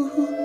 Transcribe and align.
Ooh. 0.00 0.39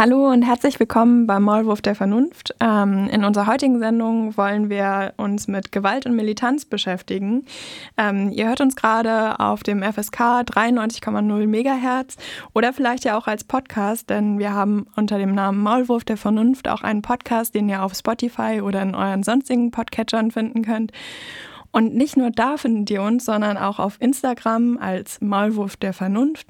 Hallo 0.00 0.30
und 0.30 0.40
herzlich 0.40 0.80
willkommen 0.80 1.26
beim 1.26 1.42
Maulwurf 1.42 1.82
der 1.82 1.94
Vernunft. 1.94 2.54
Ähm, 2.58 3.06
in 3.12 3.22
unserer 3.22 3.46
heutigen 3.46 3.80
Sendung 3.80 4.34
wollen 4.34 4.70
wir 4.70 5.12
uns 5.18 5.46
mit 5.46 5.72
Gewalt 5.72 6.06
und 6.06 6.16
Militanz 6.16 6.64
beschäftigen. 6.64 7.44
Ähm, 7.98 8.30
ihr 8.30 8.48
hört 8.48 8.62
uns 8.62 8.76
gerade 8.76 9.38
auf 9.38 9.62
dem 9.62 9.82
FSK 9.82 10.40
93,0 10.46 11.46
Megahertz 11.46 12.16
oder 12.54 12.72
vielleicht 12.72 13.04
ja 13.04 13.18
auch 13.18 13.26
als 13.26 13.44
Podcast, 13.44 14.08
denn 14.08 14.38
wir 14.38 14.54
haben 14.54 14.86
unter 14.96 15.18
dem 15.18 15.34
Namen 15.34 15.62
Maulwurf 15.62 16.04
der 16.04 16.16
Vernunft 16.16 16.66
auch 16.66 16.80
einen 16.80 17.02
Podcast, 17.02 17.54
den 17.54 17.68
ihr 17.68 17.82
auf 17.82 17.92
Spotify 17.92 18.62
oder 18.62 18.80
in 18.80 18.94
euren 18.94 19.22
sonstigen 19.22 19.70
Podcatchern 19.70 20.30
finden 20.30 20.62
könnt. 20.62 20.92
Und 21.72 21.94
nicht 21.94 22.16
nur 22.16 22.30
da 22.30 22.56
findet 22.56 22.90
ihr 22.90 23.02
uns, 23.02 23.24
sondern 23.24 23.56
auch 23.56 23.78
auf 23.78 23.96
Instagram 24.00 24.78
als 24.78 25.20
Maulwurf 25.20 25.76
der 25.76 25.92
Vernunft, 25.92 26.46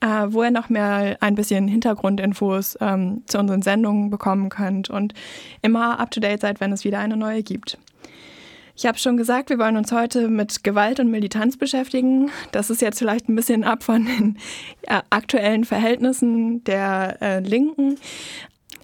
äh, 0.00 0.26
wo 0.28 0.44
ihr 0.44 0.50
noch 0.50 0.68
mehr 0.68 1.16
ein 1.20 1.34
bisschen 1.34 1.66
Hintergrundinfos 1.66 2.78
ähm, 2.80 3.22
zu 3.26 3.38
unseren 3.38 3.62
Sendungen 3.62 4.10
bekommen 4.10 4.50
könnt 4.50 4.88
und 4.88 5.14
immer 5.62 5.98
up-to-date 5.98 6.40
seid, 6.40 6.60
wenn 6.60 6.72
es 6.72 6.84
wieder 6.84 7.00
eine 7.00 7.16
neue 7.16 7.42
gibt. 7.42 7.78
Ich 8.74 8.86
habe 8.86 8.98
schon 8.98 9.16
gesagt, 9.16 9.50
wir 9.50 9.58
wollen 9.58 9.76
uns 9.76 9.92
heute 9.92 10.28
mit 10.28 10.64
Gewalt 10.64 10.98
und 10.98 11.10
Militanz 11.10 11.58
beschäftigen. 11.58 12.30
Das 12.52 12.70
ist 12.70 12.80
jetzt 12.80 12.98
vielleicht 12.98 13.28
ein 13.28 13.36
bisschen 13.36 13.64
ab 13.64 13.82
von 13.82 14.06
den 14.06 14.38
äh, 14.82 15.00
aktuellen 15.10 15.64
Verhältnissen 15.64 16.64
der 16.64 17.20
äh, 17.20 17.40
Linken. 17.40 17.98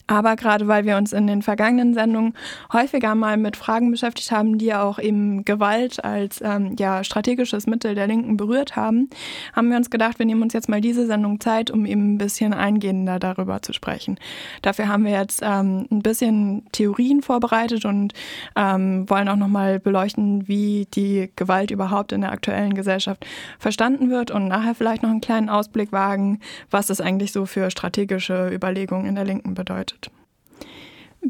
Aber 0.09 0.37
gerade 0.37 0.67
weil 0.69 0.87
wir 0.87 0.97
uns 0.97 1.12
in 1.12 1.27
den 1.27 1.43
vergangenen 1.43 1.93
Sendungen 1.93 2.33
häufiger 2.73 3.15
mal 3.15 3.37
mit 3.37 3.57
Fragen 3.57 3.91
beschäftigt 3.91 4.33
haben, 4.33 4.57
die 4.57 4.73
auch 4.75 4.98
eben 4.98 5.45
Gewalt 5.45 6.03
als 6.03 6.41
ähm, 6.43 6.75
ja, 6.79 7.05
strategisches 7.05 7.67
Mittel 7.67 7.95
der 7.95 8.06
Linken 8.06 8.39
berührt 8.39 8.75
haben, 8.75 9.11
haben 9.53 9.69
wir 9.70 9.77
uns 9.77 9.91
gedacht, 9.91 10.19
wir 10.19 10.25
nehmen 10.25 10.42
uns 10.42 10.55
jetzt 10.55 10.69
mal 10.69 10.81
diese 10.81 11.06
Sendung 11.06 11.41
Zeit, 11.41 11.70
um 11.70 11.84
eben 11.84 12.14
ein 12.14 12.19
bisschen 12.19 12.55
eingehender 12.55 13.19
darüber 13.19 13.61
zu 13.61 13.75
sprechen. 13.75 14.19
Dafür 14.62 14.89
haben 14.89 15.05
wir 15.05 15.12
jetzt 15.12 15.42
ähm, 15.45 15.86
ein 15.91 16.01
bisschen 16.01 16.64
Theorien 16.73 17.20
vorbereitet 17.20 17.84
und 17.84 18.14
ähm, 18.56 19.09
wollen 19.11 19.29
auch 19.29 19.36
nochmal 19.36 19.79
beleuchten, 19.79 20.48
wie 20.48 20.89
die 20.95 21.31
Gewalt 21.36 21.70
überhaupt 21.70 22.12
in 22.12 22.23
der 22.23 22.33
aktuellen 22.33 22.73
Gesellschaft 22.73 23.27
verstanden 23.59 24.09
wird 24.09 24.31
und 24.31 24.48
nachher 24.48 24.75
vielleicht 24.75 25.03
noch 25.03 25.11
einen 25.11 25.20
kleinen 25.20 25.51
Ausblick 25.51 25.92
wagen, 25.92 26.41
was 26.70 26.86
das 26.86 27.03
eigentlich 27.03 27.33
so 27.33 27.45
für 27.45 27.70
strategische 27.70 28.48
Überlegungen 28.51 29.05
in 29.05 29.14
der 29.14 29.25
Linken 29.25 29.53
bedeutet. 29.53 29.98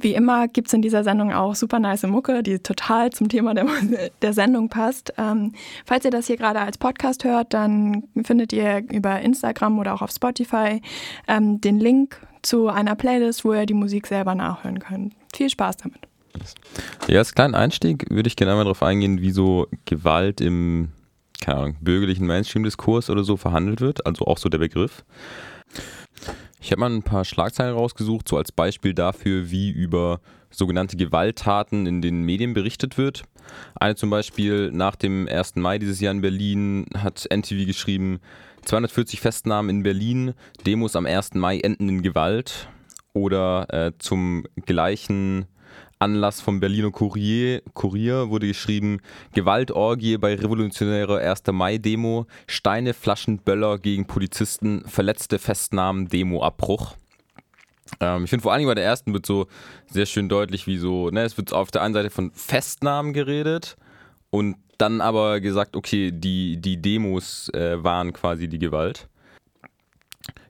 Wie 0.01 0.15
immer 0.15 0.49
gibt 0.49 0.69
es 0.69 0.75
in 0.75 0.83
dieser 0.83 1.03
Sendung 1.05 1.33
auch 1.33 1.55
super 1.55 1.79
nice 1.79 2.05
Mucke, 2.05 2.43
die 2.43 2.59
total 2.61 3.11
zum 3.11 3.29
Thema 3.29 3.55
der, 3.55 3.67
der 4.23 4.33
Sendung 4.33 4.69
passt. 4.69 5.13
Ähm, 5.19 5.53
falls 5.85 6.05
ihr 6.05 6.11
das 6.11 6.27
hier 6.27 6.37
gerade 6.37 6.61
als 6.61 6.79
Podcast 6.79 7.25
hört, 7.25 7.55
dann 7.55 8.05
findet 8.23 8.53
ihr 8.53 8.85
über 8.91 9.21
Instagram 9.21 9.79
oder 9.79 9.95
auch 9.95 10.03
auf 10.03 10.11
Spotify 10.11 10.81
ähm, 11.27 11.61
den 11.61 11.79
Link 11.79 12.21
zu 12.43 12.69
einer 12.69 12.95
Playlist, 12.95 13.45
wo 13.45 13.53
ihr 13.53 13.67
die 13.67 13.75
Musik 13.75 14.07
selber 14.07 14.35
nachhören 14.35 14.79
könnt. 14.79 15.15
Viel 15.35 15.51
Spaß 15.51 15.79
damit. 15.79 15.99
Ja, 17.09 17.19
als 17.19 17.35
kleinen 17.35 17.55
Einstieg 17.55 18.07
würde 18.11 18.29
ich 18.29 18.37
gerne 18.37 18.53
einmal 18.53 18.65
darauf 18.65 18.83
eingehen, 18.83 19.21
wie 19.21 19.33
so 19.33 19.67
Gewalt 19.87 20.41
im 20.41 20.91
keine 21.41 21.59
Ahnung, 21.59 21.77
bürgerlichen 21.81 22.27
Mainstream-Diskurs 22.27 23.11
oder 23.11 23.25
so 23.25 23.37
verhandelt 23.37 23.81
wird, 23.81 24.07
also 24.07 24.27
auch 24.27 24.39
so 24.39 24.49
der 24.49 24.59
Begriff. 24.59 25.05
Ich 26.61 26.73
habe 26.73 26.81
mal 26.81 26.91
ein 26.91 27.03
paar 27.03 27.25
Schlagzeilen 27.25 27.75
rausgesucht, 27.75 28.29
so 28.29 28.37
als 28.37 28.53
Beispiel 28.53 28.95
dafür, 28.95 29.51
wie 29.51 29.71
über 29.71 30.21
sogenannte 30.51 30.97
Gewalttaten 30.97 31.87
in 31.87 32.03
den 32.03 32.23
Medien 32.23 32.55
berichtet 32.55 32.99
wird. 32.99 33.23
Eine 33.75 33.95
zum 33.95 34.11
Beispiel 34.11 34.71
nach 34.73 34.97
dem 34.97 35.29
1. 35.29 35.57
Mai 35.57 35.79
dieses 35.79 36.01
Jahr 36.01 36.13
in 36.13 36.21
Berlin 36.21 36.87
hat 36.97 37.27
NTV 37.31 37.67
geschrieben, 37.67 38.21
240 38.65 39.21
Festnahmen 39.21 39.71
in 39.71 39.83
Berlin, 39.83 40.35
Demos 40.67 40.97
am 40.97 41.07
1. 41.07 41.35
Mai 41.35 41.61
enden 41.61 41.89
in 41.89 42.03
Gewalt. 42.03 42.69
Oder 43.15 43.67
äh, 43.73 43.93
zum 43.99 44.45
gleichen 44.67 45.47
Anlass 45.99 46.41
vom 46.41 46.61
Berliner 46.61 46.91
Kurier, 46.91 47.63
Kurier 47.75 48.31
wurde 48.31 48.47
geschrieben: 48.47 49.01
Gewaltorgie 49.35 50.17
bei 50.19 50.35
revolutionärer 50.35 51.19
1. 51.19 51.43
Mai-Demo, 51.53 52.27
Steine, 52.47 52.95
Flaschen, 52.95 53.39
Böller 53.39 53.79
gegen 53.79 54.07
Polizisten, 54.07 54.85
verletzte 54.87 55.39
Festnahmen, 55.39 56.09
Demoabbruch. 56.09 56.97
Ähm, 58.01 58.25
ich 58.25 58.31
finde 58.31 58.43
vor 58.43 58.53
allen 58.53 58.61
Dingen 58.61 58.71
bei 58.71 58.75
der 58.75 58.85
ersten 58.85 59.13
wird 59.13 59.27
so 59.27 59.47
sehr 59.91 60.07
schön 60.07 60.29
deutlich, 60.29 60.67
wie 60.67 60.79
so, 60.79 61.11
ne, 61.11 61.23
es 61.23 61.37
wird 61.37 61.53
auf 61.53 61.71
der 61.71 61.83
einen 61.83 61.95
Seite 61.95 62.11
von 62.11 62.31
Festnahmen 62.33 63.13
geredet 63.13 63.77
und 64.31 64.57
dann 64.79 65.01
aber 65.01 65.41
gesagt, 65.41 65.75
okay, 65.75 66.13
die, 66.13 66.61
die 66.61 66.81
Demos 66.81 67.49
äh, 67.51 67.83
waren 67.83 68.13
quasi 68.13 68.49
die 68.49 68.59
Gewalt. 68.59 69.09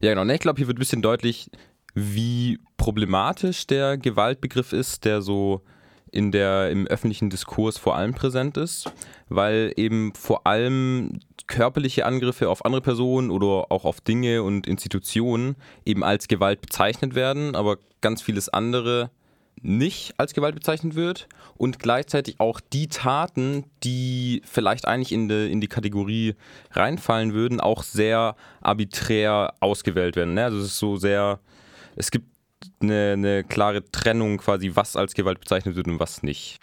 Ja, 0.00 0.10
genau. 0.10 0.25
Ne, 0.25 0.34
ich 0.34 0.41
glaube, 0.41 0.59
hier 0.59 0.66
wird 0.66 0.76
ein 0.76 0.80
bisschen 0.80 1.03
deutlich, 1.03 1.50
wie 1.98 2.59
problematisch 2.76 3.66
der 3.66 3.98
Gewaltbegriff 3.98 4.72
ist, 4.72 5.04
der 5.04 5.22
so 5.22 5.62
in 6.10 6.32
der, 6.32 6.70
im 6.70 6.86
öffentlichen 6.86 7.31
Diskurs 7.31 7.76
vor 7.76 7.97
allem 7.97 8.14
präsent 8.14 8.56
ist, 8.56 8.91
weil 9.28 9.72
eben 9.76 10.14
vor 10.14 10.47
allem 10.47 11.20
körperliche 11.47 12.06
Angriffe 12.06 12.48
auf 12.48 12.64
andere 12.64 12.81
Personen 12.81 13.31
oder 13.31 13.70
auch 13.70 13.84
auf 13.84 14.00
Dinge 14.00 14.42
und 14.42 14.66
Institutionen 14.66 15.56
eben 15.84 16.03
als 16.03 16.28
Gewalt 16.28 16.60
bezeichnet 16.60 17.14
werden, 17.14 17.54
aber 17.56 17.78
ganz 18.00 18.22
vieles 18.22 18.48
andere 18.48 19.10
nicht 19.60 20.15
als 20.19 20.34
Gewalt 20.34 20.54
bezeichnet 20.54 20.94
wird 20.94 21.28
und 21.56 21.80
gleichzeitig 21.80 22.38
auch 22.38 22.60
die 22.60 22.88
Taten, 22.88 23.65
die 23.82 24.42
vielleicht 24.44 24.86
eigentlich 24.86 25.12
in 25.12 25.28
die, 25.28 25.50
in 25.50 25.60
die 25.60 25.69
Kategorie 25.69 26.36
reinfallen 26.70 27.34
würden, 27.34 27.60
auch 27.60 27.82
sehr 27.82 28.36
arbiträr 28.60 29.54
ausgewählt 29.60 30.15
werden. 30.15 30.34
Ne? 30.34 30.44
Also 30.44 30.59
es 30.59 30.66
ist 30.66 30.78
so 30.78 30.97
sehr 30.97 31.41
es 31.98 32.10
gibt 32.10 32.26
eine, 32.81 33.12
eine 33.12 33.44
klare 33.44 33.84
Trennung 33.91 34.38
quasi, 34.38 34.72
was 34.75 34.97
als 34.97 35.14
Gewalt 35.14 35.41
bezeichnet 35.41 35.76
wird 35.76 35.88
und 35.88 36.00
was 36.00 36.22
nicht. 36.22 36.59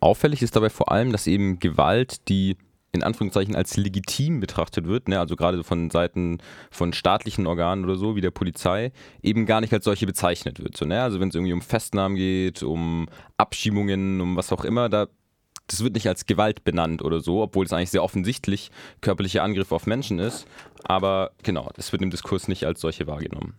Auffällig 0.00 0.42
ist 0.42 0.56
dabei 0.56 0.70
vor 0.70 0.90
allem, 0.90 1.12
dass 1.12 1.26
eben 1.26 1.58
Gewalt, 1.58 2.28
die 2.28 2.56
in 2.90 3.02
Anführungszeichen 3.02 3.56
als 3.56 3.76
legitim 3.78 4.40
betrachtet 4.40 4.86
wird, 4.86 5.08
ne, 5.08 5.18
also 5.18 5.34
gerade 5.34 5.64
von 5.64 5.88
Seiten 5.88 6.38
von 6.70 6.92
staatlichen 6.92 7.46
Organen 7.46 7.84
oder 7.84 7.96
so, 7.96 8.16
wie 8.16 8.20
der 8.20 8.30
Polizei, 8.30 8.92
eben 9.22 9.46
gar 9.46 9.62
nicht 9.62 9.72
als 9.72 9.86
solche 9.86 10.04
bezeichnet 10.04 10.62
wird. 10.62 10.76
So, 10.76 10.84
ne? 10.84 11.02
Also 11.02 11.18
wenn 11.18 11.30
es 11.30 11.34
irgendwie 11.34 11.54
um 11.54 11.62
Festnahmen 11.62 12.16
geht, 12.16 12.62
um 12.62 13.08
Abschiebungen, 13.38 14.20
um 14.20 14.36
was 14.36 14.52
auch 14.52 14.64
immer, 14.64 14.90
da 14.90 15.06
das 15.68 15.82
wird 15.82 15.94
nicht 15.94 16.08
als 16.08 16.26
Gewalt 16.26 16.64
benannt 16.64 17.02
oder 17.02 17.20
so, 17.20 17.40
obwohl 17.40 17.64
es 17.64 17.72
eigentlich 17.72 17.90
sehr 17.90 18.02
offensichtlich 18.02 18.70
körperliche 19.00 19.42
Angriffe 19.42 19.74
auf 19.74 19.86
Menschen 19.86 20.18
ist. 20.18 20.44
Aber 20.84 21.30
genau, 21.44 21.70
das 21.76 21.92
wird 21.92 22.02
im 22.02 22.10
Diskurs 22.10 22.48
nicht 22.48 22.66
als 22.66 22.80
solche 22.80 23.06
wahrgenommen. 23.06 23.54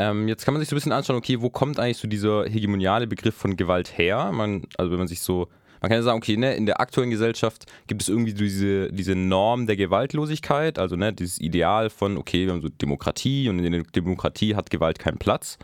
Ähm, 0.00 0.28
jetzt 0.28 0.46
kann 0.46 0.54
man 0.54 0.60
sich 0.62 0.68
so 0.70 0.74
ein 0.74 0.78
bisschen 0.78 0.92
anschauen, 0.92 1.16
okay, 1.16 1.42
wo 1.42 1.50
kommt 1.50 1.78
eigentlich 1.78 1.98
so 1.98 2.08
dieser 2.08 2.46
hegemoniale 2.46 3.06
Begriff 3.06 3.34
von 3.34 3.56
Gewalt 3.56 3.98
her? 3.98 4.32
Man, 4.32 4.62
also 4.78 4.90
wenn 4.90 4.98
man 4.98 5.08
sich 5.08 5.20
so, 5.20 5.48
man 5.82 5.90
kann 5.90 5.98
ja 5.98 6.02
sagen, 6.02 6.16
okay, 6.16 6.38
ne, 6.38 6.54
in 6.54 6.64
der 6.64 6.80
aktuellen 6.80 7.10
Gesellschaft 7.10 7.66
gibt 7.86 8.00
es 8.00 8.08
irgendwie 8.08 8.32
diese, 8.32 8.90
diese 8.90 9.14
Norm 9.14 9.66
der 9.66 9.76
Gewaltlosigkeit, 9.76 10.78
also 10.78 10.96
ne, 10.96 11.12
dieses 11.12 11.38
Ideal 11.38 11.90
von, 11.90 12.16
okay, 12.16 12.46
wir 12.46 12.54
haben 12.54 12.62
so 12.62 12.70
Demokratie 12.70 13.50
und 13.50 13.58
in 13.58 13.72
der 13.72 13.82
Demokratie 13.82 14.56
hat 14.56 14.70
Gewalt 14.70 14.98
keinen 14.98 15.18
Platz. 15.18 15.58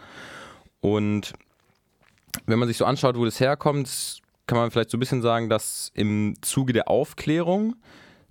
Und 0.81 1.33
wenn 2.45 2.59
man 2.59 2.69
sich 2.69 2.77
so 2.77 2.85
anschaut, 2.85 3.17
wo 3.17 3.25
das 3.25 3.41
herkommt, 3.41 4.21
kann 4.47 4.59
man 4.59 4.71
vielleicht 4.71 4.91
so 4.91 4.99
ein 4.99 5.01
bisschen 5.01 5.23
sagen, 5.23 5.49
dass 5.49 5.91
im 5.95 6.35
Zuge 6.43 6.75
der 6.75 6.91
Aufklärung 6.91 7.77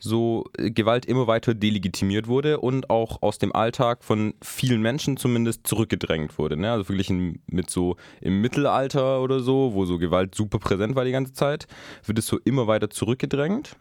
so 0.05 0.45
äh, 0.57 0.71
Gewalt 0.71 1.05
immer 1.05 1.27
weiter 1.27 1.53
delegitimiert 1.53 2.27
wurde 2.27 2.59
und 2.59 2.89
auch 2.89 3.21
aus 3.21 3.37
dem 3.37 3.53
Alltag 3.53 4.03
von 4.03 4.33
vielen 4.41 4.81
Menschen 4.81 5.17
zumindest 5.17 5.67
zurückgedrängt 5.67 6.37
wurde. 6.37 6.55
Ne? 6.55 6.71
Also 6.71 6.85
verglichen 6.85 7.41
mit 7.47 7.69
so 7.69 7.97
im 8.21 8.41
Mittelalter 8.41 9.21
oder 9.21 9.41
so, 9.41 9.73
wo 9.73 9.85
so 9.85 9.97
Gewalt 9.97 10.35
super 10.35 10.59
präsent 10.59 10.95
war 10.95 11.03
die 11.03 11.11
ganze 11.11 11.33
Zeit, 11.33 11.67
wird 12.05 12.19
es 12.19 12.27
so 12.27 12.39
immer 12.45 12.67
weiter 12.67 12.89
zurückgedrängt. 12.89 13.75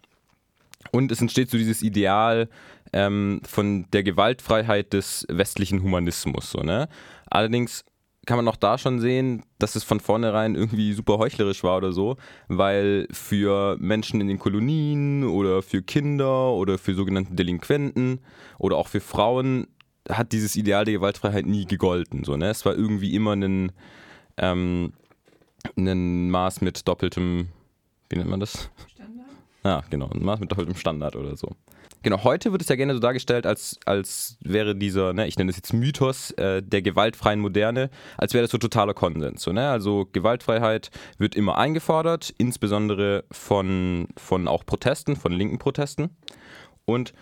Und 0.90 1.10
es 1.12 1.20
entsteht 1.20 1.50
so 1.50 1.56
dieses 1.56 1.82
Ideal 1.82 2.48
ähm, 2.92 3.40
von 3.44 3.86
der 3.92 4.02
Gewaltfreiheit 4.02 4.92
des 4.92 5.26
westlichen 5.28 5.82
Humanismus. 5.82 6.50
So, 6.50 6.60
ne? 6.60 6.88
Allerdings 7.26 7.84
kann 8.26 8.36
man 8.36 8.48
auch 8.48 8.56
da 8.56 8.78
schon 8.78 9.00
sehen, 9.00 9.44
dass 9.58 9.76
es 9.76 9.84
von 9.84 10.00
vornherein 10.00 10.54
irgendwie 10.54 10.92
super 10.92 11.18
heuchlerisch 11.18 11.62
war 11.64 11.76
oder 11.76 11.92
so, 11.92 12.16
weil 12.48 13.06
für 13.10 13.76
Menschen 13.78 14.20
in 14.20 14.28
den 14.28 14.38
Kolonien 14.38 15.24
oder 15.24 15.62
für 15.62 15.82
Kinder 15.82 16.52
oder 16.52 16.78
für 16.78 16.94
sogenannte 16.94 17.34
Delinquenten 17.34 18.20
oder 18.58 18.76
auch 18.76 18.88
für 18.88 19.00
Frauen 19.00 19.66
hat 20.08 20.32
dieses 20.32 20.56
Ideal 20.56 20.84
der 20.84 20.94
Gewaltfreiheit 20.94 21.46
nie 21.46 21.64
gegolten. 21.64 22.24
So, 22.24 22.36
ne? 22.36 22.50
Es 22.50 22.64
war 22.64 22.74
irgendwie 22.74 23.14
immer 23.14 23.32
ein, 23.32 23.72
ähm, 24.36 24.92
ein 25.76 26.30
Maß 26.30 26.60
mit 26.60 26.86
doppeltem, 26.86 27.48
wie 28.10 28.16
nennt 28.16 28.30
man 28.30 28.40
das? 28.40 28.70
Standard? 28.86 29.26
Ja, 29.64 29.82
genau, 29.88 30.10
ein 30.10 30.22
Maß 30.22 30.40
mit 30.40 30.50
doppeltem 30.50 30.76
Standard 30.76 31.16
oder 31.16 31.36
so. 31.36 31.56
Genau, 32.04 32.22
heute 32.22 32.52
wird 32.52 32.60
es 32.60 32.68
ja 32.68 32.76
gerne 32.76 32.92
so 32.92 33.00
dargestellt, 33.00 33.46
als, 33.46 33.78
als 33.86 34.36
wäre 34.42 34.76
dieser, 34.76 35.14
ne, 35.14 35.26
ich 35.26 35.38
nenne 35.38 35.50
es 35.50 35.56
jetzt 35.56 35.72
Mythos 35.72 36.32
äh, 36.32 36.62
der 36.62 36.82
gewaltfreien 36.82 37.40
Moderne, 37.40 37.88
als 38.18 38.34
wäre 38.34 38.42
das 38.42 38.50
so 38.50 38.58
totaler 38.58 38.92
Konsens. 38.92 39.42
So, 39.42 39.54
ne? 39.54 39.70
Also 39.70 40.06
Gewaltfreiheit 40.12 40.90
wird 41.16 41.34
immer 41.34 41.56
eingefordert, 41.56 42.34
insbesondere 42.36 43.24
von, 43.32 44.08
von 44.18 44.48
auch 44.48 44.66
Protesten, 44.66 45.16
von 45.16 45.32
linken 45.32 45.58
Protesten. 45.58 46.10
Und 46.84 47.14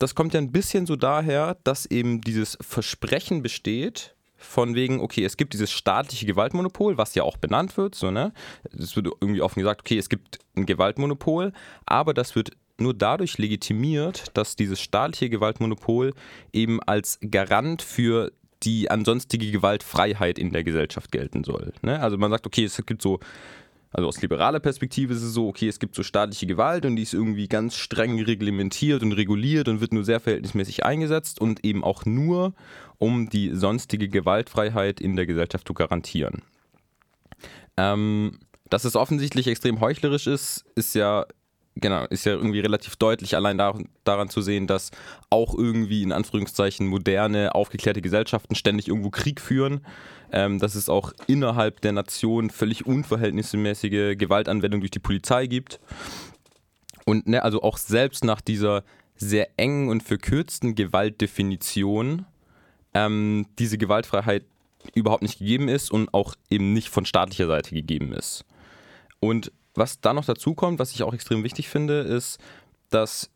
das 0.00 0.16
kommt 0.16 0.34
ja 0.34 0.40
ein 0.40 0.50
bisschen 0.50 0.84
so 0.86 0.96
daher, 0.96 1.56
dass 1.62 1.86
eben 1.86 2.20
dieses 2.20 2.58
Versprechen 2.60 3.40
besteht, 3.40 4.16
von 4.36 4.74
wegen, 4.74 5.00
okay, 5.00 5.24
es 5.24 5.36
gibt 5.36 5.54
dieses 5.54 5.70
staatliche 5.70 6.26
Gewaltmonopol, 6.26 6.98
was 6.98 7.14
ja 7.14 7.22
auch 7.22 7.36
benannt 7.36 7.76
wird, 7.76 7.94
so, 7.94 8.10
ne? 8.10 8.32
Es 8.76 8.96
wird 8.96 9.06
irgendwie 9.06 9.40
offen 9.40 9.60
gesagt, 9.60 9.80
okay, 9.80 9.96
es 9.96 10.08
gibt 10.08 10.40
ein 10.56 10.66
Gewaltmonopol, 10.66 11.52
aber 11.86 12.12
das 12.12 12.34
wird 12.34 12.50
nur 12.78 12.94
dadurch 12.94 13.38
legitimiert, 13.38 14.24
dass 14.34 14.56
dieses 14.56 14.80
staatliche 14.80 15.30
Gewaltmonopol 15.30 16.12
eben 16.52 16.82
als 16.82 17.18
Garant 17.20 17.82
für 17.82 18.32
die 18.62 18.90
ansonstige 18.90 19.50
Gewaltfreiheit 19.50 20.38
in 20.38 20.52
der 20.52 20.64
Gesellschaft 20.64 21.12
gelten 21.12 21.44
soll. 21.44 21.72
Ne? 21.82 22.00
Also 22.00 22.16
man 22.16 22.30
sagt, 22.30 22.46
okay, 22.46 22.64
es 22.64 22.82
gibt 22.86 23.02
so, 23.02 23.20
also 23.90 24.08
aus 24.08 24.20
liberaler 24.22 24.60
Perspektive 24.60 25.12
ist 25.12 25.22
es 25.22 25.34
so, 25.34 25.48
okay, 25.48 25.68
es 25.68 25.78
gibt 25.78 25.94
so 25.94 26.02
staatliche 26.02 26.46
Gewalt 26.46 26.86
und 26.86 26.96
die 26.96 27.02
ist 27.02 27.14
irgendwie 27.14 27.46
ganz 27.46 27.76
streng 27.76 28.20
reglementiert 28.20 29.02
und 29.02 29.12
reguliert 29.12 29.68
und 29.68 29.80
wird 29.80 29.92
nur 29.92 30.04
sehr 30.04 30.20
verhältnismäßig 30.20 30.84
eingesetzt 30.84 31.40
und 31.40 31.64
eben 31.64 31.84
auch 31.84 32.04
nur, 32.04 32.54
um 32.98 33.28
die 33.28 33.50
sonstige 33.54 34.08
Gewaltfreiheit 34.08 35.00
in 35.00 35.14
der 35.14 35.26
Gesellschaft 35.26 35.66
zu 35.66 35.74
garantieren. 35.74 36.42
Ähm, 37.76 38.38
dass 38.70 38.84
es 38.84 38.96
offensichtlich 38.96 39.46
extrem 39.46 39.80
heuchlerisch 39.80 40.26
ist, 40.26 40.64
ist 40.74 40.94
ja 40.94 41.26
genau, 41.76 42.04
ist 42.06 42.24
ja 42.24 42.32
irgendwie 42.32 42.60
relativ 42.60 42.96
deutlich 42.96 43.36
allein 43.36 43.58
da, 43.58 43.74
daran 44.04 44.28
zu 44.28 44.40
sehen, 44.40 44.66
dass 44.66 44.90
auch 45.30 45.54
irgendwie 45.54 46.02
in 46.02 46.12
Anführungszeichen 46.12 46.86
moderne, 46.86 47.54
aufgeklärte 47.54 48.02
Gesellschaften 48.02 48.54
ständig 48.54 48.88
irgendwo 48.88 49.10
Krieg 49.10 49.40
führen. 49.40 49.84
Ähm, 50.32 50.58
dass 50.58 50.74
es 50.74 50.88
auch 50.88 51.12
innerhalb 51.28 51.80
der 51.82 51.92
Nation 51.92 52.50
völlig 52.50 52.86
unverhältnismäßige 52.86 54.16
Gewaltanwendung 54.18 54.80
durch 54.80 54.90
die 54.90 54.98
Polizei 54.98 55.46
gibt. 55.46 55.78
Und 57.04 57.28
ne, 57.28 57.44
also 57.44 57.62
auch 57.62 57.76
selbst 57.76 58.24
nach 58.24 58.40
dieser 58.40 58.82
sehr 59.14 59.48
engen 59.58 59.90
und 59.90 60.02
verkürzten 60.02 60.74
Gewaltdefinition 60.74 62.26
ähm, 62.94 63.46
diese 63.58 63.78
Gewaltfreiheit 63.78 64.44
überhaupt 64.94 65.22
nicht 65.22 65.38
gegeben 65.38 65.68
ist 65.68 65.90
und 65.90 66.12
auch 66.12 66.34
eben 66.50 66.72
nicht 66.72 66.88
von 66.88 67.06
staatlicher 67.06 67.46
Seite 67.46 67.74
gegeben 67.74 68.12
ist. 68.12 68.44
Und 69.20 69.52
was 69.74 70.00
da 70.00 70.12
noch 70.12 70.24
dazu 70.24 70.54
kommt, 70.54 70.78
was 70.78 70.92
ich 70.92 71.02
auch 71.02 71.14
extrem 71.14 71.44
wichtig 71.44 71.68
finde, 71.68 72.00
ist, 72.00 72.38
dass 72.90 73.30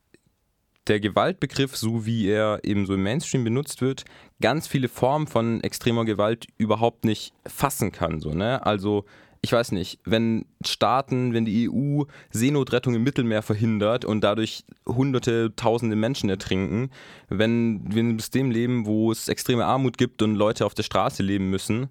der 0.89 1.01
Gewaltbegriff, 1.01 1.77
so 1.77 2.07
wie 2.07 2.29
er 2.29 2.61
eben 2.63 2.87
so 2.87 2.95
im 2.95 3.03
Mainstream 3.03 3.45
benutzt 3.45 3.83
wird, 3.83 4.05
ganz 4.41 4.67
viele 4.67 4.89
Formen 4.89 5.27
von 5.27 5.63
extremer 5.63 6.05
Gewalt 6.05 6.47
überhaupt 6.57 7.05
nicht 7.05 7.35
fassen 7.47 7.93
kann. 7.93 8.21
So, 8.21 8.33
ne? 8.33 8.65
Also, 8.65 9.05
ich 9.41 9.53
weiß 9.53 9.73
nicht, 9.73 10.01
wenn 10.05 10.47
Staaten, 10.65 11.33
wenn 11.33 11.45
die 11.45 11.71
EU 11.71 12.05
Seenotrettung 12.31 12.95
im 12.95 13.05
Mittelmeer 13.05 13.43
verhindert 13.43 14.05
und 14.05 14.23
dadurch 14.23 14.65
hunderte, 14.87 15.55
tausende 15.55 15.95
Menschen 15.95 16.29
ertrinken, 16.29 16.91
wenn 17.29 17.81
wir 17.93 18.01
in 18.01 18.09
einem 18.09 18.19
System 18.19 18.51
leben, 18.51 18.87
wo 18.87 19.13
es 19.13 19.29
extreme 19.29 19.65
Armut 19.65 19.97
gibt 19.97 20.23
und 20.23 20.35
Leute 20.35 20.67
auf 20.67 20.75
der 20.75 20.83
Straße 20.83 21.23
leben 21.23 21.51
müssen, 21.51 21.89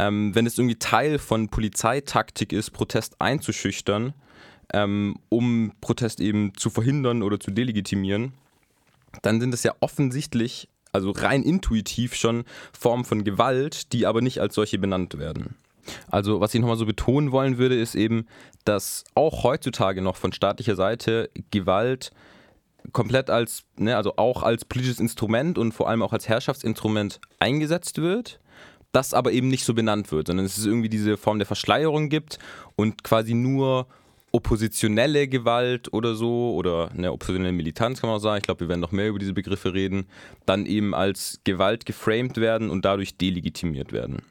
ähm, 0.00 0.34
wenn 0.34 0.46
es 0.46 0.56
irgendwie 0.56 0.78
Teil 0.78 1.18
von 1.18 1.50
Polizeitaktik 1.50 2.54
ist, 2.54 2.70
Protest 2.70 3.20
einzuschüchtern, 3.20 4.14
ähm, 4.72 5.16
um 5.28 5.72
Protest 5.82 6.20
eben 6.20 6.54
zu 6.56 6.70
verhindern 6.70 7.22
oder 7.22 7.38
zu 7.38 7.50
delegitimieren, 7.50 8.32
dann 9.20 9.40
sind 9.40 9.52
es 9.52 9.62
ja 9.62 9.74
offensichtlich, 9.80 10.70
also 10.92 11.10
rein 11.10 11.42
intuitiv 11.42 12.14
schon 12.14 12.44
Formen 12.72 13.04
von 13.04 13.24
Gewalt, 13.24 13.92
die 13.92 14.06
aber 14.06 14.22
nicht 14.22 14.40
als 14.40 14.54
solche 14.54 14.78
benannt 14.78 15.18
werden. 15.18 15.56
Also 16.10 16.40
was 16.40 16.54
ich 16.54 16.60
nochmal 16.60 16.78
so 16.78 16.86
betonen 16.86 17.30
wollen 17.30 17.58
würde, 17.58 17.78
ist 17.78 17.94
eben, 17.94 18.26
dass 18.64 19.04
auch 19.14 19.44
heutzutage 19.44 20.00
noch 20.00 20.16
von 20.16 20.32
staatlicher 20.32 20.76
Seite 20.76 21.28
Gewalt 21.50 22.10
komplett 22.92 23.28
als, 23.28 23.64
ne, 23.76 23.98
also 23.98 24.16
auch 24.16 24.42
als 24.42 24.64
politisches 24.64 25.00
Instrument 25.00 25.58
und 25.58 25.72
vor 25.72 25.90
allem 25.90 26.02
auch 26.02 26.14
als 26.14 26.26
Herrschaftsinstrument 26.26 27.20
eingesetzt 27.38 27.98
wird 27.98 28.40
das 28.92 29.14
aber 29.14 29.32
eben 29.32 29.48
nicht 29.48 29.64
so 29.64 29.74
benannt 29.74 30.10
wird, 30.12 30.28
sondern 30.28 30.46
es 30.46 30.58
ist 30.58 30.66
irgendwie 30.66 30.88
diese 30.88 31.16
Form 31.16 31.38
der 31.38 31.46
Verschleierung 31.46 32.08
gibt 32.08 32.38
und 32.76 33.04
quasi 33.04 33.34
nur 33.34 33.86
oppositionelle 34.32 35.28
Gewalt 35.28 35.92
oder 35.92 36.14
so 36.14 36.54
oder 36.54 36.90
eine 36.96 37.12
oppositionelle 37.12 37.52
Militanz 37.52 38.00
kann 38.00 38.08
man 38.08 38.18
auch 38.18 38.22
sagen, 38.22 38.38
ich 38.38 38.44
glaube, 38.44 38.60
wir 38.60 38.68
werden 38.68 38.80
noch 38.80 38.92
mehr 38.92 39.08
über 39.08 39.18
diese 39.18 39.32
Begriffe 39.32 39.74
reden, 39.74 40.06
dann 40.46 40.66
eben 40.66 40.94
als 40.94 41.40
Gewalt 41.44 41.84
geframed 41.84 42.36
werden 42.36 42.70
und 42.70 42.84
dadurch 42.84 43.16
delegitimiert 43.16 43.92
werden. 43.92 44.22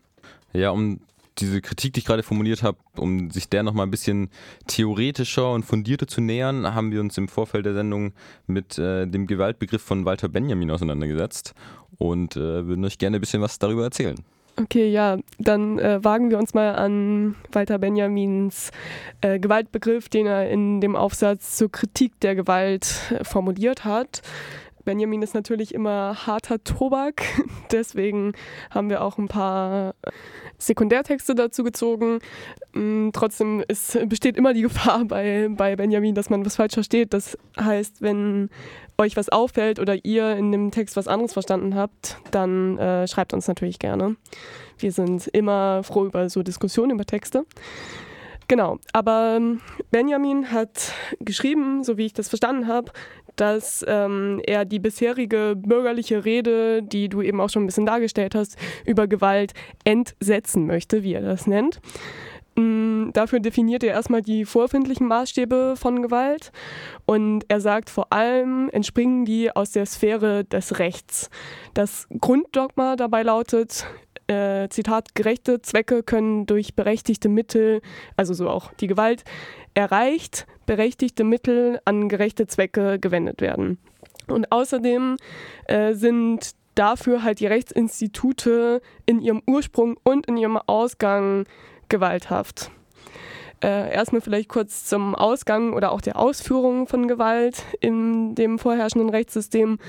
Ja, 0.53 0.69
um 0.71 1.01
diese 1.37 1.61
Kritik, 1.61 1.93
die 1.93 1.99
ich 1.99 2.05
gerade 2.05 2.23
formuliert 2.23 2.63
habe, 2.63 2.77
um 2.97 3.31
sich 3.31 3.49
der 3.49 3.63
nochmal 3.63 3.87
ein 3.87 3.91
bisschen 3.91 4.29
theoretischer 4.67 5.51
und 5.51 5.63
fundierter 5.63 6.07
zu 6.07 6.21
nähern, 6.21 6.73
haben 6.73 6.91
wir 6.91 6.99
uns 6.99 7.17
im 7.17 7.27
Vorfeld 7.27 7.65
der 7.65 7.73
Sendung 7.73 8.13
mit 8.47 8.77
äh, 8.77 9.05
dem 9.05 9.27
Gewaltbegriff 9.27 9.81
von 9.81 10.05
Walter 10.05 10.27
Benjamin 10.27 10.71
auseinandergesetzt 10.71 11.53
und 11.97 12.35
äh, 12.35 12.67
würden 12.67 12.83
euch 12.83 12.97
gerne 12.97 13.17
ein 13.17 13.21
bisschen 13.21 13.41
was 13.41 13.59
darüber 13.59 13.83
erzählen. 13.83 14.17
Okay, 14.61 14.89
ja, 14.89 15.17
dann 15.37 15.79
äh, 15.79 16.03
wagen 16.03 16.29
wir 16.29 16.37
uns 16.37 16.53
mal 16.53 16.75
an 16.75 17.35
Walter 17.51 17.77
Benjamins 17.77 18.71
äh, 19.21 19.39
Gewaltbegriff, 19.39 20.09
den 20.09 20.27
er 20.27 20.49
in 20.49 20.81
dem 20.81 20.97
Aufsatz 20.97 21.55
zur 21.55 21.71
Kritik 21.71 22.19
der 22.19 22.35
Gewalt 22.35 22.95
äh, 23.11 23.23
formuliert 23.23 23.85
hat. 23.85 24.21
Benjamin 24.83 25.21
ist 25.21 25.33
natürlich 25.33 25.73
immer 25.73 26.25
harter 26.25 26.63
Tobak, 26.63 27.23
deswegen 27.71 28.33
haben 28.69 28.89
wir 28.89 29.01
auch 29.01 29.17
ein 29.17 29.27
paar 29.27 29.95
Sekundärtexte 30.57 31.35
dazu 31.35 31.63
gezogen. 31.63 32.19
Mm, 32.73 33.09
trotzdem 33.13 33.63
ist, 33.67 33.97
besteht 34.09 34.35
immer 34.35 34.53
die 34.53 34.63
Gefahr 34.63 35.05
bei, 35.05 35.47
bei 35.49 35.75
Benjamin, 35.77 36.15
dass 36.15 36.29
man 36.29 36.45
was 36.45 36.57
falsch 36.57 36.73
versteht. 36.73 37.13
Das 37.13 37.37
heißt, 37.57 38.01
wenn 38.01 38.49
euch 38.99 39.15
was 39.15 39.29
auffällt 39.29 39.79
oder 39.79 40.03
ihr 40.03 40.35
in 40.35 40.51
dem 40.51 40.71
Text 40.71 40.95
was 40.95 41.07
anderes 41.07 41.33
verstanden 41.33 41.75
habt, 41.75 42.17
dann 42.31 42.77
äh, 42.77 43.07
schreibt 43.07 43.33
uns 43.33 43.47
natürlich 43.47 43.79
gerne. 43.79 44.15
Wir 44.77 44.91
sind 44.91 45.27
immer 45.27 45.83
froh 45.83 46.05
über 46.05 46.29
so 46.29 46.43
Diskussionen 46.43 46.91
über 46.91 47.05
Texte. 47.05 47.45
Genau, 48.47 48.79
aber 48.93 49.35
ähm, 49.37 49.61
Benjamin 49.91 50.51
hat 50.51 50.91
geschrieben, 51.19 51.83
so 51.83 51.97
wie 51.97 52.07
ich 52.07 52.13
das 52.13 52.29
verstanden 52.29 52.67
habe, 52.67 52.91
dass 53.35 53.85
ähm, 53.87 54.41
er 54.45 54.65
die 54.65 54.79
bisherige 54.79 55.55
bürgerliche 55.55 56.25
Rede, 56.25 56.81
die 56.81 57.09
du 57.09 57.21
eben 57.21 57.39
auch 57.39 57.49
schon 57.49 57.63
ein 57.63 57.67
bisschen 57.67 57.85
dargestellt 57.85 58.35
hast, 58.35 58.57
über 58.85 59.07
Gewalt 59.07 59.53
entsetzen 59.85 60.65
möchte, 60.65 61.03
wie 61.03 61.13
er 61.13 61.21
das 61.21 61.47
nennt. 61.47 61.79
Mm, 62.59 63.11
dafür 63.13 63.39
definiert 63.39 63.83
er 63.83 63.93
erstmal 63.93 64.21
die 64.21 64.43
vorfindlichen 64.43 65.07
Maßstäbe 65.07 65.75
von 65.77 66.01
Gewalt 66.01 66.51
und 67.05 67.45
er 67.47 67.61
sagt 67.61 67.89
vor 67.89 68.11
allem 68.11 68.69
entspringen 68.73 69.23
die 69.23 69.55
aus 69.55 69.71
der 69.71 69.85
Sphäre 69.85 70.43
des 70.43 70.77
Rechts. 70.77 71.29
Das 71.73 72.07
Grunddogma 72.19 72.97
dabei 72.97 73.23
lautet, 73.23 73.85
äh, 74.27 74.67
Zitat, 74.67 75.15
gerechte 75.15 75.61
Zwecke 75.61 76.03
können 76.03 76.47
durch 76.47 76.75
berechtigte 76.75 77.29
Mittel, 77.29 77.81
also 78.17 78.33
so 78.33 78.49
auch 78.49 78.73
die 78.73 78.87
Gewalt, 78.87 79.23
erreicht, 79.73 80.45
berechtigte 80.65 81.23
Mittel 81.23 81.79
an 81.85 82.09
gerechte 82.09 82.45
Zwecke 82.45 82.99
gewendet 82.99 83.39
werden. 83.39 83.77
Und 84.27 84.51
außerdem 84.51 85.15
äh, 85.65 85.93
sind 85.93 86.51
dafür 86.75 87.23
halt 87.23 87.39
die 87.39 87.47
Rechtsinstitute 87.47 88.81
in 89.05 89.21
ihrem 89.21 89.41
Ursprung 89.47 89.97
und 90.03 90.25
in 90.27 90.35
ihrem 90.35 90.57
Ausgang 90.57 91.45
gewalthaft. 91.89 92.71
Äh, 93.61 93.93
erstmal 93.93 94.21
vielleicht 94.21 94.49
kurz 94.49 94.85
zum 94.85 95.15
Ausgang 95.15 95.73
oder 95.73 95.91
auch 95.91 96.01
der 96.01 96.17
Ausführung 96.17 96.87
von 96.87 97.07
Gewalt 97.07 97.63
in 97.81 98.35
dem 98.35 98.57
vorherrschenden 98.57 99.09
Rechtssystem. 99.09 99.79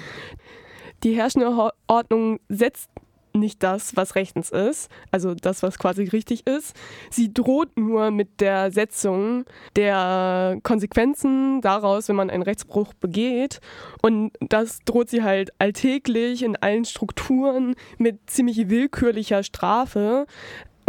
Die 1.04 1.14
herrschende 1.14 1.72
Ordnung 1.86 2.40
setzt 2.48 2.90
nicht 3.32 3.62
das, 3.62 3.96
was 3.96 4.14
rechtens 4.14 4.50
ist, 4.50 4.90
also 5.10 5.34
das, 5.34 5.62
was 5.62 5.78
quasi 5.78 6.04
richtig 6.04 6.46
ist. 6.46 6.74
Sie 7.10 7.32
droht 7.32 7.78
nur 7.78 8.10
mit 8.10 8.40
der 8.40 8.72
Setzung 8.72 9.44
der 9.76 10.58
Konsequenzen 10.62 11.60
daraus, 11.60 12.08
wenn 12.08 12.16
man 12.16 12.30
einen 12.30 12.42
Rechtsbruch 12.42 12.92
begeht. 12.94 13.60
Und 14.02 14.32
das 14.40 14.80
droht 14.84 15.10
sie 15.10 15.22
halt 15.22 15.50
alltäglich 15.58 16.42
in 16.42 16.56
allen 16.56 16.84
Strukturen 16.84 17.74
mit 17.98 18.18
ziemlich 18.28 18.68
willkürlicher 18.68 19.42
Strafe. 19.42 20.26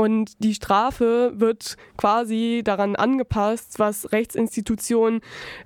Und 0.02 0.44
die 0.44 0.56
Strafe 0.56 1.32
wird 1.36 1.78
quasi 1.96 2.64
daran 2.64 2.96
angepasst, 2.96 3.78
was 3.78 4.12
Rechtsinstitutionen 4.12 5.22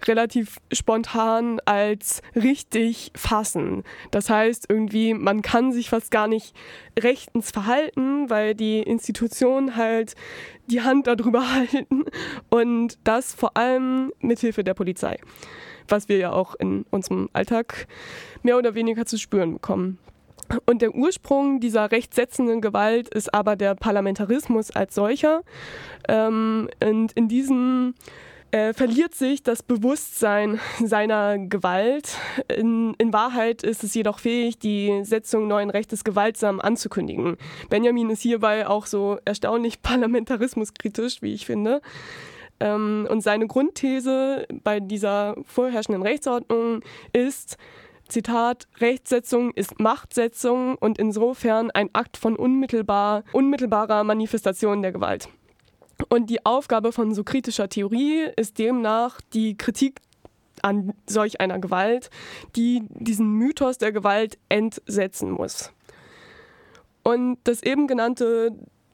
relativ 0.05 0.57
spontan 0.73 1.61
als 1.63 2.21
richtig 2.35 3.13
fassen. 3.15 3.85
Das 4.11 4.29
heißt, 4.29 4.65
irgendwie, 4.67 5.13
man 5.13 5.41
kann 5.41 5.71
sich 5.71 5.89
fast 5.89 6.11
gar 6.11 6.27
nicht 6.27 6.53
rechtens 6.99 7.51
verhalten, 7.51 8.29
weil 8.29 8.55
die 8.55 8.79
Institutionen 8.79 9.77
halt 9.77 10.15
die 10.67 10.81
Hand 10.81 11.07
darüber 11.07 11.49
halten 11.53 12.03
und 12.49 12.97
das 13.05 13.33
vor 13.33 13.55
allem 13.55 14.11
mithilfe 14.19 14.65
der 14.65 14.73
Polizei, 14.73 15.17
was 15.87 16.09
wir 16.09 16.17
ja 16.17 16.33
auch 16.33 16.55
in 16.55 16.83
unserem 16.91 17.29
Alltag 17.31 17.87
mehr 18.43 18.57
oder 18.57 18.75
weniger 18.75 19.05
zu 19.05 19.17
spüren 19.17 19.53
bekommen. 19.53 19.97
Und 20.65 20.81
der 20.81 20.93
Ursprung 20.93 21.59
dieser 21.59 21.91
rechtsetzenden 21.91 22.61
Gewalt 22.61 23.09
ist 23.09 23.33
aber 23.33 23.55
der 23.55 23.75
Parlamentarismus 23.75 24.71
als 24.71 24.95
solcher. 24.95 25.41
Ähm, 26.07 26.69
und 26.83 27.11
in 27.13 27.27
diesem 27.27 27.95
äh, 28.51 28.73
verliert 28.73 29.13
sich 29.15 29.43
das 29.43 29.63
Bewusstsein 29.63 30.59
seiner 30.83 31.37
Gewalt. 31.37 32.17
In, 32.55 32.93
in, 32.97 33.11
Wahrheit 33.11 33.63
ist 33.63 33.83
es 33.83 33.93
jedoch 33.93 34.19
fähig, 34.19 34.59
die 34.59 35.01
Setzung 35.03 35.47
neuen 35.47 35.69
Rechtes 35.69 36.03
gewaltsam 36.03 36.61
anzukündigen. 36.61 37.37
Benjamin 37.69 38.09
ist 38.11 38.21
hierbei 38.21 38.67
auch 38.67 38.85
so 38.85 39.17
erstaunlich 39.25 39.81
parlamentarismuskritisch, 39.81 41.21
wie 41.21 41.33
ich 41.33 41.45
finde. 41.45 41.81
Ähm, 42.61 43.07
und 43.09 43.21
seine 43.21 43.47
Grundthese 43.47 44.47
bei 44.63 44.79
dieser 44.79 45.35
vorherrschenden 45.43 46.03
Rechtsordnung 46.03 46.81
ist, 47.11 47.57
Zitat, 48.07 48.67
Rechtssetzung 48.79 49.51
ist 49.51 49.79
Machtsetzung 49.79 50.75
und 50.75 50.97
insofern 50.97 51.71
ein 51.71 51.89
Akt 51.93 52.17
von 52.17 52.35
unmittelbar, 52.35 53.23
unmittelbarer 53.31 54.03
Manifestation 54.03 54.81
der 54.81 54.91
Gewalt. 54.91 55.29
Und 56.09 56.29
die 56.29 56.45
Aufgabe 56.45 56.91
von 56.91 57.13
so 57.13 57.23
kritischer 57.23 57.69
Theorie 57.69 58.27
ist 58.35 58.59
demnach 58.59 59.21
die 59.33 59.57
Kritik 59.57 60.01
an 60.61 60.93
solch 61.07 61.41
einer 61.41 61.59
Gewalt, 61.59 62.09
die 62.55 62.83
diesen 62.89 63.33
Mythos 63.33 63.77
der 63.77 63.91
Gewalt 63.91 64.37
entsetzen 64.49 65.31
muss. 65.31 65.71
Und 67.03 67.37
das 67.43 67.61
eben 67.61 67.87
genannte 67.87 68.51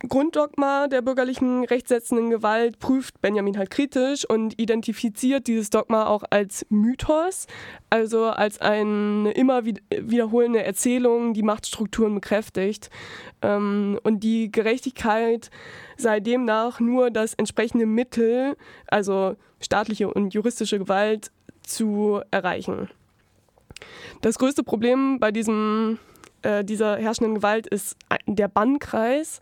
Grunddogma 0.07 0.87
der 0.87 1.01
bürgerlichen 1.01 1.63
rechtssetzenden 1.63 2.31
Gewalt 2.31 2.79
prüft 2.79 3.21
Benjamin 3.21 3.57
halt 3.57 3.69
kritisch 3.69 4.27
und 4.27 4.59
identifiziert 4.59 5.47
dieses 5.47 5.69
Dogma 5.69 6.07
auch 6.07 6.23
als 6.29 6.65
Mythos, 6.69 7.45
also 7.89 8.25
als 8.25 8.59
eine 8.59 9.31
immer 9.31 9.63
wiederholende 9.65 10.63
Erzählung, 10.63 11.33
die 11.33 11.43
Machtstrukturen 11.43 12.15
bekräftigt. 12.15 12.89
Ähm, 13.41 13.99
und 14.03 14.23
die 14.23 14.51
Gerechtigkeit 14.51 15.51
sei 15.97 16.19
demnach 16.19 16.79
nur 16.79 17.11
das 17.11 17.35
entsprechende 17.35 17.85
Mittel, 17.85 18.55
also 18.87 19.35
staatliche 19.59 20.11
und 20.11 20.33
juristische 20.33 20.79
Gewalt, 20.79 21.31
zu 21.61 22.21
erreichen. 22.31 22.89
Das 24.21 24.39
größte 24.39 24.63
Problem 24.63 25.19
bei 25.19 25.31
diesem, 25.31 25.99
äh, 26.41 26.63
dieser 26.63 26.97
herrschenden 26.97 27.35
Gewalt 27.35 27.67
ist 27.67 27.95
der 28.25 28.47
Bannkreis 28.47 29.39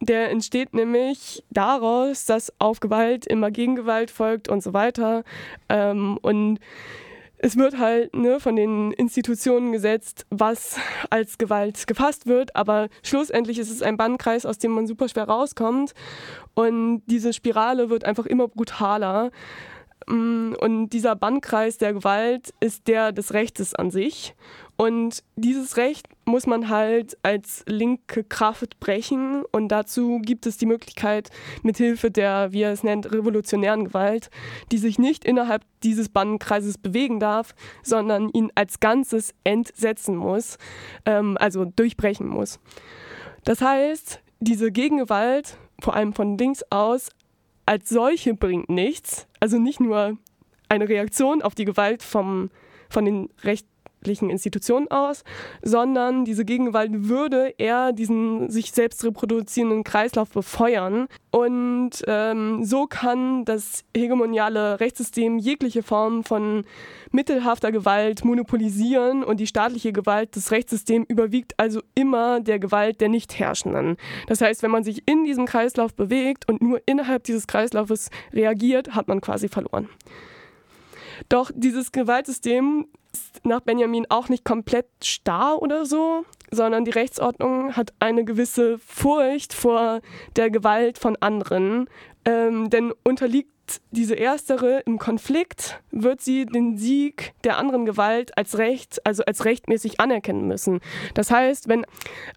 der 0.00 0.30
entsteht 0.30 0.74
nämlich 0.74 1.42
daraus, 1.50 2.24
dass 2.24 2.52
auf 2.58 2.80
Gewalt 2.80 3.26
immer 3.26 3.50
Gegengewalt 3.50 4.10
folgt 4.10 4.48
und 4.48 4.62
so 4.62 4.72
weiter. 4.72 5.24
Ähm, 5.68 6.18
und 6.22 6.60
es 7.38 7.56
wird 7.56 7.78
halt 7.78 8.14
ne, 8.16 8.40
von 8.40 8.56
den 8.56 8.92
Institutionen 8.92 9.72
gesetzt, 9.72 10.26
was 10.30 10.76
als 11.10 11.38
Gewalt 11.38 11.86
gefasst 11.86 12.26
wird, 12.26 12.54
aber 12.56 12.88
schlussendlich 13.02 13.58
ist 13.58 13.70
es 13.70 13.82
ein 13.82 13.96
Bannkreis, 13.96 14.44
aus 14.44 14.58
dem 14.58 14.72
man 14.72 14.86
super 14.86 15.08
schwer 15.08 15.28
rauskommt. 15.28 15.94
Und 16.54 17.02
diese 17.06 17.32
Spirale 17.32 17.90
wird 17.90 18.04
einfach 18.04 18.26
immer 18.26 18.48
brutaler. 18.48 19.30
Mm, 20.08 20.54
und 20.60 20.90
dieser 20.90 21.14
Bannkreis 21.14 21.78
der 21.78 21.92
Gewalt 21.92 22.52
ist 22.60 22.88
der 22.88 23.12
des 23.12 23.32
Rechtes 23.32 23.74
an 23.74 23.90
sich. 23.90 24.34
Und 24.80 25.24
dieses 25.34 25.76
Recht 25.76 26.06
muss 26.24 26.46
man 26.46 26.68
halt 26.68 27.18
als 27.24 27.64
linke 27.66 28.22
Kraft 28.22 28.78
brechen. 28.78 29.42
Und 29.50 29.68
dazu 29.68 30.20
gibt 30.22 30.46
es 30.46 30.56
die 30.56 30.66
Möglichkeit, 30.66 31.30
mithilfe 31.64 32.12
der, 32.12 32.52
wie 32.52 32.62
er 32.62 32.70
es 32.70 32.84
nennt, 32.84 33.10
revolutionären 33.10 33.86
Gewalt, 33.86 34.30
die 34.70 34.78
sich 34.78 35.00
nicht 35.00 35.24
innerhalb 35.24 35.64
dieses 35.82 36.08
Bannenkreises 36.08 36.78
bewegen 36.78 37.18
darf, 37.18 37.56
sondern 37.82 38.28
ihn 38.28 38.52
als 38.54 38.78
Ganzes 38.78 39.34
entsetzen 39.42 40.14
muss, 40.14 40.58
ähm, 41.06 41.36
also 41.40 41.64
durchbrechen 41.64 42.28
muss. 42.28 42.60
Das 43.42 43.60
heißt, 43.60 44.20
diese 44.38 44.70
Gegengewalt, 44.70 45.58
vor 45.80 45.96
allem 45.96 46.12
von 46.12 46.38
links 46.38 46.62
aus, 46.70 47.08
als 47.66 47.88
solche 47.88 48.32
bringt 48.32 48.68
nichts. 48.68 49.26
Also 49.40 49.58
nicht 49.58 49.80
nur 49.80 50.18
eine 50.68 50.88
Reaktion 50.88 51.42
auf 51.42 51.56
die 51.56 51.64
Gewalt 51.64 52.04
vom, 52.04 52.50
von 52.88 53.04
den 53.04 53.28
Rechten 53.42 53.68
Institutionen 54.04 54.90
aus, 54.90 55.24
sondern 55.62 56.24
diese 56.24 56.44
Gegengewalt 56.44 56.90
würde 57.08 57.54
eher 57.58 57.92
diesen 57.92 58.50
sich 58.50 58.72
selbst 58.72 59.04
reproduzierenden 59.04 59.84
Kreislauf 59.84 60.30
befeuern. 60.30 61.08
Und 61.30 61.90
ähm, 62.06 62.64
so 62.64 62.86
kann 62.86 63.44
das 63.44 63.84
hegemoniale 63.96 64.80
Rechtssystem 64.80 65.38
jegliche 65.38 65.82
Form 65.82 66.24
von 66.24 66.64
mittelhafter 67.10 67.72
Gewalt 67.72 68.24
monopolisieren 68.24 69.24
und 69.24 69.40
die 69.40 69.46
staatliche 69.46 69.92
Gewalt 69.92 70.36
des 70.36 70.50
Rechtssystems 70.50 71.06
überwiegt 71.08 71.54
also 71.58 71.82
immer 71.94 72.40
der 72.40 72.58
Gewalt 72.58 73.00
der 73.00 73.08
Nichtherrschenden. 73.08 73.96
Das 74.26 74.40
heißt, 74.40 74.62
wenn 74.62 74.70
man 74.70 74.84
sich 74.84 75.02
in 75.06 75.24
diesem 75.24 75.46
Kreislauf 75.46 75.94
bewegt 75.94 76.48
und 76.48 76.62
nur 76.62 76.80
innerhalb 76.86 77.24
dieses 77.24 77.46
Kreislaufes 77.46 78.10
reagiert, 78.32 78.94
hat 78.94 79.08
man 79.08 79.20
quasi 79.20 79.48
verloren. 79.48 79.88
Doch 81.28 81.50
dieses 81.54 81.92
Gewaltsystem 81.92 82.86
ist 83.12 83.44
nach 83.44 83.60
Benjamin 83.60 84.06
auch 84.08 84.28
nicht 84.28 84.44
komplett 84.44 84.86
starr 85.02 85.60
oder 85.62 85.86
so, 85.86 86.24
sondern 86.50 86.84
die 86.84 86.90
Rechtsordnung 86.90 87.76
hat 87.76 87.92
eine 88.00 88.24
gewisse 88.24 88.78
Furcht 88.78 89.52
vor 89.52 90.00
der 90.36 90.50
Gewalt 90.50 90.98
von 90.98 91.16
anderen. 91.16 91.88
Ähm, 92.24 92.70
denn 92.70 92.92
unterliegt 93.04 93.52
diese 93.90 94.14
erstere 94.14 94.80
im 94.86 94.98
Konflikt, 94.98 95.80
wird 95.90 96.20
sie 96.20 96.46
den 96.46 96.76
Sieg 96.76 97.32
der 97.44 97.58
anderen 97.58 97.84
Gewalt 97.84 98.36
als 98.36 98.58
Recht, 98.58 99.04
also 99.06 99.24
als 99.24 99.44
rechtmäßig 99.44 100.00
anerkennen 100.00 100.46
müssen. 100.46 100.80
Das 101.14 101.30
heißt, 101.30 101.68
wenn 101.68 101.84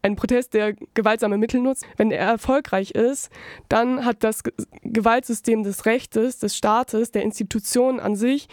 ein 0.01 0.15
Protest, 0.15 0.53
der 0.53 0.73
gewaltsame 0.93 1.37
Mittel 1.37 1.61
nutzt, 1.61 1.85
wenn 1.97 2.11
er 2.11 2.27
erfolgreich 2.27 2.91
ist, 2.91 3.29
dann 3.69 4.05
hat 4.05 4.23
das 4.23 4.43
Gewaltsystem 4.83 5.63
des 5.63 5.85
Rechtes, 5.85 6.39
des 6.39 6.55
Staates, 6.55 7.11
der 7.11 7.23
Institutionen 7.23 7.99
an 7.99 8.15
sich 8.15 8.47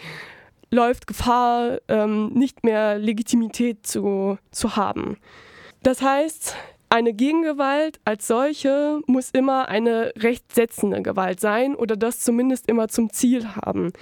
läuft 0.71 1.07
Gefahr, 1.07 1.79
ähm, 1.87 2.27
nicht 2.33 2.63
mehr 2.63 2.97
Legitimität 2.97 3.85
zu, 3.85 4.37
zu 4.51 4.75
haben. 4.75 5.17
Das 5.81 6.01
heißt, 6.01 6.55
eine 6.89 7.13
Gegengewalt 7.13 7.99
als 8.03 8.27
solche 8.27 9.01
muss 9.05 9.29
immer 9.29 9.69
eine 9.69 10.11
rechtsetzende 10.17 11.01
Gewalt 11.03 11.39
sein 11.39 11.75
oder 11.75 11.95
das 11.95 12.19
zumindest 12.19 12.67
immer 12.67 12.87
zum 12.87 13.11
Ziel 13.11 13.47
haben. 13.55 13.93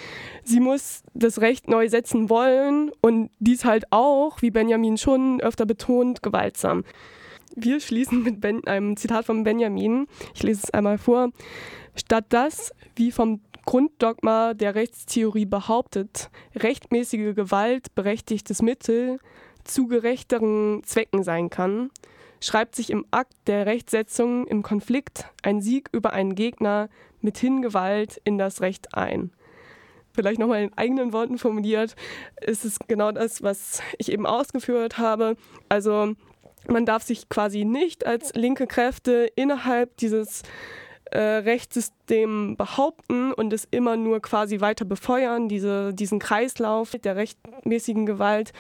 Sie 0.44 0.62
muss 0.62 1.04
das 1.14 1.42
Recht 1.42 1.68
neu 1.68 1.90
setzen 1.90 2.30
wollen 2.30 2.92
und 3.02 3.30
dies 3.40 3.66
halt 3.66 3.86
auch, 3.92 4.42
wie 4.42 4.52
Benjamin 4.52 4.98
schon 4.98 5.42
öfter 5.42 5.66
betont, 5.66 6.24
gewaltsam. 6.24 6.86
Wir 7.56 7.80
schließen 7.80 8.24
mit 8.24 8.40
ben 8.40 8.66
einem 8.68 8.96
Zitat 8.96 9.26
von 9.26 9.44
Benjamin. 9.44 10.08
Ich 10.34 10.44
lese 10.44 10.62
es 10.64 10.72
einmal 10.72 10.98
vor. 10.98 11.32
Statt 11.96 12.26
das, 12.30 12.72
wie 12.96 13.12
vom 13.12 13.42
Grunddogma 13.66 14.54
der 14.54 14.76
Rechtstheorie 14.76 15.46
behauptet, 15.46 16.30
rechtmäßige 16.56 17.36
Gewalt 17.36 17.94
berechtigtes 17.96 18.62
Mittel 18.62 19.20
zu 19.66 19.88
gerechteren 19.88 20.84
Zwecken 20.86 21.24
sein 21.24 21.50
kann, 21.50 21.90
schreibt 22.42 22.76
sich 22.76 22.90
im 22.90 23.06
Akt 23.12 23.34
der 23.48 23.66
Rechtsetzung 23.66 24.48
im 24.48 24.64
Konflikt 24.64 25.26
ein 25.44 25.62
Sieg 25.62 25.90
über 25.92 26.14
einen 26.14 26.36
Gegner 26.36 26.90
mithin 27.22 27.62
Gewalt 27.62 28.22
in 28.24 28.38
das 28.38 28.62
Recht 28.62 28.94
ein. 28.94 29.32
Vielleicht 30.14 30.40
nochmal 30.40 30.64
in 30.64 30.78
eigenen 30.78 31.14
Worten 31.14 31.38
formuliert, 31.38 31.96
ist 32.42 32.66
es 32.66 32.80
genau 32.88 33.12
das, 33.12 33.44
was 33.44 33.82
ich 34.00 34.12
eben 34.12 34.26
ausgeführt 34.26 34.98
habe. 34.98 35.36
Also 35.70 36.16
man 36.68 36.86
darf 36.86 37.04
sich 37.04 37.30
quasi 37.30 37.66
nicht 37.66 38.06
als 38.06 38.34
linke 38.34 38.68
Kräfte 38.68 39.30
innerhalb 39.36 39.96
dieses 39.98 40.42
äh, 41.12 41.20
Rechtssystem 41.20 42.58
behaupten 42.58 43.32
und 43.32 43.54
es 43.54 43.68
immer 43.70 43.96
nur 43.96 44.22
quasi 44.22 44.60
weiter 44.60 44.86
befeuern, 44.86 45.48
diese, 45.48 45.94
diesen 45.94 46.20
Kreislauf 46.20 46.92
der 46.92 47.16
rechtmäßigen 47.16 48.06
Gewalt, 48.06 48.52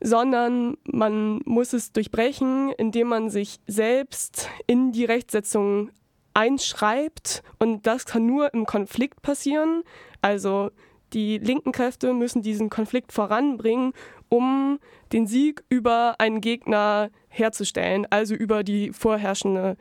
sondern 0.00 0.76
man 0.84 1.40
muss 1.44 1.72
es 1.72 1.92
durchbrechen, 1.92 2.72
indem 2.72 3.08
man 3.08 3.30
sich 3.30 3.60
selbst 3.66 4.48
in 4.66 4.92
die 4.92 5.04
Rechtsetzung 5.04 5.90
einschreibt 6.34 7.42
und 7.58 7.86
das 7.86 8.04
kann 8.04 8.26
nur 8.26 8.52
im 8.52 8.66
Konflikt 8.66 9.22
passieren. 9.22 9.82
Also 10.20 10.70
die 11.12 11.38
linken 11.38 11.72
Kräfte 11.72 12.12
müssen 12.12 12.42
diesen 12.42 12.68
Konflikt 12.68 13.12
voranbringen, 13.12 13.92
um 14.28 14.78
den 15.12 15.26
Sieg 15.26 15.64
über 15.68 16.16
einen 16.18 16.40
Gegner 16.40 17.10
herzustellen, 17.28 18.06
also 18.10 18.34
über 18.34 18.64
die 18.64 18.92
vorherrschende 18.92 19.76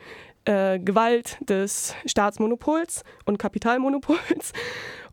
äh, 0.45 0.79
Gewalt 0.79 1.37
des 1.41 1.93
Staatsmonopols 2.05 3.03
und 3.25 3.37
Kapitalmonopols. 3.37 4.53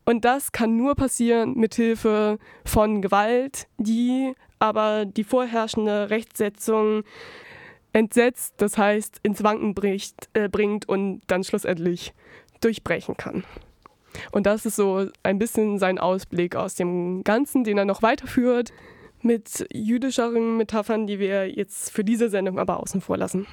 Und 0.04 0.24
das 0.24 0.52
kann 0.52 0.76
nur 0.76 0.94
passieren 0.94 1.54
mit 1.54 1.74
Hilfe 1.74 2.38
von 2.64 3.02
Gewalt, 3.02 3.68
die 3.78 4.34
aber 4.62 5.06
die 5.06 5.24
vorherrschende 5.24 6.08
Rechtsetzung 6.10 7.02
entsetzt, 7.92 8.54
das 8.58 8.78
heißt 8.78 9.18
ins 9.24 9.42
Wanken 9.42 9.74
bricht, 9.74 10.28
äh, 10.34 10.48
bringt 10.48 10.88
und 10.88 11.20
dann 11.26 11.42
schlussendlich 11.42 12.14
durchbrechen 12.60 13.16
kann. 13.16 13.42
Und 14.30 14.46
das 14.46 14.64
ist 14.64 14.76
so 14.76 15.08
ein 15.24 15.40
bisschen 15.40 15.80
sein 15.80 15.98
Ausblick 15.98 16.54
aus 16.54 16.76
dem 16.76 17.24
Ganzen, 17.24 17.64
den 17.64 17.76
er 17.76 17.84
noch 17.84 18.02
weiterführt 18.02 18.72
mit 19.20 19.66
jüdischeren 19.72 20.56
Metaphern, 20.58 21.08
die 21.08 21.18
wir 21.18 21.50
jetzt 21.50 21.90
für 21.90 22.04
diese 22.04 22.28
Sendung 22.28 22.60
aber 22.60 22.78
außen 22.78 23.00
vor 23.00 23.16
lassen. 23.16 23.48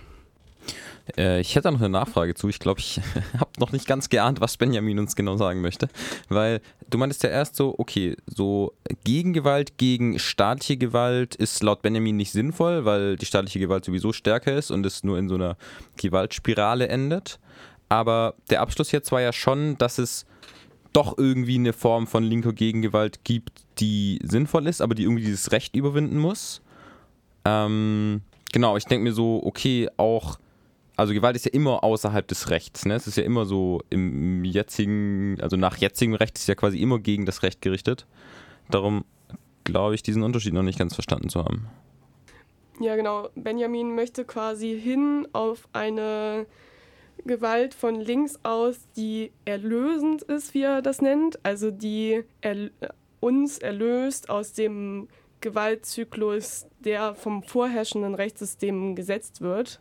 Äh, 1.18 1.42
ich 1.42 1.56
hätte 1.56 1.72
noch 1.72 1.80
eine 1.80 1.90
Nachfrage 1.90 2.36
zu. 2.36 2.50
Ich 2.50 2.60
glaube, 2.60 2.80
ich 2.80 3.00
habe 3.40 3.52
noch 3.60 3.72
nicht 3.72 3.88
ganz 3.88 4.10
geahnt, 4.10 4.42
was 4.42 4.58
Benjamin 4.58 5.00
uns 5.00 5.16
genau 5.16 5.38
sagen 5.38 5.62
möchte. 5.62 5.90
Weil 6.28 6.62
du 6.90 6.98
meintest 6.98 7.24
ja 7.24 7.30
erst 7.30 7.56
so, 7.56 7.76
okay, 7.78 8.16
so 8.28 8.74
Gegengewalt 9.04 9.78
gegen 9.78 10.20
staatliche 10.20 10.78
Gewalt 10.78 11.36
ist 11.36 11.64
laut 11.64 11.82
Benjamin 11.82 12.16
nicht 12.16 12.32
sinnvoll, 12.32 12.86
weil 12.86 13.16
die 13.16 13.26
staatliche 13.26 13.60
Gewalt 13.60 13.86
sowieso 13.86 14.14
stärker 14.14 14.56
ist 14.56 14.72
und 14.72 14.86
es 14.86 15.04
nur 15.04 15.18
in 15.18 15.30
so 15.30 15.36
einer 15.36 15.58
Gewaltspirale 15.98 16.88
endet. 16.88 17.40
Aber 17.90 18.36
der 18.50 18.62
Abschluss 18.62 18.92
jetzt 18.92 19.12
war 19.12 19.22
ja 19.22 19.34
schon, 19.34 19.78
dass 19.78 19.98
es 19.98 20.26
doch 20.94 21.18
irgendwie 21.18 21.56
eine 21.56 21.74
Form 21.74 22.08
von 22.08 22.24
linker 22.24 22.54
Gegengewalt 22.54 23.24
gibt, 23.24 23.64
die 23.80 24.20
sinnvoll 24.24 24.68
ist, 24.68 24.82
aber 24.82 24.96
die 24.96 25.04
irgendwie 25.04 25.24
dieses 25.24 25.52
Recht 25.52 25.76
überwinden 25.76 26.18
muss. 26.18 26.62
Ähm, 27.46 28.22
genau, 28.52 28.78
ich 28.78 28.86
denke 28.86 29.04
mir 29.04 29.14
so, 29.14 29.42
okay, 29.44 29.90
auch 29.98 30.40
also 31.00 31.14
Gewalt 31.14 31.36
ist 31.36 31.46
ja 31.46 31.52
immer 31.52 31.84
außerhalb 31.84 32.28
des 32.28 32.50
Rechts. 32.50 32.86
Ne? 32.86 32.96
Es 32.96 33.08
ist 33.08 33.16
ja 33.16 33.24
immer 33.24 33.46
so 33.46 33.82
im 33.90 34.44
jetzigen, 34.44 35.38
also 35.42 35.56
nach 35.56 35.78
jetzigem 35.78 36.14
Recht 36.14 36.38
ist 36.38 36.48
ja 36.48 36.56
quasi 36.56 36.80
immer 36.82 37.00
gegen 37.00 37.26
das 37.26 37.42
Recht 37.42 37.62
gerichtet. 37.62 38.06
Darum 38.70 39.06
glaube 39.64 39.96
ich, 39.96 40.04
diesen 40.04 40.24
Unterschied 40.24 40.54
noch 40.54 40.64
nicht 40.64 40.78
ganz 40.78 40.94
verstanden 40.94 41.30
zu 41.30 41.46
haben. 41.46 41.68
Ja, 42.80 42.96
genau. 42.96 43.30
Benjamin 43.36 43.96
möchte 43.96 44.26
quasi 44.26 44.80
hin 44.80 45.28
auf 45.32 45.68
eine 45.74 46.46
Gewalt 47.26 47.74
von 47.74 47.96
links 47.96 48.40
aus, 48.44 48.80
die 48.96 49.32
erlösend 49.46 50.24
ist, 50.24 50.54
wie 50.54 50.64
er 50.64 50.82
das 50.82 51.02
nennt. 51.02 51.40
Also 51.44 51.72
die 51.72 52.24
er 52.42 52.72
uns 53.20 53.58
erlöst 53.58 54.30
aus 54.30 54.54
dem 54.54 55.08
Gewaltzyklus, 55.42 56.68
der 56.80 57.16
vom 57.16 57.44
vorherrschenden 57.44 58.16
Rechtssystem 58.16 58.96
gesetzt 58.96 59.42
wird. 59.42 59.80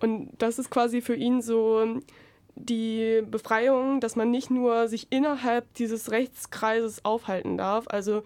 Und 0.00 0.30
das 0.38 0.58
ist 0.58 0.70
quasi 0.70 1.00
für 1.00 1.14
ihn 1.14 1.42
so 1.42 2.00
die 2.56 3.22
Befreiung, 3.30 4.00
dass 4.00 4.16
man 4.16 4.30
nicht 4.30 4.50
nur 4.50 4.88
sich 4.88 5.08
innerhalb 5.10 5.72
dieses 5.74 6.10
Rechtskreises 6.10 7.04
aufhalten 7.04 7.56
darf. 7.56 7.86
Also 7.88 8.22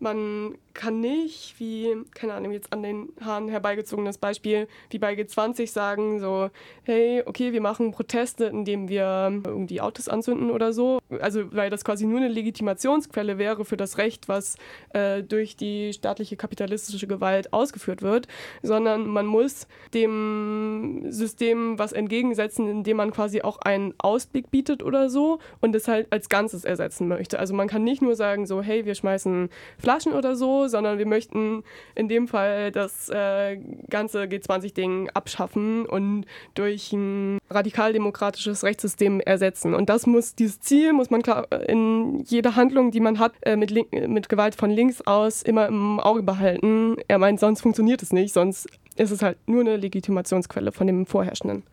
man 0.00 0.56
kann 0.72 1.00
nicht, 1.00 1.56
wie, 1.58 1.94
keine 2.14 2.34
Ahnung, 2.34 2.52
jetzt 2.52 2.72
an 2.72 2.82
den 2.82 3.12
Haaren 3.20 3.48
herbeigezogenes 3.48 4.18
Beispiel, 4.18 4.66
wie 4.88 4.98
bei 4.98 5.12
G20 5.14 5.70
sagen, 5.70 6.20
so, 6.20 6.50
hey, 6.84 7.22
okay, 7.26 7.52
wir 7.52 7.60
machen 7.60 7.90
Proteste, 7.90 8.46
indem 8.46 8.88
wir 8.88 9.42
irgendwie 9.44 9.80
Autos 9.80 10.08
anzünden 10.08 10.50
oder 10.50 10.72
so. 10.72 11.00
Also, 11.20 11.52
weil 11.52 11.70
das 11.70 11.84
quasi 11.84 12.06
nur 12.06 12.18
eine 12.18 12.28
Legitimationsquelle 12.28 13.36
wäre 13.36 13.64
für 13.64 13.76
das 13.76 13.98
Recht, 13.98 14.28
was 14.28 14.56
äh, 14.94 15.22
durch 15.22 15.56
die 15.56 15.92
staatliche 15.92 16.36
kapitalistische 16.36 17.06
Gewalt 17.06 17.52
ausgeführt 17.52 18.02
wird, 18.02 18.26
sondern 18.62 19.06
man 19.06 19.26
muss 19.26 19.66
dem 19.92 21.06
System 21.08 21.78
was 21.78 21.92
entgegensetzen, 21.92 22.68
indem 22.68 22.96
man 22.96 23.10
quasi 23.10 23.42
auch 23.42 23.58
einen 23.58 23.94
Ausblick 23.98 24.50
bietet 24.50 24.82
oder 24.82 25.10
so 25.10 25.40
und 25.60 25.74
es 25.74 25.88
halt 25.88 26.06
als 26.10 26.28
Ganzes 26.28 26.64
ersetzen 26.64 27.08
möchte. 27.08 27.38
Also 27.38 27.54
man 27.54 27.68
kann 27.68 27.84
nicht 27.84 28.02
nur 28.02 28.16
sagen, 28.16 28.46
so, 28.46 28.62
hey, 28.62 28.86
wir 28.86 28.94
schmeißen 28.94 29.50
Flaschen 29.90 30.12
oder 30.12 30.36
so, 30.36 30.68
sondern 30.68 30.98
wir 30.98 31.06
möchten 31.06 31.64
in 31.96 32.08
dem 32.08 32.28
Fall 32.28 32.70
das 32.70 33.08
äh, 33.08 33.58
ganze 33.88 34.22
G20-Ding 34.22 35.10
abschaffen 35.14 35.84
und 35.84 36.26
durch 36.54 36.92
ein 36.92 37.38
radikaldemokratisches 37.50 38.62
Rechtssystem 38.62 39.20
ersetzen. 39.20 39.74
Und 39.74 39.88
das 39.88 40.06
muss, 40.06 40.36
dieses 40.36 40.60
Ziel 40.60 40.92
muss 40.92 41.10
man 41.10 41.22
klar 41.22 41.48
in 41.66 42.22
jeder 42.24 42.54
Handlung, 42.54 42.92
die 42.92 43.00
man 43.00 43.18
hat, 43.18 43.32
äh, 43.40 43.56
mit, 43.56 43.72
mit 43.92 44.28
Gewalt 44.28 44.54
von 44.54 44.70
links 44.70 45.02
aus 45.02 45.42
immer 45.42 45.66
im 45.66 45.98
Auge 45.98 46.22
behalten. 46.22 46.96
Er 47.08 47.18
meint, 47.18 47.40
sonst 47.40 47.60
funktioniert 47.60 48.00
es 48.00 48.12
nicht, 48.12 48.32
sonst 48.32 48.68
ist 48.94 49.10
es 49.10 49.22
halt 49.22 49.38
nur 49.46 49.62
eine 49.62 49.76
Legitimationsquelle 49.76 50.70
von 50.70 50.86
dem 50.86 51.04
Vorherrschenden. 51.04 51.64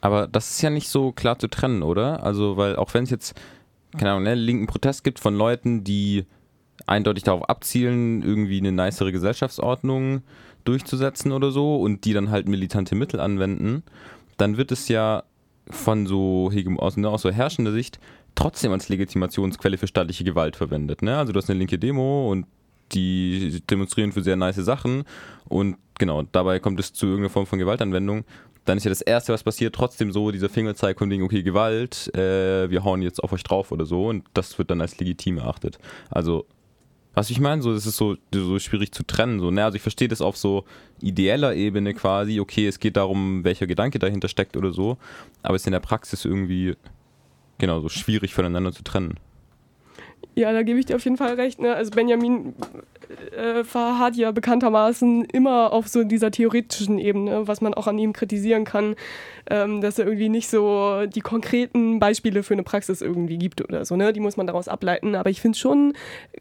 Aber 0.00 0.28
das 0.28 0.50
ist 0.50 0.62
ja 0.62 0.70
nicht 0.70 0.88
so 0.88 1.10
klar 1.10 1.36
zu 1.36 1.48
trennen, 1.48 1.82
oder? 1.82 2.22
Also, 2.22 2.56
weil 2.56 2.76
auch 2.76 2.94
wenn 2.94 3.02
es 3.02 3.10
jetzt, 3.10 3.34
keine 3.98 4.12
Ahnung, 4.12 4.22
ne, 4.22 4.36
linken 4.36 4.68
Protest 4.68 5.02
gibt 5.02 5.18
von 5.18 5.34
Leuten, 5.34 5.82
die 5.82 6.26
eindeutig 6.86 7.24
darauf 7.24 7.48
abzielen, 7.48 8.22
irgendwie 8.22 8.58
eine 8.58 8.72
nicere 8.72 9.12
Gesellschaftsordnung 9.12 10.22
durchzusetzen 10.64 11.32
oder 11.32 11.50
so 11.50 11.76
und 11.76 12.04
die 12.04 12.12
dann 12.12 12.30
halt 12.30 12.48
militante 12.48 12.94
Mittel 12.94 13.20
anwenden, 13.20 13.82
dann 14.36 14.56
wird 14.56 14.72
es 14.72 14.88
ja 14.88 15.24
von 15.68 16.06
so 16.06 16.50
aus, 16.78 16.96
ne, 16.96 17.08
aus 17.08 17.22
so 17.22 17.30
herrschender 17.30 17.72
Sicht 17.72 17.98
trotzdem 18.34 18.72
als 18.72 18.88
Legitimationsquelle 18.88 19.78
für 19.78 19.86
staatliche 19.86 20.24
Gewalt 20.24 20.56
verwendet. 20.56 21.02
Ne? 21.02 21.16
Also 21.16 21.32
du 21.32 21.38
hast 21.38 21.50
eine 21.50 21.58
linke 21.58 21.78
Demo 21.78 22.30
und 22.30 22.46
die 22.92 23.62
demonstrieren 23.70 24.12
für 24.12 24.22
sehr 24.22 24.36
nice 24.36 24.56
Sachen 24.56 25.04
und 25.48 25.76
genau, 25.98 26.22
dabei 26.22 26.58
kommt 26.58 26.78
es 26.80 26.92
zu 26.92 27.06
irgendeiner 27.06 27.30
Form 27.30 27.46
von 27.46 27.58
Gewaltanwendung. 27.58 28.24
Dann 28.64 28.76
ist 28.76 28.84
ja 28.84 28.90
das 28.90 29.00
Erste, 29.00 29.32
was 29.32 29.42
passiert, 29.42 29.74
trotzdem 29.74 30.12
so 30.12 30.30
dieser 30.30 30.48
Fingerzeig 30.48 30.98
von 30.98 31.10
wegen, 31.10 31.24
okay, 31.24 31.42
Gewalt, 31.42 32.14
äh, 32.14 32.70
wir 32.70 32.84
hauen 32.84 33.02
jetzt 33.02 33.22
auf 33.22 33.32
euch 33.32 33.42
drauf 33.42 33.72
oder 33.72 33.86
so 33.86 34.08
und 34.08 34.24
das 34.34 34.58
wird 34.58 34.70
dann 34.70 34.80
als 34.80 34.98
legitim 34.98 35.38
erachtet. 35.38 35.78
Also 36.10 36.46
was 37.14 37.30
ich 37.30 37.40
meine, 37.40 37.62
so, 37.62 37.74
das 37.74 37.86
ist 37.86 37.96
so, 37.96 38.16
so 38.32 38.58
schwierig 38.58 38.92
zu 38.92 39.04
trennen. 39.04 39.40
So, 39.40 39.50
ne? 39.50 39.64
Also 39.64 39.76
ich 39.76 39.82
verstehe 39.82 40.08
das 40.08 40.20
auf 40.20 40.36
so 40.36 40.64
ideeller 41.00 41.54
Ebene 41.54 41.94
quasi, 41.94 42.40
okay, 42.40 42.66
es 42.66 42.80
geht 42.80 42.96
darum, 42.96 43.44
welcher 43.44 43.66
Gedanke 43.66 43.98
dahinter 43.98 44.28
steckt 44.28 44.56
oder 44.56 44.72
so, 44.72 44.96
aber 45.42 45.56
es 45.56 45.62
ist 45.62 45.66
in 45.66 45.72
der 45.72 45.80
Praxis 45.80 46.24
irgendwie 46.24 46.76
genau 47.58 47.80
so 47.80 47.88
schwierig 47.88 48.34
voneinander 48.34 48.72
zu 48.72 48.82
trennen. 48.82 49.18
Ja, 50.34 50.52
da 50.52 50.62
gebe 50.62 50.78
ich 50.78 50.86
dir 50.86 50.96
auf 50.96 51.04
jeden 51.04 51.16
Fall 51.18 51.34
recht. 51.34 51.60
Ne? 51.60 51.74
Also 51.74 51.90
Benjamin 51.90 52.54
äh, 53.36 53.64
verharrt 53.64 54.16
ja 54.16 54.30
bekanntermaßen 54.30 55.26
immer 55.26 55.72
auf 55.72 55.88
so 55.88 56.04
dieser 56.04 56.30
theoretischen 56.30 56.98
Ebene, 56.98 57.46
was 57.46 57.60
man 57.60 57.74
auch 57.74 57.86
an 57.86 57.98
ihm 57.98 58.12
kritisieren 58.12 58.64
kann, 58.64 58.96
ähm, 59.50 59.82
dass 59.82 59.98
er 59.98 60.06
irgendwie 60.06 60.30
nicht 60.30 60.48
so 60.48 61.04
die 61.06 61.20
konkreten 61.20 61.98
Beispiele 61.98 62.42
für 62.42 62.54
eine 62.54 62.62
Praxis 62.62 63.02
irgendwie 63.02 63.36
gibt 63.36 63.60
oder 63.60 63.84
so. 63.84 63.96
Ne? 63.96 64.12
Die 64.12 64.20
muss 64.20 64.38
man 64.38 64.46
daraus 64.46 64.68
ableiten. 64.68 65.14
Aber 65.14 65.28
ich 65.28 65.40
finde 65.40 65.56
es 65.56 65.60
schon 65.60 65.92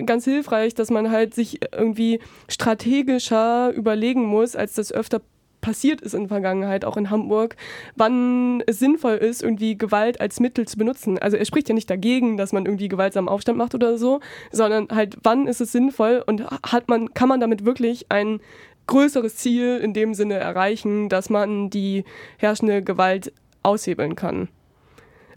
ganz 0.06 0.24
hilfreich, 0.24 0.74
dass 0.74 0.90
man 0.90 1.12
halt 1.12 1.34
sich 1.34 1.60
irgendwie 1.74 2.20
strategischer 2.48 3.72
überlegen 3.74 4.26
muss, 4.26 4.56
als 4.56 4.74
das 4.76 4.94
öfter 4.94 5.22
passiert 5.62 6.02
ist 6.02 6.14
in 6.14 6.22
der 6.22 6.30
Vergangenheit, 6.30 6.86
auch 6.86 6.98
in 6.98 7.10
Hamburg, 7.10 7.56
wann 7.96 8.62
es 8.68 8.80
sinnvoll 8.80 9.16
ist, 9.16 9.44
irgendwie 9.44 9.78
Gewalt 9.78 10.20
als 10.20 10.40
Mittel 10.40 10.68
zu 10.68 10.78
benutzen. 10.78 11.18
Also 11.20 11.38
er 11.38 11.46
spricht 11.46 11.70
ja 11.70 11.76
nicht 11.76 11.90
dagegen, 11.90 12.38
dass 12.38 12.52
man 12.52 12.66
irgendwie 12.66 12.88
gewaltsamen 12.88 13.30
Aufstand 13.30 13.58
macht 13.58 13.76
oder 13.76 13.98
so, 13.98 14.20
sondern 14.52 14.88
halt, 14.92 15.18
wann 15.24 15.48
ist 15.48 15.62
es 15.62 15.72
sinnvoll 15.72 16.24
und 16.26 16.44
hat 16.50 16.90
man, 16.90 17.14
kann 17.14 17.30
man 17.30 17.40
damit 17.40 17.66
wirklich 17.66 18.08
ein 18.10 18.40
größeres 18.88 19.38
Ziel 19.38 19.78
in 19.78 19.94
dem 19.94 20.14
Sinne 20.14 20.36
erreichen, 20.36 21.08
dass 21.08 21.30
man 21.30 21.70
die 21.70 22.04
herrschende 22.38 22.84
Gewalt 22.84 23.32
aushebeln 23.64 24.16
kann. 24.16 24.50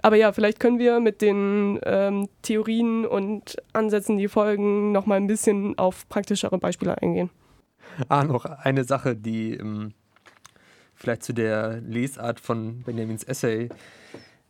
Aber 0.03 0.17
ja, 0.17 0.33
vielleicht 0.33 0.61
können 0.61 0.79
wir 0.79 1.01
mit 1.01 1.23
den 1.23 1.81
ähm, 1.85 2.29
Theorien 2.43 3.07
und 3.07 3.57
Ansätzen, 3.73 4.19
die 4.19 4.29
folgen, 4.29 4.93
nochmal 4.93 5.19
ein 5.19 5.27
bisschen 5.27 5.79
auf 5.79 6.07
praktischere 6.09 6.59
Beispiele 6.59 7.01
eingehen. 7.01 7.31
Ah, 8.09 8.25
noch 8.25 8.45
eine 8.45 8.85
Sache, 8.85 9.17
die 9.17 9.55
ähm, 9.55 9.95
vielleicht 11.05 11.23
zu 11.23 11.35
der 11.35 11.83
Lesart 11.83 12.41
von 12.41 12.83
Benjamins 12.83 13.25
Essay 13.25 13.69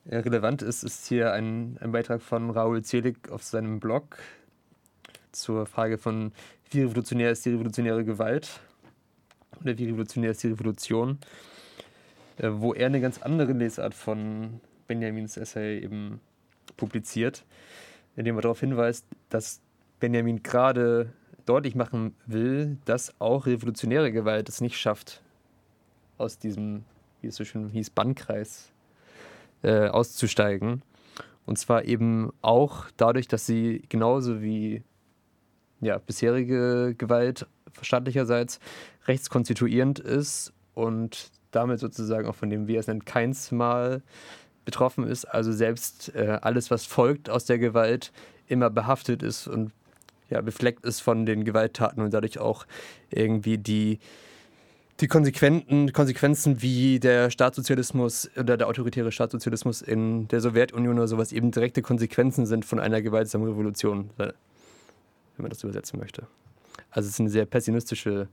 äh, 0.08 0.16
relevant 0.18 0.62
ist, 0.62 0.84
ist 0.84 1.08
hier 1.08 1.32
ein, 1.32 1.76
ein 1.80 1.90
Beitrag 1.90 2.22
von 2.22 2.50
Raoul 2.50 2.82
Zelig 2.82 3.28
auf 3.28 3.42
seinem 3.42 3.80
Blog 3.80 4.18
zur 5.32 5.66
Frage 5.66 5.98
von, 5.98 6.30
wie 6.70 6.82
revolutionär 6.82 7.32
ist 7.32 7.44
die 7.44 7.50
revolutionäre 7.50 8.04
Gewalt 8.04 8.60
oder 9.60 9.76
wie 9.76 9.86
revolutionär 9.86 10.30
ist 10.30 10.44
die 10.44 10.48
Revolution, 10.48 11.18
äh, 12.36 12.50
wo 12.52 12.72
er 12.72 12.86
eine 12.86 13.00
ganz 13.00 13.20
andere 13.20 13.52
Lesart 13.52 13.94
von 13.94 14.60
Benjamins 14.86 15.36
Essay 15.36 15.80
eben 15.80 16.20
publiziert, 16.76 17.44
indem 18.14 18.36
er 18.36 18.42
darauf 18.42 18.60
hinweist, 18.60 19.06
dass 19.28 19.60
Benjamin 19.98 20.44
gerade 20.44 21.12
deutlich 21.46 21.74
machen 21.74 22.14
will, 22.26 22.78
dass 22.84 23.20
auch 23.20 23.46
revolutionäre 23.46 24.12
Gewalt 24.12 24.48
es 24.48 24.60
nicht 24.60 24.78
schafft, 24.78 25.23
aus 26.18 26.38
diesem, 26.38 26.85
wie 27.20 27.29
es 27.29 27.37
so 27.37 27.44
schön 27.44 27.68
hieß, 27.70 27.90
Bannkreis 27.90 28.72
äh, 29.62 29.88
auszusteigen. 29.88 30.83
Und 31.46 31.59
zwar 31.59 31.85
eben 31.85 32.33
auch 32.42 32.87
dadurch, 32.96 33.29
dass 33.29 33.46
sie 33.46 33.83
genauso 33.88 34.42
wie 34.42 34.83
ja, 35.81 35.98
bisherige 35.98 36.94
Gewalt 36.96 37.46
staatlicherseits 37.83 38.61
rechtskonstituierend 39.07 39.98
ist 39.98 40.53
und 40.74 41.31
damit 41.50 41.79
sozusagen 41.81 42.27
auch 42.27 42.35
von 42.35 42.50
dem, 42.50 42.66
wie 42.66 42.77
er 42.77 42.81
es 42.81 42.87
nennt, 42.87 43.07
keins 43.07 43.53
Mal 43.53 44.03
betroffen 44.64 45.07
ist. 45.07 45.24
Also 45.27 45.53
selbst 45.53 46.14
äh, 46.14 46.38
alles, 46.40 46.70
was 46.70 46.87
folgt 46.87 47.29
aus 47.29 47.44
der 47.44 47.59
Gewalt, 47.59 48.12
immer 48.46 48.70
behaftet 48.70 49.22
ist 49.22 49.46
und 49.46 49.72
ja, 50.31 50.40
befleckt 50.40 50.85
ist 50.85 51.00
von 51.00 51.27
den 51.27 51.44
Gewalttaten 51.44 52.03
und 52.03 52.12
dadurch 52.12 52.38
auch 52.38 52.66
irgendwie 53.11 53.59
die, 53.59 53.98
die 55.00 55.09
konsequenten 55.09 55.92
Konsequenzen 55.92 56.62
wie 56.62 57.00
der 57.00 57.30
Staatssozialismus 57.30 58.30
oder 58.38 58.57
der 58.57 58.68
autoritäre 58.68 59.11
Staatssozialismus 59.11 59.83
in 59.83 60.28
der 60.28 60.40
Sowjetunion 60.40 60.96
oder 60.98 61.09
sowas 61.09 61.33
eben 61.33 61.50
direkte 61.50 61.83
Konsequenzen 61.83 62.46
sind 62.46 62.64
von 62.64 62.78
einer 62.78 63.02
gewaltsamen 63.02 63.48
Revolution, 63.48 64.11
wenn 64.16 64.33
man 65.37 65.50
das 65.50 65.64
übersetzen 65.64 65.98
möchte. 65.98 66.26
Also 66.90 67.09
es 67.09 67.14
ist 67.14 67.20
eine 67.20 67.30
sehr 67.30 67.44
pessimistische 67.44 68.28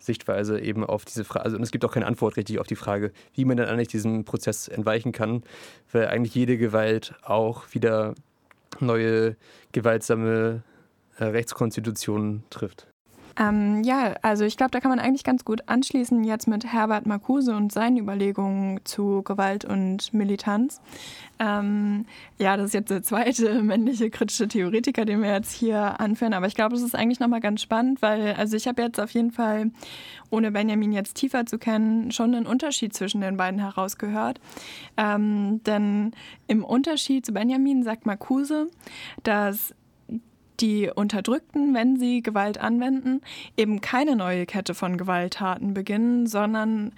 Sichtweise 0.00 0.58
eben 0.60 0.84
auf 0.84 1.04
diese 1.04 1.24
Frage. 1.24 1.44
Also, 1.44 1.56
und 1.56 1.62
es 1.62 1.70
gibt 1.70 1.84
auch 1.84 1.92
keine 1.92 2.06
Antwort 2.06 2.36
richtig 2.36 2.58
auf 2.58 2.66
die 2.66 2.76
Frage, 2.76 3.12
wie 3.34 3.44
man 3.44 3.56
dann 3.56 3.68
eigentlich 3.68 3.88
diesem 3.88 4.24
Prozess 4.24 4.66
entweichen 4.66 5.12
kann, 5.12 5.44
weil 5.92 6.08
eigentlich 6.08 6.34
jede 6.34 6.56
Gewalt 6.58 7.14
auch 7.22 7.64
wieder 7.72 8.14
neue 8.80 9.36
gewaltsame 9.72 10.62
äh, 11.18 11.24
Rechtskonstitutionen 11.24 12.44
trifft. 12.50 12.89
Ähm, 13.40 13.82
ja, 13.84 14.16
also 14.20 14.44
ich 14.44 14.58
glaube, 14.58 14.70
da 14.70 14.80
kann 14.80 14.90
man 14.90 14.98
eigentlich 14.98 15.24
ganz 15.24 15.46
gut 15.46 15.62
anschließen 15.66 16.24
jetzt 16.24 16.46
mit 16.46 16.70
Herbert 16.70 17.06
Marcuse 17.06 17.56
und 17.56 17.72
seinen 17.72 17.96
Überlegungen 17.96 18.80
zu 18.84 19.22
Gewalt 19.22 19.64
und 19.64 20.12
Militanz. 20.12 20.82
Ähm, 21.38 22.04
ja, 22.38 22.58
das 22.58 22.66
ist 22.66 22.74
jetzt 22.74 22.90
der 22.90 23.02
zweite 23.02 23.62
männliche 23.62 24.10
kritische 24.10 24.46
Theoretiker, 24.46 25.06
den 25.06 25.22
wir 25.22 25.32
jetzt 25.32 25.52
hier 25.52 25.98
anführen, 26.00 26.34
aber 26.34 26.48
ich 26.48 26.54
glaube, 26.54 26.76
es 26.76 26.82
ist 26.82 26.94
eigentlich 26.94 27.18
nochmal 27.18 27.40
ganz 27.40 27.62
spannend, 27.62 28.02
weil 28.02 28.34
also 28.34 28.58
ich 28.58 28.68
habe 28.68 28.82
jetzt 28.82 29.00
auf 29.00 29.10
jeden 29.12 29.30
Fall, 29.30 29.70
ohne 30.28 30.50
Benjamin 30.50 30.92
jetzt 30.92 31.14
tiefer 31.14 31.46
zu 31.46 31.58
kennen, 31.58 32.12
schon 32.12 32.34
einen 32.34 32.46
Unterschied 32.46 32.92
zwischen 32.92 33.22
den 33.22 33.38
beiden 33.38 33.58
herausgehört. 33.58 34.38
Ähm, 34.98 35.62
denn 35.64 36.12
im 36.46 36.62
Unterschied 36.62 37.24
zu 37.24 37.32
Benjamin 37.32 37.84
sagt 37.84 38.04
Marcuse, 38.04 38.68
dass 39.22 39.74
die 40.60 40.90
Unterdrückten, 40.94 41.74
wenn 41.74 41.96
sie 41.98 42.22
Gewalt 42.22 42.58
anwenden, 42.58 43.20
eben 43.56 43.80
keine 43.80 44.16
neue 44.16 44.46
Kette 44.46 44.74
von 44.74 44.96
Gewalttaten 44.96 45.74
beginnen, 45.74 46.26
sondern 46.26 46.92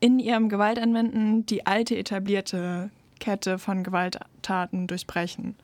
in 0.00 0.18
ihrem 0.18 0.48
Gewaltanwenden 0.48 1.46
die 1.46 1.66
alte 1.66 1.96
etablierte 1.96 2.90
Kette 3.18 3.58
von 3.58 3.82
Gewalttaten 3.82 4.86
durchbrechen. 4.86 5.56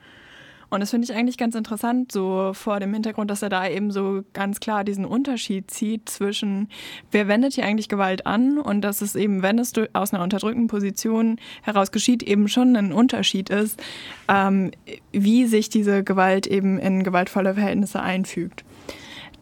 Und 0.73 0.81
das 0.81 0.89
finde 0.89 1.05
ich 1.05 1.15
eigentlich 1.15 1.37
ganz 1.37 1.55
interessant, 1.55 2.13
so 2.13 2.53
vor 2.55 2.81
dem 2.81 2.95
Hintergrund, 2.95 3.31
dass 3.31 3.43
er 3.43 3.51
da 3.51 3.69
eben 3.69 3.91
so 3.91 4.23
ganz 4.33 4.59
klar 4.59 4.85
diesen 4.85 5.05
Unterschied 5.05 5.71
zieht 5.71 6.09
zwischen, 6.09 6.71
wer 7.11 7.29
wendet 7.29 7.53
hier 7.53 7.67
eigentlich 7.67 7.91
Gewalt 7.91 8.25
an 8.25 8.57
und 8.57 8.81
dass 8.81 9.03
es 9.03 9.15
eben, 9.15 9.43
wenn 9.43 9.59
es 9.59 9.75
aus 9.93 10.15
einer 10.15 10.23
unterdrückten 10.23 10.69
Position 10.69 11.39
heraus 11.61 11.93
geschieht, 11.93 12.23
eben 12.23 12.49
schon 12.49 12.75
ein 12.75 12.95
Unterschied 12.95 13.51
ist, 13.51 13.83
ähm, 14.29 14.71
wie 15.13 15.45
sich 15.45 15.69
diese 15.69 16.05
Gewalt 16.05 16.47
eben 16.47 16.79
in 16.79 17.03
gewaltvolle 17.03 17.53
Verhältnisse 17.53 18.01
einfügt. 18.01 18.65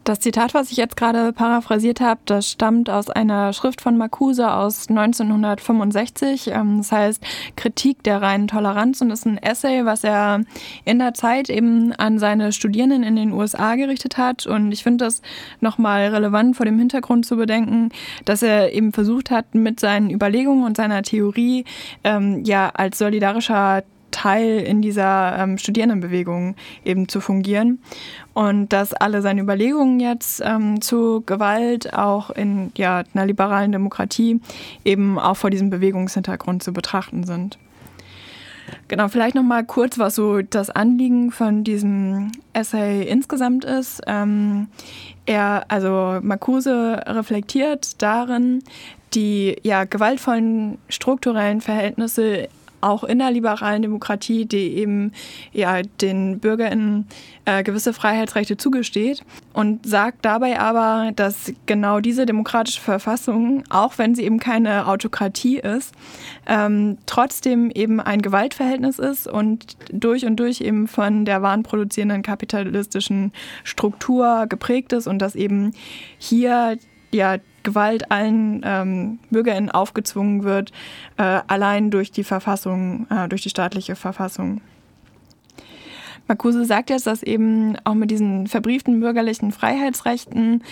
Das 0.03 0.19
Zitat, 0.19 0.55
was 0.55 0.71
ich 0.71 0.77
jetzt 0.77 0.97
gerade 0.97 1.31
paraphrasiert 1.31 2.01
habe, 2.01 2.21
das 2.25 2.49
stammt 2.49 2.89
aus 2.89 3.11
einer 3.11 3.53
Schrift 3.53 3.81
von 3.81 3.97
Marcuse 3.97 4.51
aus 4.51 4.89
1965. 4.89 6.47
Ähm, 6.47 6.77
das 6.77 6.91
heißt 6.91 7.23
Kritik 7.55 8.01
der 8.01 8.19
reinen 8.19 8.47
Toleranz 8.47 9.01
und 9.01 9.11
ist 9.11 9.27
ein 9.27 9.37
Essay, 9.37 9.85
was 9.85 10.03
er 10.03 10.41
in 10.85 10.97
der 10.97 11.13
Zeit 11.13 11.51
eben 11.51 11.93
an 11.93 12.17
seine 12.17 12.51
Studierenden 12.51 13.03
in 13.03 13.15
den 13.15 13.31
USA 13.31 13.75
gerichtet 13.75 14.17
hat. 14.17 14.47
Und 14.47 14.71
ich 14.71 14.81
finde 14.81 15.05
das 15.05 15.21
nochmal 15.59 16.07
relevant 16.07 16.57
vor 16.57 16.65
dem 16.65 16.79
Hintergrund 16.79 17.27
zu 17.27 17.35
bedenken, 17.35 17.89
dass 18.25 18.41
er 18.41 18.73
eben 18.73 18.93
versucht 18.93 19.29
hat, 19.29 19.53
mit 19.53 19.79
seinen 19.79 20.09
Überlegungen 20.09 20.63
und 20.63 20.77
seiner 20.77 21.03
Theorie 21.03 21.63
ähm, 22.03 22.43
ja 22.43 22.71
als 22.73 22.97
solidarischer 22.97 23.83
Teil 24.11 24.59
in 24.59 24.81
dieser 24.81 25.37
ähm, 25.37 25.57
Studierendenbewegung 25.57 26.55
eben 26.85 27.07
zu 27.07 27.21
fungieren. 27.21 27.81
Und 28.33 28.69
dass 28.69 28.93
alle 28.93 29.21
seine 29.21 29.41
Überlegungen 29.41 29.99
jetzt 29.99 30.41
ähm, 30.45 30.81
zu 30.81 31.23
Gewalt 31.25 31.93
auch 31.93 32.29
in 32.29 32.71
ja, 32.77 33.03
einer 33.13 33.25
liberalen 33.25 33.71
Demokratie 33.71 34.39
eben 34.85 35.19
auch 35.19 35.35
vor 35.35 35.49
diesem 35.49 35.69
Bewegungshintergrund 35.69 36.63
zu 36.63 36.73
betrachten 36.73 37.23
sind. 37.23 37.57
Genau, 38.87 39.07
vielleicht 39.07 39.35
noch 39.35 39.43
mal 39.43 39.65
kurz, 39.65 39.97
was 39.99 40.15
so 40.15 40.41
das 40.41 40.69
Anliegen 40.69 41.31
von 41.31 41.63
diesem 41.63 42.31
Essay 42.53 43.03
insgesamt 43.03 43.65
ist. 43.65 44.01
Ähm, 44.07 44.67
er, 45.25 45.65
also 45.67 46.19
Marcuse 46.21 47.01
reflektiert 47.05 48.01
darin 48.01 48.63
die 49.13 49.57
ja 49.63 49.83
gewaltvollen 49.83 50.77
strukturellen 50.89 51.61
Verhältnisse 51.61 52.47
auch 52.81 53.03
in 53.03 53.19
der 53.19 53.31
liberalen 53.31 53.81
Demokratie, 53.81 54.45
die 54.45 54.75
eben 54.75 55.11
ja 55.53 55.81
den 55.81 56.39
BürgerInnen 56.39 57.07
äh, 57.45 57.63
gewisse 57.63 57.93
Freiheitsrechte 57.93 58.57
zugesteht 58.57 59.23
und 59.53 59.85
sagt 59.85 60.25
dabei 60.25 60.59
aber, 60.59 61.11
dass 61.15 61.53
genau 61.65 61.99
diese 61.99 62.25
demokratische 62.25 62.81
Verfassung, 62.81 63.63
auch 63.69 63.97
wenn 63.97 64.15
sie 64.15 64.23
eben 64.23 64.39
keine 64.39 64.87
Autokratie 64.87 65.57
ist, 65.57 65.93
ähm, 66.47 66.97
trotzdem 67.05 67.71
eben 67.71 67.99
ein 67.99 68.21
Gewaltverhältnis 68.21 68.99
ist 68.99 69.27
und 69.27 69.77
durch 69.91 70.25
und 70.25 70.37
durch 70.37 70.61
eben 70.61 70.87
von 70.87 71.25
der 71.25 71.41
wahnproduzierenden 71.41 72.21
kapitalistischen 72.21 73.31
Struktur 73.63 74.45
geprägt 74.47 74.93
ist 74.93 75.07
und 75.07 75.19
dass 75.19 75.35
eben 75.35 75.73
hier 76.17 76.77
ja 77.11 77.37
Gewalt 77.63 78.11
allen 78.11 78.61
ähm, 78.63 79.19
BürgerInnen 79.29 79.71
aufgezwungen 79.71 80.43
wird, 80.43 80.71
äh, 81.17 81.39
allein 81.47 81.91
durch 81.91 82.11
die 82.11 82.23
Verfassung, 82.23 83.07
äh, 83.09 83.27
durch 83.27 83.41
die 83.41 83.49
staatliche 83.49 83.95
Verfassung. 83.95 84.61
Marcuse 86.27 86.65
sagt 86.65 86.89
jetzt, 86.89 87.07
dass 87.07 87.23
eben 87.23 87.75
auch 87.83 87.93
mit 87.93 88.09
diesen 88.09 88.47
verbrieften 88.47 88.99
bürgerlichen 88.99 89.51
Freiheitsrechten 89.51 90.63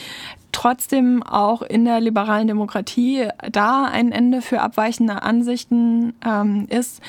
trotzdem 0.52 1.24
auch 1.24 1.62
in 1.62 1.86
der 1.86 2.00
liberalen 2.00 2.48
Demokratie 2.48 3.28
da 3.52 3.86
ein 3.86 4.12
Ende 4.12 4.42
für 4.42 4.62
abweichende 4.62 5.22
Ansichten 5.22 6.14
ähm, 6.26 6.68
ist, 6.70 7.02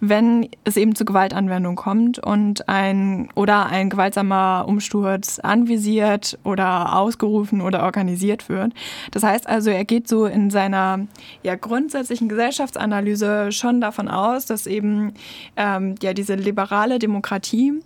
wenn 0.00 0.48
es 0.64 0.76
eben 0.76 0.94
zu 0.94 1.04
Gewaltanwendung 1.04 1.76
kommt 1.76 2.18
und 2.18 2.68
ein 2.68 3.28
oder 3.34 3.66
ein 3.66 3.90
gewaltsamer 3.90 4.64
Umsturz 4.66 5.38
anvisiert 5.38 6.38
oder 6.44 6.96
ausgerufen 6.96 7.60
oder 7.60 7.82
organisiert 7.82 8.48
wird. 8.48 8.72
Das 9.10 9.22
heißt 9.22 9.48
also, 9.48 9.70
er 9.70 9.84
geht 9.84 10.08
so 10.08 10.26
in 10.26 10.50
seiner 10.50 11.06
ja, 11.42 11.56
grundsätzlichen 11.56 12.28
Gesellschaftsanalyse 12.28 13.52
schon 13.52 13.80
davon 13.80 14.08
aus, 14.08 14.46
dass 14.46 14.66
eben 14.66 15.14
ähm, 15.56 15.94
ja 16.02 16.14
diese 16.14 16.34
liberale 16.34 16.98
Demokratie 16.98 17.82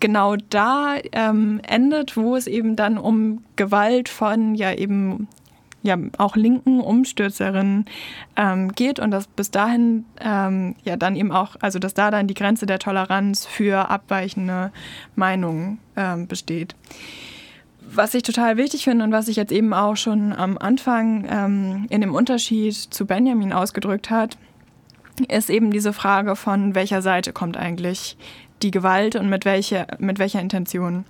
genau 0.00 0.36
da 0.50 0.96
ähm, 1.12 1.60
endet, 1.66 2.16
wo 2.16 2.36
es 2.36 2.46
eben 2.46 2.76
dann 2.76 2.98
um 2.98 3.42
Gewalt 3.56 4.08
von 4.08 4.54
ja 4.54 4.72
eben 4.72 5.28
ja 5.84 5.98
auch 6.18 6.34
linken 6.34 6.80
Umstürzerinnen 6.80 7.84
ähm, 8.36 8.72
geht 8.72 8.98
und 8.98 9.10
dass 9.10 9.26
bis 9.26 9.50
dahin 9.50 10.06
ähm, 10.20 10.74
ja 10.82 10.96
dann 10.96 11.14
eben 11.14 11.30
auch, 11.30 11.56
also 11.60 11.78
dass 11.78 11.94
da 11.94 12.10
dann 12.10 12.26
die 12.26 12.34
Grenze 12.34 12.66
der 12.66 12.78
Toleranz 12.78 13.44
für 13.44 13.90
abweichende 13.90 14.72
Meinungen 15.14 15.78
ähm, 15.94 16.26
besteht. 16.26 16.74
Was 17.86 18.14
ich 18.14 18.22
total 18.22 18.56
wichtig 18.56 18.84
finde 18.84 19.04
und 19.04 19.12
was 19.12 19.26
sich 19.26 19.36
jetzt 19.36 19.52
eben 19.52 19.74
auch 19.74 19.96
schon 19.96 20.32
am 20.32 20.56
Anfang 20.56 21.26
ähm, 21.30 21.86
in 21.90 22.00
dem 22.00 22.14
Unterschied 22.14 22.74
zu 22.74 23.04
Benjamin 23.06 23.52
ausgedrückt 23.52 24.10
hat, 24.10 24.38
ist 25.28 25.50
eben 25.50 25.70
diese 25.70 25.92
Frage 25.92 26.34
von 26.34 26.74
welcher 26.74 27.02
Seite 27.02 27.32
kommt 27.32 27.56
eigentlich 27.56 28.16
die 28.62 28.70
Gewalt 28.70 29.16
und 29.16 29.28
mit, 29.28 29.44
welche, 29.44 29.86
mit 29.98 30.18
welcher 30.18 30.40
Intention 30.40 31.04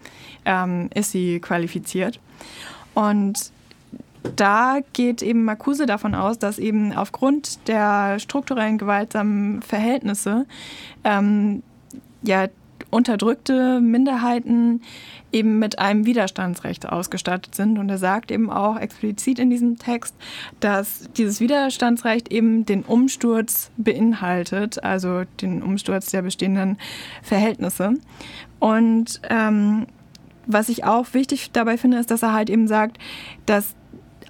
ähm, 0.44 0.90
ist 0.94 1.12
sie 1.12 1.40
qualifiziert. 1.40 2.20
Und 2.94 3.52
da 4.36 4.78
geht 4.92 5.22
eben 5.22 5.44
Marcuse 5.44 5.86
davon 5.86 6.14
aus, 6.14 6.38
dass 6.38 6.58
eben 6.58 6.92
aufgrund 6.92 7.68
der 7.68 8.18
strukturellen 8.18 8.78
gewaltsamen 8.78 9.60
Verhältnisse 9.62 10.46
ähm, 11.04 11.62
ja 12.22 12.48
unterdrückte 12.94 13.80
Minderheiten 13.80 14.80
eben 15.32 15.58
mit 15.58 15.78
einem 15.78 16.06
Widerstandsrecht 16.06 16.88
ausgestattet 16.88 17.54
sind. 17.54 17.78
Und 17.78 17.88
er 17.88 17.98
sagt 17.98 18.30
eben 18.30 18.50
auch 18.50 18.78
explizit 18.78 19.38
in 19.38 19.50
diesem 19.50 19.78
Text, 19.78 20.14
dass 20.60 21.10
dieses 21.16 21.40
Widerstandsrecht 21.40 22.32
eben 22.32 22.64
den 22.64 22.82
Umsturz 22.82 23.70
beinhaltet, 23.76 24.82
also 24.82 25.24
den 25.40 25.62
Umsturz 25.62 26.10
der 26.10 26.22
bestehenden 26.22 26.78
Verhältnisse. 27.22 27.94
Und 28.60 29.20
ähm, 29.28 29.86
was 30.46 30.68
ich 30.68 30.84
auch 30.84 31.06
wichtig 31.12 31.50
dabei 31.52 31.76
finde, 31.76 31.98
ist, 31.98 32.10
dass 32.10 32.22
er 32.22 32.32
halt 32.32 32.48
eben 32.48 32.68
sagt, 32.68 32.98
dass 33.46 33.74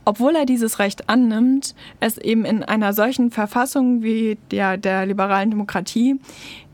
obwohl 0.05 0.35
er 0.37 0.47
dieses 0.47 0.79
Recht 0.79 1.09
annimmt, 1.09 1.75
es 2.01 2.19
eben 2.19 2.45
in 2.45 2.63
einer 2.63 2.93
solchen 2.93 3.31
Verfassung 3.31 4.03
wie 4.03 4.39
der, 4.51 4.77
der 4.77 5.07
liberalen 5.07 5.51
Demokratie 5.51 6.19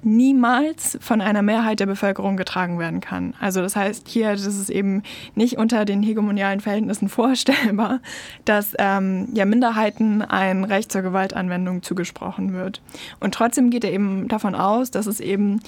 niemals 0.02 0.98
von 1.00 1.20
einer 1.20 1.42
Mehrheit 1.42 1.80
der 1.80 1.86
Bevölkerung 1.86 2.36
getragen 2.36 2.78
werden 2.78 3.00
kann. 3.00 3.34
Also 3.38 3.60
das 3.60 3.76
heißt 3.76 4.08
hier, 4.08 4.30
das 4.30 4.46
ist 4.46 4.70
eben 4.70 5.02
nicht 5.34 5.58
unter 5.58 5.84
den 5.84 6.02
hegemonialen 6.02 6.60
Verhältnissen 6.60 7.08
vorstellbar, 7.10 8.00
dass 8.44 8.74
ähm, 8.78 9.28
ja 9.34 9.44
Minderheiten 9.44 10.22
ein 10.22 10.64
Recht 10.64 10.90
zur 10.90 11.02
Gewaltanwendung 11.02 11.82
zugesprochen 11.82 12.52
wird. 12.52 12.80
Und 13.20 13.34
trotzdem 13.34 13.70
geht 13.70 13.84
er 13.84 13.92
eben 13.92 14.28
davon 14.28 14.54
aus, 14.54 14.90
dass 14.90 15.06
es 15.06 15.20
eben 15.20 15.60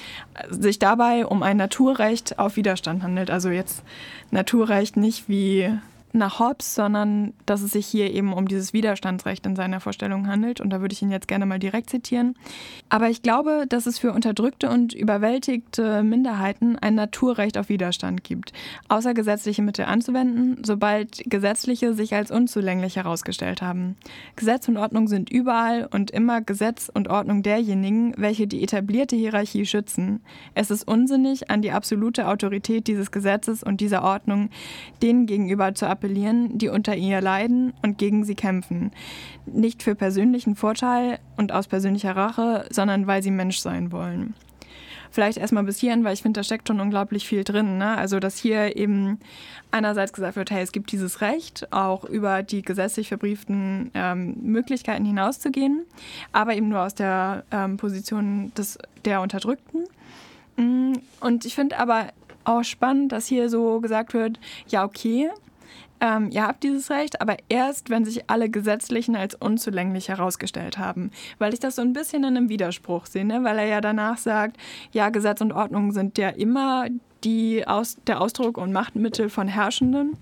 sich 0.49 0.79
dabei 0.79 1.27
um 1.27 1.43
ein 1.43 1.59
Naturrecht 1.59 2.39
auf 2.39 2.57
Widerstand 2.57 3.03
handelt. 3.03 3.31
Also 3.31 3.51
jetzt 3.51 3.83
Naturrecht 4.31 4.97
nicht 4.97 5.29
wie 5.29 5.71
nach 6.13 6.39
Hobbes, 6.39 6.75
sondern 6.75 7.33
dass 7.47 7.63
es 7.63 7.73
sich 7.73 7.87
hier 7.87 8.13
eben 8.13 8.33
um 8.33 8.49
dieses 8.49 8.73
Widerstandsrecht 8.73 9.47
in 9.47 9.57
seiner 9.57 9.81
Vorstellung 9.81 10.27
handelt. 10.27 10.61
Und 10.61 10.71
da 10.71 10.81
würde 10.81 10.93
ich 10.93 11.03
ihn 11.03 11.11
jetzt 11.11 11.29
gerne 11.29 11.47
mal 11.47 11.59
direkt 11.59 11.91
zitieren. 11.91 12.35
Aber 12.89 13.09
ich 13.09 13.23
glaube, 13.23 13.65
dass 13.69 13.87
es 13.87 13.99
für 13.99 14.13
unterdrückte 14.13 14.69
und 14.69 14.93
überwältigte 14.93 16.03
Minderheiten 16.03 16.79
ein 16.79 16.95
Naturrecht 16.95 17.57
auf 17.59 17.69
Widerstand 17.69 18.25
gibt, 18.25 18.53
außergesetzliche 18.89 19.63
Mittel 19.63 19.87
anzuwenden, 19.87 20.63
sobald 20.65 21.23
gesetzliche 21.27 21.95
sich 21.95 22.15
als 22.15 22.31
unzulänglich 22.31 22.97
herausgestellt 22.97 23.63
haben. 23.63 23.97
Gesetz 24.37 24.69
und 24.69 24.77
Ordnung 24.77 25.09
sind 25.09 25.31
überall 25.31 25.89
und 25.91 26.11
immer 26.11 26.41
Gesetz 26.41 26.91
und 26.93 27.09
Ordnung 27.09 27.43
derjenigen, 27.43 28.15
welche 28.17 28.47
die 28.47 28.63
etablierte 28.63 29.17
Hierarchie 29.17 29.67
schützen. 29.67 30.21
Es 30.55 30.71
ist 30.71 30.87
unsinnig, 30.87 31.51
an 31.51 31.63
die 31.63 31.73
absolute 31.73 32.29
Autorität 32.29 32.87
dieses 32.87 33.11
Gesetzes 33.11 33.63
und 33.63 33.81
dieser 33.81 34.03
Ordnung 34.03 34.51
denen 35.03 35.27
gegenüber 35.27 35.75
zu 35.75 35.87
appellieren, 35.87 36.02
die 36.09 36.69
unter 36.69 36.97
ihr 36.97 37.21
leiden 37.21 37.73
und 37.83 37.99
gegen 37.99 38.25
sie 38.25 38.35
kämpfen. 38.35 38.93
Nicht 39.47 39.83
für 39.83 39.95
persönlichen 39.95 40.57
Vorteil 40.57 41.19
und 41.37 41.53
aus 41.53 41.69
persönlicher 41.69 42.17
Rache, 42.17 42.67
sondern 42.71 43.07
weil 43.07 43.23
sie 43.23 43.31
Mensch 43.31 43.59
sein 43.59 43.93
wollen. 43.93 44.35
Vielleicht 45.13 45.37
erstmal 45.37 45.65
bis 45.65 45.79
hierhin, 45.79 46.05
weil 46.05 46.15
ich 46.15 46.23
finde, 46.23 46.41
da 46.41 46.45
steckt 46.45 46.69
schon 46.69 46.81
unglaublich 46.81 47.29
viel 47.29 47.45
drin. 47.45 47.77
Ne? 47.77 47.99
Also, 47.99 48.19
dass 48.19 48.39
hier 48.39 48.79
eben 48.79 49.21
einerseits 49.71 50.15
gesagt 50.15 50.37
wird, 50.37 50.51
hey, 50.51 50.63
es 50.63 50.73
gibt 50.73 50.91
dieses 50.91 51.21
Recht, 51.21 51.71
auch 51.71 52.05
über 52.05 52.43
die 52.43 52.63
gesetzlich 52.63 53.09
verbrieften 53.09 53.91
ähm, 53.93 54.37
Möglichkeiten 54.41 55.05
hinauszugehen, 55.05 55.85
aber 56.33 56.55
eben 56.55 56.71
nur 56.71 56.81
aus 56.81 56.95
der 56.95 57.45
ähm, 57.51 57.77
Position 57.77 58.53
des, 58.57 58.79
der 59.05 59.21
Unterdrückten. 59.21 59.85
Mm, 60.57 60.95
und 61.21 61.45
ich 61.45 61.55
finde 61.55 61.79
aber 61.79 62.07
auch 62.45 62.65
spannend, 62.65 63.13
dass 63.13 63.27
hier 63.27 63.51
so 63.51 63.81
gesagt 63.81 64.15
wird, 64.15 64.41
ja, 64.67 64.83
okay, 64.83 65.31
ähm, 66.03 66.31
ihr 66.33 66.45
habt 66.45 66.65
dieses 66.65 66.91
Recht, 66.91 67.21
aber 67.21 67.37
erst, 67.49 67.89
wenn 67.89 68.05
sich 68.05 68.29
alle 68.29 68.51
gesetzlichen 68.51 69.15
als 69.15 69.37
unzulänglich 69.37 70.09
herausgestellt 70.09 70.77
haben. 70.77 71.13
Weil 71.39 71.55
ich 71.55 71.61
das 71.61 71.77
so 71.77 71.83
ein 71.83 71.93
bisschen 71.93 72.25
in 72.25 72.37
einem 72.37 72.49
Widerspruch 72.49 73.07
sehe, 73.07 73.25
ne? 73.25 73.45
weil 73.45 73.57
er 73.59 73.67
ja 73.67 73.81
danach 73.81 74.19
sagt, 74.19 74.57
ja, 74.91 75.11
Gesetz 75.11 75.41
und 75.41 75.53
Ordnung 75.53 75.93
sind 75.93 76.19
ja 76.19 76.31
immer 76.31 76.87
die 77.23 77.69
Aus 77.69 77.99
der 78.09 78.21
Ausdruck 78.21 78.59
und 78.59 78.73
Machtmittel 78.73 79.29
von 79.29 79.47
Herrschenden 79.47 80.17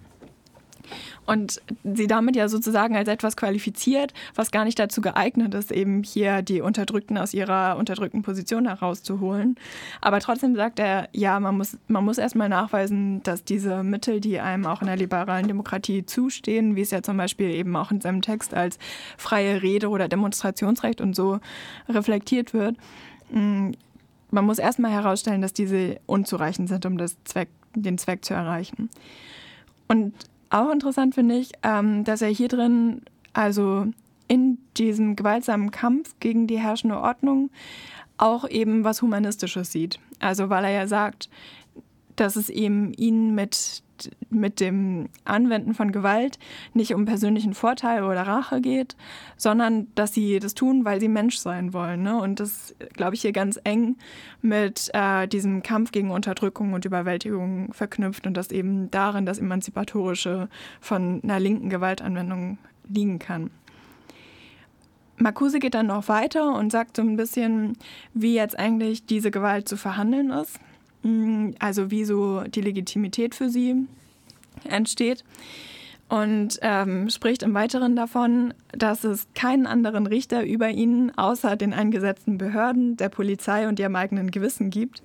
und 1.26 1.60
sie 1.84 2.06
damit 2.06 2.36
ja 2.36 2.48
sozusagen 2.48 2.96
als 2.96 3.08
etwas 3.08 3.36
qualifiziert, 3.36 4.12
was 4.34 4.50
gar 4.50 4.64
nicht 4.64 4.78
dazu 4.78 5.00
geeignet 5.00 5.54
ist, 5.54 5.72
eben 5.72 6.02
hier 6.02 6.42
die 6.42 6.60
Unterdrückten 6.60 7.18
aus 7.18 7.34
ihrer 7.34 7.76
unterdrückten 7.76 8.22
Position 8.22 8.66
herauszuholen. 8.66 9.56
Aber 10.00 10.20
trotzdem 10.20 10.54
sagt 10.56 10.78
er, 10.78 11.08
ja, 11.12 11.38
man 11.40 11.56
muss, 11.56 11.78
man 11.88 12.04
muss 12.04 12.18
erstmal 12.18 12.48
nachweisen, 12.48 13.22
dass 13.22 13.44
diese 13.44 13.82
Mittel, 13.82 14.20
die 14.20 14.40
einem 14.40 14.66
auch 14.66 14.80
in 14.80 14.86
der 14.86 14.96
liberalen 14.96 15.46
Demokratie 15.46 16.04
zustehen, 16.04 16.76
wie 16.76 16.82
es 16.82 16.90
ja 16.90 17.02
zum 17.02 17.16
Beispiel 17.16 17.50
eben 17.50 17.74
auch 17.76 17.90
in 17.90 18.00
seinem 18.00 18.22
Text 18.22 18.54
als 18.54 18.78
freie 19.16 19.62
Rede 19.62 19.88
oder 19.88 20.08
Demonstrationsrecht 20.08 21.00
und 21.00 21.14
so 21.14 21.40
reflektiert 21.88 22.54
wird, 22.54 22.76
mm, 23.30 23.70
man 24.30 24.44
muss 24.44 24.58
erstmal 24.58 24.92
herausstellen, 24.92 25.42
dass 25.42 25.52
diese 25.52 26.00
unzureichend 26.06 26.68
sind, 26.68 26.86
um 26.86 26.98
Zweck, 27.24 27.48
den 27.74 27.98
Zweck 27.98 28.24
zu 28.24 28.34
erreichen. 28.34 28.90
Und 29.88 30.14
auch 30.50 30.70
interessant 30.70 31.14
finde 31.14 31.36
ich, 31.36 31.52
ähm, 31.62 32.04
dass 32.04 32.22
er 32.22 32.28
hier 32.28 32.48
drin, 32.48 33.02
also 33.32 33.86
in 34.28 34.58
diesem 34.76 35.16
gewaltsamen 35.16 35.70
Kampf 35.70 36.14
gegen 36.20 36.46
die 36.46 36.58
herrschende 36.58 37.00
Ordnung, 37.00 37.50
auch 38.18 38.48
eben 38.48 38.84
was 38.84 39.02
Humanistisches 39.02 39.72
sieht. 39.72 39.98
Also 40.18 40.50
weil 40.50 40.64
er 40.64 40.70
ja 40.70 40.86
sagt, 40.86 41.30
dass 42.16 42.36
es 42.36 42.50
eben 42.50 42.92
ihn 42.94 43.34
mit 43.34 43.82
mit 44.30 44.60
dem 44.60 45.08
Anwenden 45.24 45.74
von 45.74 45.92
Gewalt 45.92 46.38
nicht 46.74 46.94
um 46.94 47.04
persönlichen 47.04 47.54
Vorteil 47.54 48.04
oder 48.04 48.22
Rache 48.22 48.60
geht, 48.60 48.96
sondern 49.36 49.88
dass 49.94 50.12
sie 50.12 50.38
das 50.38 50.54
tun, 50.54 50.84
weil 50.84 51.00
sie 51.00 51.08
Mensch 51.08 51.36
sein 51.36 51.72
wollen. 51.72 52.02
Ne? 52.02 52.20
Und 52.20 52.40
das, 52.40 52.74
glaube 52.94 53.14
ich, 53.14 53.22
hier 53.22 53.32
ganz 53.32 53.60
eng 53.64 53.96
mit 54.42 54.90
äh, 54.94 55.26
diesem 55.26 55.62
Kampf 55.62 55.92
gegen 55.92 56.10
Unterdrückung 56.10 56.72
und 56.72 56.84
Überwältigung 56.84 57.72
verknüpft 57.72 58.26
und 58.26 58.36
dass 58.36 58.50
eben 58.50 58.90
darin 58.90 59.26
das 59.26 59.38
Emanzipatorische 59.38 60.48
von 60.80 61.20
einer 61.22 61.40
linken 61.40 61.70
Gewaltanwendung 61.70 62.58
liegen 62.88 63.18
kann. 63.18 63.50
Marcuse 65.20 65.58
geht 65.58 65.74
dann 65.74 65.88
noch 65.88 66.08
weiter 66.08 66.54
und 66.54 66.72
sagt 66.72 66.96
so 66.96 67.02
ein 67.02 67.16
bisschen, 67.16 67.76
wie 68.14 68.34
jetzt 68.34 68.58
eigentlich 68.58 69.04
diese 69.04 69.30
Gewalt 69.30 69.68
zu 69.68 69.76
verhandeln 69.76 70.30
ist. 70.30 70.58
Mm, 71.02 71.50
also 71.58 71.90
wie 71.90 72.04
so 72.04 72.42
die 72.42 72.60
Legitimität 72.60 73.34
für 73.34 73.48
sie 73.48 73.86
entsteht. 74.64 75.24
Und 76.08 76.58
ähm, 76.62 77.08
spricht 77.08 77.44
im 77.44 77.54
Weiteren 77.54 77.94
davon, 77.94 78.52
dass 78.72 79.04
es 79.04 79.28
keinen 79.34 79.66
anderen 79.66 80.08
Richter 80.08 80.44
über 80.44 80.68
ihn 80.68 81.12
außer 81.16 81.54
den 81.54 81.72
eingesetzten 81.72 82.36
Behörden, 82.36 82.96
der 82.96 83.10
Polizei 83.10 83.68
und 83.68 83.78
ihrem 83.78 83.94
eigenen 83.94 84.32
Gewissen 84.32 84.70
gibt. 84.70 85.04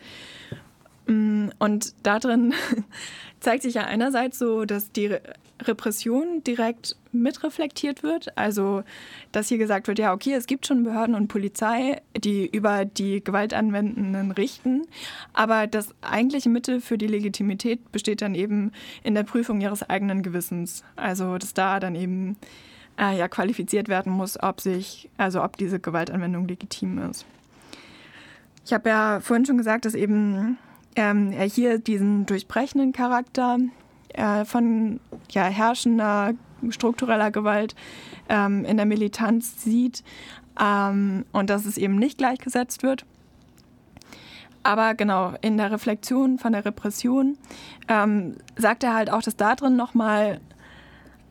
Mm, 1.08 1.50
und 1.60 1.94
darin 2.04 2.54
zeigt 3.40 3.64
sich 3.64 3.76
ja 3.76 3.84
einerseits 3.84 4.40
so, 4.40 4.66
dass 4.66 4.92
die 4.92 5.18
Repression 5.62 6.44
direkt 6.44 6.98
mitreflektiert 7.12 8.04
wird. 8.04 8.38
Also, 8.38 8.84
dass 9.32 9.48
hier 9.48 9.58
gesagt 9.58 9.88
wird, 9.88 10.00
ja, 10.00 10.14
okay, 10.14 10.34
es 10.34 10.48
gibt 10.48 10.68
schon 10.68 10.84
Behörden 10.84 11.16
und 11.16 11.28
Polizei, 11.28 12.02
die 12.18 12.46
über 12.46 12.86
die 12.86 13.24
Gewaltanwendenden 13.24 14.32
richten, 14.32 14.84
aber 15.34 15.68
das 15.68 15.94
eigentliche 16.02 16.50
Mittel 16.50 16.82
für 16.82 16.98
die 16.98 17.08
Legitimität 17.08 17.92
besteht 17.92 18.22
dann 18.22 18.36
eben 18.36 18.72
in 19.04 19.16
der 19.16 19.24
Prüfung 19.24 19.62
ihres 19.62 19.90
eigenen 19.90 20.24
Gewissens. 20.24 20.84
Also, 20.96 21.38
dass 21.38 21.54
da 21.54 21.80
dann 21.80 21.96
eben 21.96 22.36
äh, 23.00 23.18
ja 23.18 23.28
qualifiziert 23.28 23.88
werden 23.88 24.12
muss, 24.12 24.42
ob 24.42 24.62
sich, 24.62 25.10
also 25.18 25.44
ob 25.44 25.58
diese 25.58 25.80
Gewaltanwendung 25.80 26.48
legitim 26.48 26.98
ist. 27.10 27.26
Ich 28.66 28.74
habe 28.74 28.90
ja 28.90 29.20
vorhin 29.22 29.46
schon 29.46 29.58
gesagt, 29.58 29.86
dass 29.86 29.94
eben 29.94 30.58
ähm, 30.96 31.32
er 31.32 31.46
hier 31.46 31.80
diesen 31.80 32.26
durchbrechenden 32.26 32.94
Charakter 32.94 33.58
äh, 34.14 34.46
von 34.46 35.00
ja, 35.32 35.44
herrschender 35.44 36.34
struktureller 36.70 37.32
Gewalt 37.32 37.76
ähm, 38.30 38.66
in 38.66 38.78
der 38.78 38.86
Militanz 38.86 39.64
sieht 39.64 40.04
ähm, 40.60 41.26
und 41.32 41.50
dass 41.50 41.66
es 41.66 41.78
eben 41.78 41.98
nicht 41.98 42.18
gleichgesetzt 42.18 42.84
wird. 42.84 43.06
Aber 44.64 44.96
genau, 44.96 45.34
in 45.42 45.58
der 45.58 45.72
Reflexion 45.72 46.40
von 46.40 46.54
der 46.54 46.66
Repression 46.66 47.38
ähm, 47.88 48.36
sagt 48.56 48.84
er 48.84 48.96
halt 48.96 49.12
auch, 49.12 49.22
dass 49.22 49.36
da 49.36 49.56
drin 49.56 49.76
nochmal 49.76 50.40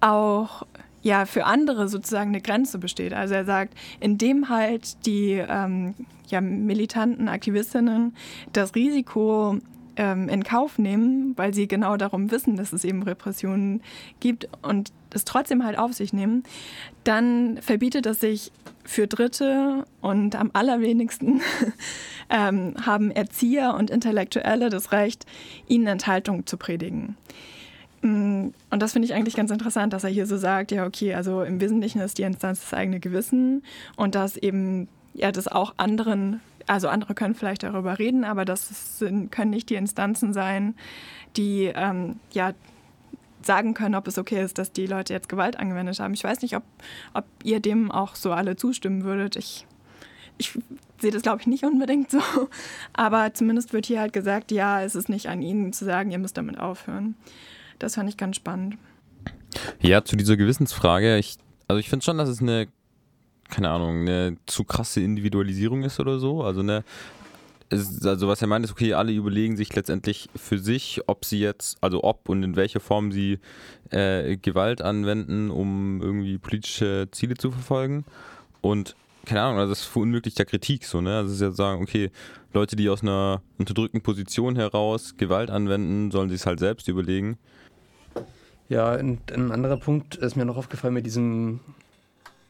auch 0.01 0.65
ja, 1.03 1.27
für 1.27 1.45
andere 1.45 1.89
sozusagen 1.89 2.31
eine 2.31 2.41
Grenze 2.41 2.79
besteht. 2.79 3.13
Also 3.13 3.35
er 3.35 3.45
sagt, 3.45 3.75
indem 4.01 4.49
halt 4.49 5.05
die 5.05 5.33
ähm, 5.33 5.95
ja, 6.29 6.41
militanten 6.41 7.29
Aktivistinnen 7.29 8.15
das 8.53 8.75
Risiko 8.75 9.59
ähm, 9.97 10.29
in 10.29 10.45
Kauf 10.45 10.79
nehmen, 10.79 11.35
weil 11.37 11.55
sie 11.55 11.69
genau 11.69 11.97
darum 11.97 12.31
wissen, 12.31 12.57
dass 12.57 12.73
es 12.73 12.85
eben 12.85 13.03
Repressionen 13.03 13.83
gibt 14.21 14.49
und 14.63 14.93
es 15.11 15.25
trotzdem 15.25 15.65
halt 15.65 15.79
auf 15.79 15.93
sich 15.93 16.13
nehmen, 16.13 16.43
dann 17.05 17.59
verbietet 17.61 18.07
es 18.07 18.21
sich 18.21 18.51
für 18.85 19.07
Dritte 19.07 19.85
und 20.01 20.35
am 20.37 20.51
allerwenigsten 20.53 21.41
ähm, 22.31 22.75
haben 22.85 23.11
Erzieher 23.11 23.75
und 23.75 23.91
Intellektuelle 23.91 24.71
das 24.71 24.93
Recht, 24.93 25.27
ihnen 25.69 25.87
Enthaltung 25.87 26.47
zu 26.47 26.57
predigen. 26.57 27.17
Mm, 28.03 28.49
und 28.71 28.83
das 28.83 28.93
finde 28.93 29.07
ich 29.07 29.15
eigentlich 29.15 29.37
ganz 29.37 29.51
interessant, 29.51 29.93
dass 29.93 30.05
er 30.05 30.11
hier 30.11 30.27
so 30.27 30.37
sagt, 30.37 30.73
ja, 30.73 30.87
okay, 30.87 31.15
also 31.15 31.43
im 31.43 31.61
Wesentlichen 31.61 32.01
ist 32.01 32.19
die 32.19 32.23
Instanz 32.23 32.61
das 32.61 32.75
eigene 32.75 33.01
Gewissen 33.01 33.63
und 33.97 34.15
dass 34.15 34.37
eben 34.37 34.89
ja 35.15 35.33
das 35.33 35.49
auch 35.49 35.75
anderen 35.79 36.41
also 36.67 36.89
andere 36.89 37.15
können 37.15 37.35
vielleicht 37.35 37.63
darüber 37.63 37.99
reden, 37.99 38.25
aber 38.25 38.45
das 38.45 38.99
sind, 38.99 39.31
können 39.31 39.51
nicht 39.51 39.71
die 39.71 39.75
Instanzen 39.75 40.33
sein, 40.33 40.75
die 41.37 41.71
ähm, 41.75 42.21
ja 42.33 42.53
sagen 43.43 43.75
können, 43.75 43.95
ob 43.95 44.09
es 44.09 44.19
okay 44.19 44.43
ist, 44.43 44.59
dass 44.59 44.73
die 44.73 44.87
Leute 44.87 45.13
jetzt 45.13 45.29
Gewalt 45.29 45.59
angewendet 45.59 46.01
haben. 46.01 46.15
Ich 46.15 46.25
weiß 46.25 46.41
nicht, 46.41 46.57
ob, 46.57 46.63
ob 47.13 47.25
ihr 47.43 47.61
dem 47.61 47.91
auch 47.91 48.15
so 48.15 48.33
alle 48.33 48.57
zustimmen 48.57 49.05
würdet. 49.05 49.37
Ich, 49.37 49.67
ich 50.39 50.59
sehe 50.99 51.11
das, 51.11 51.23
glaube 51.23 51.43
ich, 51.43 51.47
nicht 51.47 51.65
unbedingt 51.65 52.11
so. 52.11 52.21
Aber 52.95 53.35
zumindest 53.35 53.75
wird 53.75 53.85
hier 53.85 54.01
halt 54.01 54.15
gesagt, 54.15 54.51
ja, 54.51 54.83
es 54.83 54.95
ist 54.95 55.11
nicht 55.11 55.29
an 55.29 55.43
ihnen 55.43 55.75
zu 55.75 55.85
sagen, 55.85 56.11
ihr 56.11 56.19
müsst 56.19 56.39
damit 56.39 56.59
aufhören. 56.59 57.17
Das 57.79 57.97
fand 57.97 58.09
ich 58.09 58.17
ganz 58.17 58.37
spannend. 58.37 58.79
Ja, 59.81 60.05
zu 60.05 60.17
dieser 60.17 60.39
Gewissensfrage, 60.39 61.19
ich, 61.19 61.37
also 61.69 61.79
ich 61.79 61.91
finde 61.91 62.05
schon, 62.05 62.17
dass 62.17 62.31
es 62.31 62.41
eine, 62.41 62.69
keine 63.51 63.71
Ahnung, 63.71 64.01
eine 64.01 64.37
zu 64.47 64.65
krasse 64.65 65.01
Individualisierung 65.01 65.83
ist 65.83 66.01
oder 66.01 66.19
so. 66.19 66.43
Also 66.43 66.61
eine, 66.61 66.85
also 67.71 68.29
was 68.29 68.43
er 68.43 68.49
meint 68.49 68.65
ist, 68.65 68.73
okay, 68.73 68.95
alle 68.95 69.13
überlegen 69.13 69.57
sich 69.57 69.75
letztendlich 69.75 70.29
für 70.35 70.59
sich, 70.59 71.03
ob 71.07 71.25
sie 71.25 71.41
jetzt, 71.41 71.79
also 71.81 72.05
ob 72.05 72.29
und 72.29 72.43
in 72.43 72.57
welcher 72.57 72.81
Form 72.81 73.13
sie 73.13 73.39
äh, 73.91 74.37
Gewalt 74.37 74.83
anwenden, 74.83 75.51
um 75.51 76.01
irgendwie 76.03 76.39
politische 76.39 77.09
Ziele 77.11 77.35
zu 77.35 77.51
verfolgen. 77.51 78.05
Und 78.61 78.97
keine 79.25 79.43
Ahnung, 79.43 79.59
also 79.59 79.73
das 79.73 79.85
verunmöglicht 79.85 80.39
ja 80.39 80.45
Kritik 80.45 80.85
so, 80.85 81.01
ne? 81.01 81.17
Also 81.17 81.29
es 81.29 81.37
ist 81.37 81.43
ja 81.43 81.51
sagen, 81.51 81.83
okay, 81.83 82.11
Leute, 82.53 82.77
die 82.77 82.89
aus 82.89 83.03
einer 83.03 83.43
unterdrückten 83.59 84.01
Position 84.01 84.57
heraus 84.57 85.17
Gewalt 85.17 85.51
anwenden, 85.51 86.11
sollen 86.11 86.29
sich 86.29 86.41
es 86.41 86.47
halt 86.47 86.61
selbst 86.61 86.89
überlegen. 86.89 87.39
Ja, 88.69 88.95
und 88.95 89.33
ein 89.33 89.53
anderer 89.53 89.77
Punkt 89.77 90.17
ist 90.17 90.37
mir 90.37 90.45
noch 90.45 90.57
aufgefallen 90.57 90.95
mit 90.95 91.07
diesem 91.07 91.61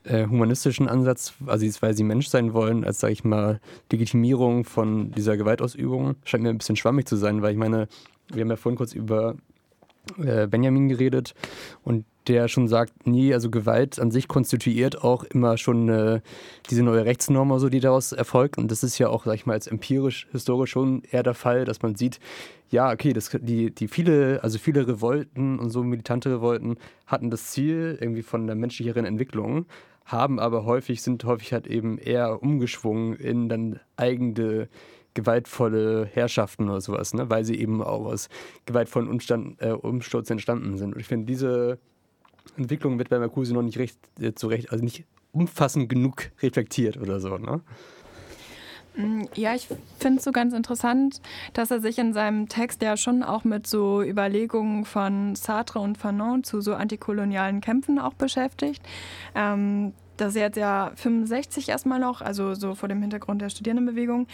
äh, 0.05 0.27
humanistischen 0.27 0.89
Ansatz, 0.89 1.35
also 1.47 1.67
weil 1.81 1.95
sie 1.95 2.05
Mensch 2.05 2.29
sein 2.29 2.53
wollen, 2.53 2.85
als, 2.85 3.01
sage 3.01 3.13
ich 3.13 3.25
mal, 3.25 3.61
Legitimierung 3.91 4.65
von 4.65 5.11
dieser 5.13 5.37
Gewaltausübung, 5.37 6.17
scheint 6.25 6.43
mir 6.43 6.51
ein 6.51 6.59
bisschen 6.59 6.77
schwammig 6.77 7.09
zu 7.09 7.17
sein, 7.17 7.43
weil 7.43 7.53
ich 7.53 7.59
meine, 7.59 7.89
wir 8.33 8.43
haben 8.43 8.51
ja 8.51 8.57
vorhin 8.57 8.77
kurz 8.77 8.93
über 8.93 9.37
äh, 10.23 10.47
Benjamin 10.47 10.89
geredet 10.89 11.35
und 11.83 12.05
der 12.29 12.49
schon 12.49 12.69
sagt, 12.69 13.07
nee, 13.07 13.35
also 13.35 13.51
Gewalt 13.51 13.99
an 13.99 14.11
sich 14.11 14.29
konstituiert 14.29 15.03
auch 15.03 15.25
immer 15.25 15.59
schon 15.59 15.89
äh, 15.89 16.21
diese 16.71 16.83
neue 16.83 17.05
Rechtsnorm, 17.05 17.59
so, 17.59 17.69
die 17.69 17.81
daraus 17.81 18.13
erfolgt. 18.13 18.57
Und 18.57 18.71
das 18.71 18.83
ist 18.83 18.99
ja 18.99 19.09
auch, 19.09 19.25
sag 19.25 19.35
ich 19.35 19.47
mal, 19.47 19.53
als 19.53 19.67
empirisch, 19.67 20.27
historisch 20.33 20.71
schon 20.71 21.03
eher 21.11 21.23
der 21.23 21.35
Fall, 21.35 21.65
dass 21.65 21.83
man 21.83 21.97
sieht, 21.97 22.21
ja, 22.71 22.91
okay, 22.91 23.13
das, 23.13 23.31
die, 23.41 23.71
die 23.75 23.89
viele, 23.89 24.41
also 24.43 24.59
viele 24.59 24.87
Revolten 24.87 25.59
und 25.59 25.71
so 25.71 25.83
militante 25.83 26.31
Revolten 26.31 26.77
hatten 27.07 27.31
das 27.31 27.51
Ziel 27.51 27.99
irgendwie 28.01 28.23
von 28.23 28.47
der 28.47 28.57
menschlicheren 28.57 29.05
Entwicklung, 29.05 29.67
haben 30.05 30.39
aber 30.39 30.65
häufig, 30.65 31.03
sind 31.03 31.25
häufig 31.25 31.53
halt 31.53 31.67
eben 31.67 31.99
eher 31.99 32.43
umgeschwungen 32.43 33.15
in 33.15 33.49
dann 33.49 33.81
eigene 33.97 34.69
gewaltvolle 35.15 36.07
Herrschaften 36.07 36.69
oder 36.69 36.81
sowas, 36.81 37.15
ne? 37.15 37.31
weil 37.31 37.45
sie 37.45 37.59
eben 37.59 37.83
auch 37.83 38.07
aus 38.07 38.29
gewaltvollen 38.67 39.09
Umstand, 39.09 39.63
äh, 39.63 39.71
Umsturz 39.71 40.29
entstanden 40.29 40.77
sind. 40.77 40.95
Und 40.95 41.01
ich 41.01 41.07
finde, 41.07 41.27
diese 41.27 41.79
Entwicklung 42.57 42.99
wird 42.99 43.09
bei 43.09 43.19
Marcuse 43.19 43.55
noch 43.55 43.63
nicht 43.63 43.79
recht, 43.79 43.99
äh, 44.21 44.35
zu 44.35 44.49
Recht, 44.49 44.73
also 44.73 44.85
nicht 44.85 45.05
umfassend 45.33 45.89
genug 45.89 46.31
reflektiert 46.43 46.97
oder 46.97 47.21
so. 47.21 47.39
Ne? 47.39 47.61
Mm, 48.97 49.23
ja, 49.35 49.55
ich 49.55 49.69
finde 49.99 50.19
es 50.19 50.25
so 50.25 50.33
ganz 50.33 50.55
interessant, 50.55 51.21
dass 51.53 51.71
er 51.71 51.81
sich 51.81 51.99
in 51.99 52.13
seinem 52.13 52.49
Text 52.49 52.83
ja 52.83 52.97
schon 52.97 53.23
auch 53.23 53.45
mit 53.45 53.67
so 53.67 54.03
Überlegungen 54.03 54.85
von 54.85 55.35
Sartre 55.35 55.81
und 55.81 55.99
Fanon 55.99 56.45
zu 56.45 56.61
so 56.61 56.75
antikolonialen 56.75 57.61
Kämpfen 57.61 57.99
auch 57.99 58.15
beschäftigt. 58.15 58.83
Ähm, 59.35 59.93
das 60.17 60.29
ist 60.31 60.41
jetzt 60.41 60.57
ja 60.57 60.93
65 60.95 61.69
erstmal 61.69 61.99
noch, 61.99 62.21
also 62.21 62.55
so 62.55 62.75
vor 62.77 62.89
dem 62.89 63.01
Hintergrund 63.01 63.43
der 63.43 63.49
Studierendenbewegung. 63.49 64.29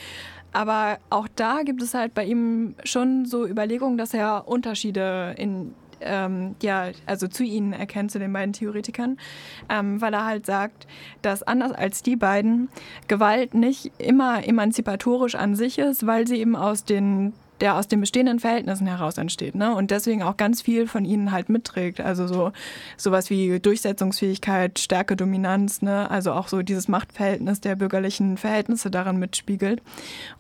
Aber 0.53 0.99
auch 1.09 1.29
da 1.37 1.63
gibt 1.63 1.81
es 1.81 1.95
halt 1.95 2.13
bei 2.13 2.25
ihm 2.25 2.75
schon 2.85 3.25
so 3.25 3.47
Überlegungen, 3.47 3.97
dass 3.97 4.13
er 4.13 4.47
Unterschiede 4.47 5.35
in 5.39 5.75
ähm, 6.01 6.55
ja, 6.63 6.89
also 7.07 7.29
zu 7.29 7.45
ihnen 7.45 7.73
erkennt, 7.73 8.11
zu 8.11 8.19
den 8.19 8.33
beiden 8.33 8.53
Theoretikern, 8.53 9.19
ähm, 9.69 10.01
weil 10.01 10.15
er 10.15 10.25
halt 10.25 10.47
sagt, 10.47 10.87
dass 11.23 11.43
anders 11.43 11.73
als 11.73 12.03
die 12.03 12.17
beiden 12.17 12.69
Gewalt 13.09 13.55
nicht 13.55 13.93
immer 13.99 14.47
emanzipatorisch 14.47 15.35
an 15.35 15.55
sich 15.55 15.79
ist, 15.79 16.07
weil 16.07 16.27
sie 16.27 16.37
eben 16.37 16.57
aus 16.57 16.85
den 16.85 17.33
der 17.61 17.77
aus 17.77 17.89
den 17.89 18.01
bestehenden 18.01 18.41
Verhältnissen 18.41 18.87
heraus 18.87 19.19
entsteht, 19.19 19.55
ne? 19.55 19.75
Und 19.75 19.91
deswegen 19.91 20.23
auch 20.23 20.37
ganz 20.37 20.63
viel 20.63 20.87
von 20.87 21.05
ihnen 21.05 21.31
halt 21.31 21.49
mitträgt. 21.49 22.01
Also 22.01 22.27
so 22.27 22.53
sowas 22.97 23.31
wie 23.31 23.61
Durchsetzungsfähigkeit, 23.61 24.79
Stärke, 24.79 25.17
Dominanz, 25.17 25.83
ne? 25.83 26.11
Also 26.11 26.33
auch 26.33 26.49
so 26.49 26.63
dieses 26.63 26.89
Machtverhältnis 26.89 27.61
der 27.61 27.77
bürgerlichen 27.77 28.37
Verhältnisse 28.37 28.91
daran 28.91 29.19
mitspiegelt. 29.19 29.83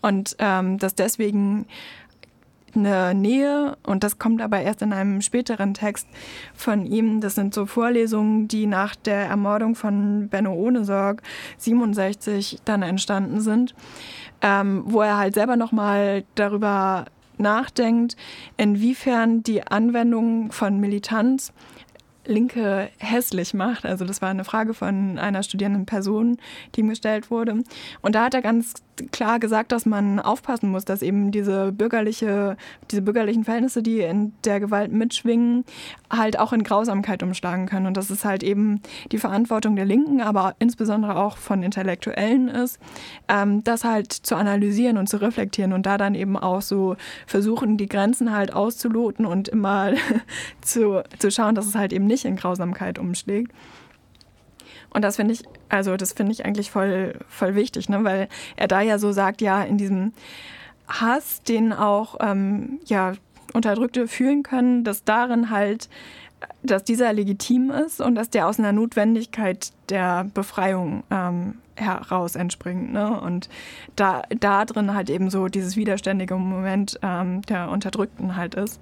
Und 0.00 0.36
ähm, 0.38 0.78
dass 0.78 0.94
deswegen 0.94 1.66
eine 2.74 3.14
Nähe 3.14 3.76
und 3.84 4.04
das 4.04 4.18
kommt 4.18 4.40
aber 4.40 4.60
erst 4.60 4.82
in 4.82 4.92
einem 4.92 5.20
späteren 5.20 5.74
Text 5.74 6.06
von 6.54 6.86
ihm. 6.86 7.20
Das 7.20 7.34
sind 7.34 7.54
so 7.54 7.66
Vorlesungen, 7.66 8.48
die 8.48 8.66
nach 8.66 8.96
der 8.96 9.26
Ermordung 9.26 9.74
von 9.74 10.28
Benno 10.28 10.52
Ohnesorg 10.52 11.22
67 11.58 12.58
dann 12.64 12.82
entstanden 12.82 13.40
sind 13.40 13.74
ähm, 14.42 14.82
wo 14.86 15.02
er 15.02 15.18
halt 15.18 15.34
selber 15.34 15.56
nochmal 15.56 16.24
darüber 16.34 17.06
nachdenkt, 17.38 18.16
inwiefern 18.56 19.42
die 19.42 19.66
Anwendung 19.66 20.52
von 20.52 20.78
Militanz 20.78 21.52
Linke 22.26 22.90
hässlich 22.98 23.54
macht. 23.54 23.86
Also 23.86 24.04
das 24.04 24.20
war 24.20 24.28
eine 24.28 24.44
Frage 24.44 24.74
von 24.74 25.18
einer 25.18 25.42
studierenden 25.42 25.86
Person, 25.86 26.36
die 26.74 26.80
ihm 26.80 26.90
gestellt 26.90 27.30
wurde. 27.30 27.62
Und 28.02 28.14
da 28.14 28.24
hat 28.24 28.34
er 28.34 28.42
ganz 28.42 28.74
klar 29.12 29.38
gesagt, 29.38 29.72
dass 29.72 29.86
man 29.86 30.20
aufpassen 30.20 30.70
muss, 30.70 30.84
dass 30.84 31.02
eben 31.02 31.30
diese 31.30 31.72
bürgerliche, 31.72 32.56
diese 32.90 33.02
bürgerlichen 33.02 33.44
Verhältnisse, 33.44 33.82
die 33.82 34.00
in 34.00 34.32
der 34.44 34.60
Gewalt 34.60 34.92
mitschwingen, 34.92 35.64
halt 36.10 36.38
auch 36.38 36.52
in 36.52 36.62
Grausamkeit 36.62 37.22
umschlagen 37.22 37.66
können. 37.66 37.86
Und 37.86 37.96
dass 37.96 38.10
es 38.10 38.24
halt 38.24 38.42
eben 38.42 38.80
die 39.12 39.18
Verantwortung 39.18 39.76
der 39.76 39.84
Linken, 39.84 40.20
aber 40.20 40.54
insbesondere 40.58 41.16
auch 41.16 41.36
von 41.36 41.62
Intellektuellen 41.62 42.48
ist, 42.48 42.78
ähm, 43.28 43.64
das 43.64 43.84
halt 43.84 44.12
zu 44.12 44.36
analysieren 44.36 44.98
und 44.98 45.08
zu 45.08 45.18
reflektieren 45.18 45.72
und 45.72 45.86
da 45.86 45.98
dann 45.98 46.14
eben 46.14 46.36
auch 46.36 46.62
so 46.62 46.96
versuchen, 47.26 47.76
die 47.76 47.88
Grenzen 47.88 48.32
halt 48.32 48.52
auszuloten 48.52 49.26
und 49.26 49.48
immer 49.48 49.92
zu, 50.60 51.02
zu 51.18 51.30
schauen, 51.30 51.54
dass 51.54 51.66
es 51.66 51.74
halt 51.74 51.92
eben 51.92 52.06
nicht 52.06 52.24
in 52.24 52.36
Grausamkeit 52.36 52.98
umschlägt. 52.98 53.52
Und 54.92 55.02
das 55.02 55.16
finde 55.16 55.34
ich, 55.34 55.42
also 55.68 55.96
das 55.96 56.12
finde 56.12 56.32
ich 56.32 56.44
eigentlich 56.44 56.70
voll, 56.70 57.14
voll 57.28 57.54
wichtig, 57.54 57.88
ne? 57.88 58.02
weil 58.04 58.28
er 58.56 58.68
da 58.68 58.80
ja 58.80 58.98
so 58.98 59.12
sagt, 59.12 59.40
ja, 59.40 59.62
in 59.62 59.78
diesem 59.78 60.12
Hass, 60.88 61.42
den 61.42 61.72
auch 61.72 62.16
ähm, 62.20 62.80
ja, 62.86 63.12
Unterdrückte 63.52 64.08
fühlen 64.08 64.42
können, 64.42 64.84
dass 64.84 65.04
darin 65.04 65.50
halt, 65.50 65.88
dass 66.62 66.84
dieser 66.84 67.12
legitim 67.12 67.70
ist 67.70 68.00
und 68.00 68.14
dass 68.14 68.30
der 68.30 68.48
aus 68.48 68.58
einer 68.58 68.72
Notwendigkeit 68.72 69.72
der 69.88 70.24
Befreiung 70.24 71.04
ähm, 71.10 71.58
heraus 71.76 72.34
entspringt. 72.34 72.92
Ne? 72.92 73.20
Und 73.20 73.48
da, 73.96 74.22
da 74.38 74.64
drin 74.64 74.94
halt 74.94 75.10
eben 75.10 75.30
so 75.30 75.48
dieses 75.48 75.76
widerständige 75.76 76.34
Moment 76.36 76.98
ähm, 77.02 77.42
der 77.42 77.70
Unterdrückten 77.70 78.36
halt 78.36 78.54
ist. 78.54 78.80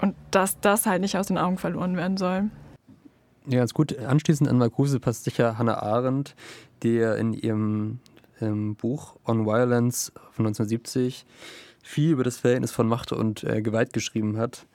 Und 0.00 0.14
dass 0.30 0.58
das 0.60 0.86
halt 0.86 1.02
nicht 1.02 1.16
aus 1.16 1.26
den 1.26 1.38
Augen 1.38 1.58
verloren 1.58 1.96
werden 1.96 2.16
soll. 2.16 2.50
Ja, 3.50 3.58
ganz 3.58 3.74
gut. 3.74 3.98
Anschließend 3.98 4.48
an 4.48 4.58
Marcuse 4.58 5.00
passt 5.00 5.24
sicher 5.24 5.58
Hannah 5.58 5.82
Arendt, 5.82 6.36
die 6.84 6.98
in 6.98 7.32
ihrem 7.32 7.98
ähm, 8.40 8.76
Buch 8.76 9.16
On 9.26 9.44
Violence 9.44 10.12
von 10.30 10.46
1970 10.46 11.26
viel 11.82 12.12
über 12.12 12.22
das 12.22 12.38
Verhältnis 12.38 12.70
von 12.70 12.86
Macht 12.86 13.10
und 13.10 13.42
äh, 13.42 13.60
Gewalt 13.60 13.92
geschrieben 13.92 14.38
hat. 14.38 14.66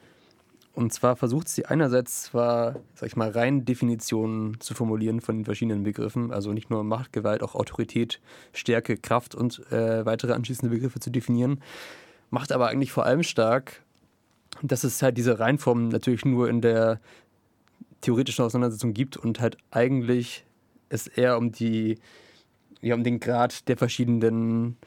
Und 0.74 0.92
zwar 0.92 1.16
versucht 1.16 1.48
sie 1.48 1.66
einerseits 1.66 2.24
zwar, 2.24 2.76
sag 2.96 3.08
ich 3.08 3.16
mal, 3.16 3.30
rein 3.30 3.64
Definitionen 3.64 4.60
zu 4.60 4.74
formulieren 4.74 5.22
von 5.22 5.38
den 5.38 5.46
verschiedenen 5.46 5.84
Begriffen, 5.84 6.34
also 6.34 6.52
nicht 6.52 6.70
nur 6.70 6.84
Macht, 6.84 7.14
Gewalt, 7.14 7.44
auch 7.44 7.56
Autorität, 7.56 8.20
Stärke, 8.52 8.98
Kraft 8.98 9.36
und 9.36 9.72
äh, 9.72 10.06
weitere 10.06 10.34
anschließende 10.34 10.76
Begriffe 10.76 11.00
zu 11.00 11.12
definieren, 11.12 11.62
macht 12.30 12.52
aber 12.52 12.68
eigentlich 12.68 12.92
vor 12.92 13.06
allem 13.06 13.24
stark, 13.24 13.84
dass 14.62 14.84
es 14.84 15.02
halt 15.02 15.18
diese 15.18 15.40
Reinformen 15.40 15.88
natürlich 15.88 16.26
nur 16.26 16.50
in 16.50 16.60
der 16.60 17.00
theoretischen 18.02 18.46
Auseinandersetzung 18.46 18.94
gibt 18.94 19.18
und 19.18 19.40
halt 19.40 19.58
eigentlich 19.72 20.46
es 20.90 21.08
eher 21.08 21.38
um 21.38 21.52
die, 21.52 21.98
ja, 22.82 22.96
um 22.96 23.04
den 23.04 23.20
Grad 23.20 23.68
der 23.68 23.78
verschiedenen 23.78 24.78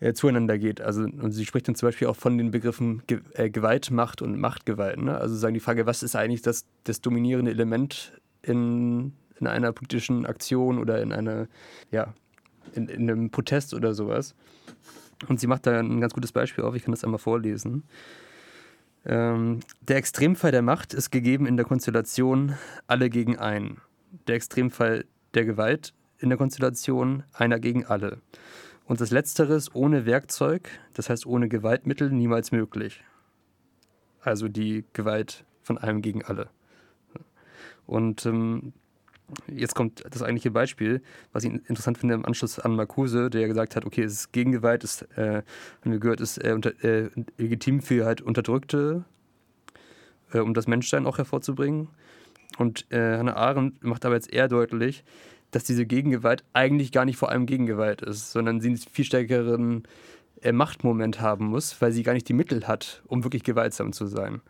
äh, 0.00 0.12
zueinander 0.12 0.58
geht. 0.58 0.80
Also 0.80 1.02
und 1.02 1.32
sie 1.32 1.44
spricht 1.46 1.68
dann 1.68 1.74
zum 1.74 1.88
Beispiel 1.88 2.08
auch 2.08 2.16
von 2.16 2.38
den 2.38 2.50
Begriffen 2.50 3.02
Ge 3.06 3.20
äh, 3.34 3.50
Gewalt, 3.50 3.90
Macht 3.90 4.22
und 4.22 4.38
Machtgewalt. 4.38 4.98
Ne? 4.98 5.16
Also 5.16 5.34
sagen 5.36 5.54
die 5.54 5.60
Frage, 5.60 5.86
was 5.86 6.02
ist 6.02 6.16
eigentlich 6.16 6.42
das, 6.42 6.66
das 6.84 7.00
dominierende 7.00 7.50
Element 7.50 8.12
in, 8.42 9.12
in 9.40 9.46
einer 9.46 9.72
politischen 9.72 10.26
Aktion 10.26 10.78
oder 10.78 11.00
in 11.02 11.12
einer, 11.12 11.48
ja, 11.90 12.14
in, 12.74 12.88
in 12.88 13.10
einem 13.10 13.30
Protest 13.30 13.74
oder 13.74 13.94
sowas. 13.94 14.34
Und 15.28 15.40
sie 15.40 15.46
macht 15.46 15.66
da 15.66 15.78
ein 15.78 16.00
ganz 16.00 16.12
gutes 16.12 16.32
Beispiel 16.32 16.64
auf, 16.64 16.74
ich 16.74 16.82
kann 16.82 16.92
das 16.92 17.04
einmal 17.04 17.18
vorlesen. 17.18 17.84
Ähm, 19.06 19.60
der 19.80 19.96
Extremfall 19.96 20.50
der 20.50 20.62
Macht 20.62 20.92
ist 20.92 21.10
gegeben 21.10 21.46
in 21.46 21.56
der 21.56 21.64
Konstellation 21.64 22.54
alle 22.88 23.08
gegen 23.08 23.38
einen. 23.38 23.80
Der 24.26 24.34
Extremfall 24.34 25.04
der 25.34 25.44
Gewalt 25.44 25.94
in 26.18 26.28
der 26.28 26.38
Konstellation 26.38 27.22
einer 27.32 27.60
gegen 27.60 27.86
alle. 27.86 28.20
Und 28.86 29.00
das 29.00 29.10
Letztere 29.10 29.54
ist 29.54 29.74
ohne 29.74 30.06
Werkzeug, 30.06 30.70
das 30.94 31.08
heißt 31.08 31.26
ohne 31.26 31.48
Gewaltmittel, 31.48 32.10
niemals 32.10 32.50
möglich. 32.52 33.04
Also 34.20 34.48
die 34.48 34.84
Gewalt 34.92 35.44
von 35.62 35.78
einem 35.78 36.02
gegen 36.02 36.24
alle. 36.24 36.48
Und 37.86 38.26
ähm, 38.26 38.72
jetzt 39.48 39.74
kommt 39.74 40.04
das 40.08 40.22
eigentliche 40.22 40.50
Beispiel, 40.50 41.02
was 41.32 41.44
ich 41.44 41.52
interessant 41.52 41.98
finde 41.98 42.14
im 42.14 42.24
Anschluss 42.24 42.58
an 42.58 42.76
Marcuse, 42.76 43.30
der 43.30 43.48
gesagt 43.48 43.76
hat, 43.76 43.84
okay, 43.84 44.02
es 44.02 44.12
ist 44.12 44.32
Gegengewalt, 44.32 44.84
ist, 44.84 45.02
äh, 45.16 45.42
haben 45.82 45.92
wir 45.92 45.98
gehört, 45.98 46.20
ist 46.20 46.38
äh, 46.38 46.52
unter, 46.52 46.72
äh, 46.84 47.10
legitim 47.36 47.82
für 47.82 48.04
halt 48.04 48.20
Unterdrückte, 48.20 49.04
äh, 50.32 50.38
um 50.38 50.54
das 50.54 50.66
Menschsein 50.66 51.06
auch 51.06 51.18
hervorzubringen. 51.18 51.88
Und 52.58 52.90
äh, 52.90 53.18
Hannah 53.18 53.36
Arendt 53.36 53.82
macht 53.82 54.04
aber 54.04 54.14
jetzt 54.14 54.32
eher 54.32 54.48
deutlich, 54.48 55.04
dass 55.50 55.64
diese 55.64 55.86
Gegengewalt 55.86 56.44
eigentlich 56.52 56.92
gar 56.92 57.04
nicht 57.04 57.16
vor 57.16 57.30
allem 57.30 57.46
Gegengewalt 57.46 58.02
ist, 58.02 58.32
sondern 58.32 58.60
sie 58.60 58.68
einen 58.68 58.76
viel 58.76 59.04
stärkeren 59.04 59.84
äh, 60.42 60.52
Machtmoment 60.52 61.20
haben 61.20 61.46
muss, 61.46 61.80
weil 61.80 61.92
sie 61.92 62.02
gar 62.02 62.12
nicht 62.12 62.28
die 62.28 62.32
Mittel 62.32 62.66
hat, 62.66 63.02
um 63.06 63.24
wirklich 63.24 63.42
gewaltsam 63.42 63.92
zu 63.92 64.06
sein. 64.06 64.40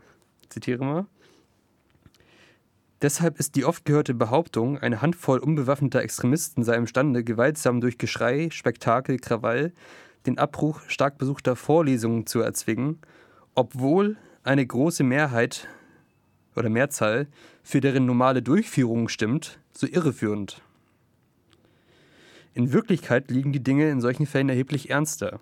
Ich 0.43 0.51
zitiere 0.51 0.85
mal. 0.85 1.07
Deshalb 3.03 3.39
ist 3.39 3.57
die 3.57 3.65
oft 3.65 3.85
gehörte 3.85 4.15
Behauptung, 4.15 4.79
eine 4.79 5.03
Handvoll 5.03 5.39
unbewaffneter 5.39 6.01
Extremisten 6.01 6.65
sei 6.65 6.77
imstande, 6.77 7.25
gewaltsam 7.25 7.81
durch 7.81 7.99
Geschrei, 7.99 8.49
Spektakel, 8.51 9.19
Krawall 9.19 9.73
den 10.27 10.39
Abbruch 10.39 10.81
stark 10.89 11.19
besuchter 11.19 11.57
Vorlesungen 11.57 12.27
zu 12.27 12.41
erzwingen, 12.41 12.99
obwohl 13.55 14.17
eine 14.43 14.67
große 14.67 15.05
Mehrheit 15.05 15.69
oder 16.57 16.69
Mehrzahl 16.69 17.29
für 17.63 17.81
deren 17.81 18.07
normale 18.07 18.43
Durchführung 18.43 19.09
stimmt, 19.09 19.59
so 19.73 19.87
irreführend. 19.87 20.63
In 22.55 22.73
Wirklichkeit 22.73 23.31
liegen 23.31 23.53
die 23.53 23.63
Dinge 23.63 23.91
in 23.91 24.01
solchen 24.01 24.27
Fällen 24.27 24.49
erheblich 24.49 24.91
ernster. 24.91 25.41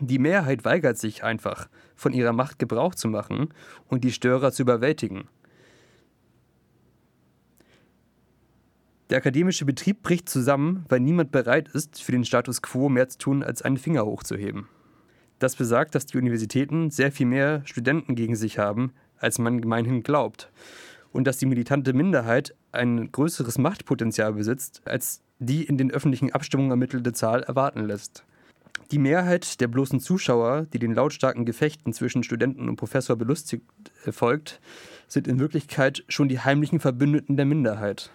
Die 0.00 0.18
Mehrheit 0.18 0.64
weigert 0.64 0.98
sich 0.98 1.22
einfach, 1.22 1.68
von 1.94 2.12
ihrer 2.12 2.32
Macht 2.32 2.58
Gebrauch 2.58 2.96
zu 2.96 3.06
machen 3.06 3.50
und 3.86 4.02
die 4.02 4.10
Störer 4.10 4.50
zu 4.50 4.62
überwältigen. 4.62 5.28
Der 9.12 9.18
akademische 9.18 9.66
Betrieb 9.66 10.02
bricht 10.02 10.30
zusammen, 10.30 10.86
weil 10.88 10.98
niemand 10.98 11.32
bereit 11.32 11.68
ist, 11.74 12.02
für 12.02 12.12
den 12.12 12.24
Status 12.24 12.62
quo 12.62 12.88
mehr 12.88 13.10
zu 13.10 13.18
tun, 13.18 13.42
als 13.42 13.60
einen 13.60 13.76
Finger 13.76 14.06
hochzuheben. 14.06 14.68
Das 15.38 15.54
besagt, 15.54 15.94
dass 15.94 16.06
die 16.06 16.16
Universitäten 16.16 16.90
sehr 16.90 17.12
viel 17.12 17.26
mehr 17.26 17.60
Studenten 17.66 18.14
gegen 18.14 18.36
sich 18.36 18.58
haben, 18.58 18.94
als 19.18 19.38
man 19.38 19.60
gemeinhin 19.60 20.02
glaubt. 20.02 20.50
Und 21.12 21.26
dass 21.26 21.36
die 21.36 21.44
militante 21.44 21.92
Minderheit 21.92 22.54
ein 22.70 23.12
größeres 23.12 23.58
Machtpotenzial 23.58 24.32
besitzt, 24.32 24.80
als 24.86 25.20
die 25.38 25.62
in 25.62 25.76
den 25.76 25.90
öffentlichen 25.90 26.32
Abstimmungen 26.32 26.70
ermittelte 26.70 27.12
Zahl 27.12 27.42
erwarten 27.42 27.84
lässt. 27.84 28.24
Die 28.92 28.98
Mehrheit 28.98 29.60
der 29.60 29.68
bloßen 29.68 30.00
Zuschauer, 30.00 30.68
die 30.72 30.78
den 30.78 30.94
lautstarken 30.94 31.44
Gefechten 31.44 31.92
zwischen 31.92 32.22
Studenten 32.22 32.66
und 32.66 32.76
Professor 32.76 33.16
belustigt 33.16 33.66
äh, 34.06 34.12
folgt, 34.12 34.62
sind 35.06 35.28
in 35.28 35.38
Wirklichkeit 35.38 36.02
schon 36.08 36.30
die 36.30 36.40
heimlichen 36.40 36.80
Verbündeten 36.80 37.36
der 37.36 37.44
Minderheit. 37.44 38.10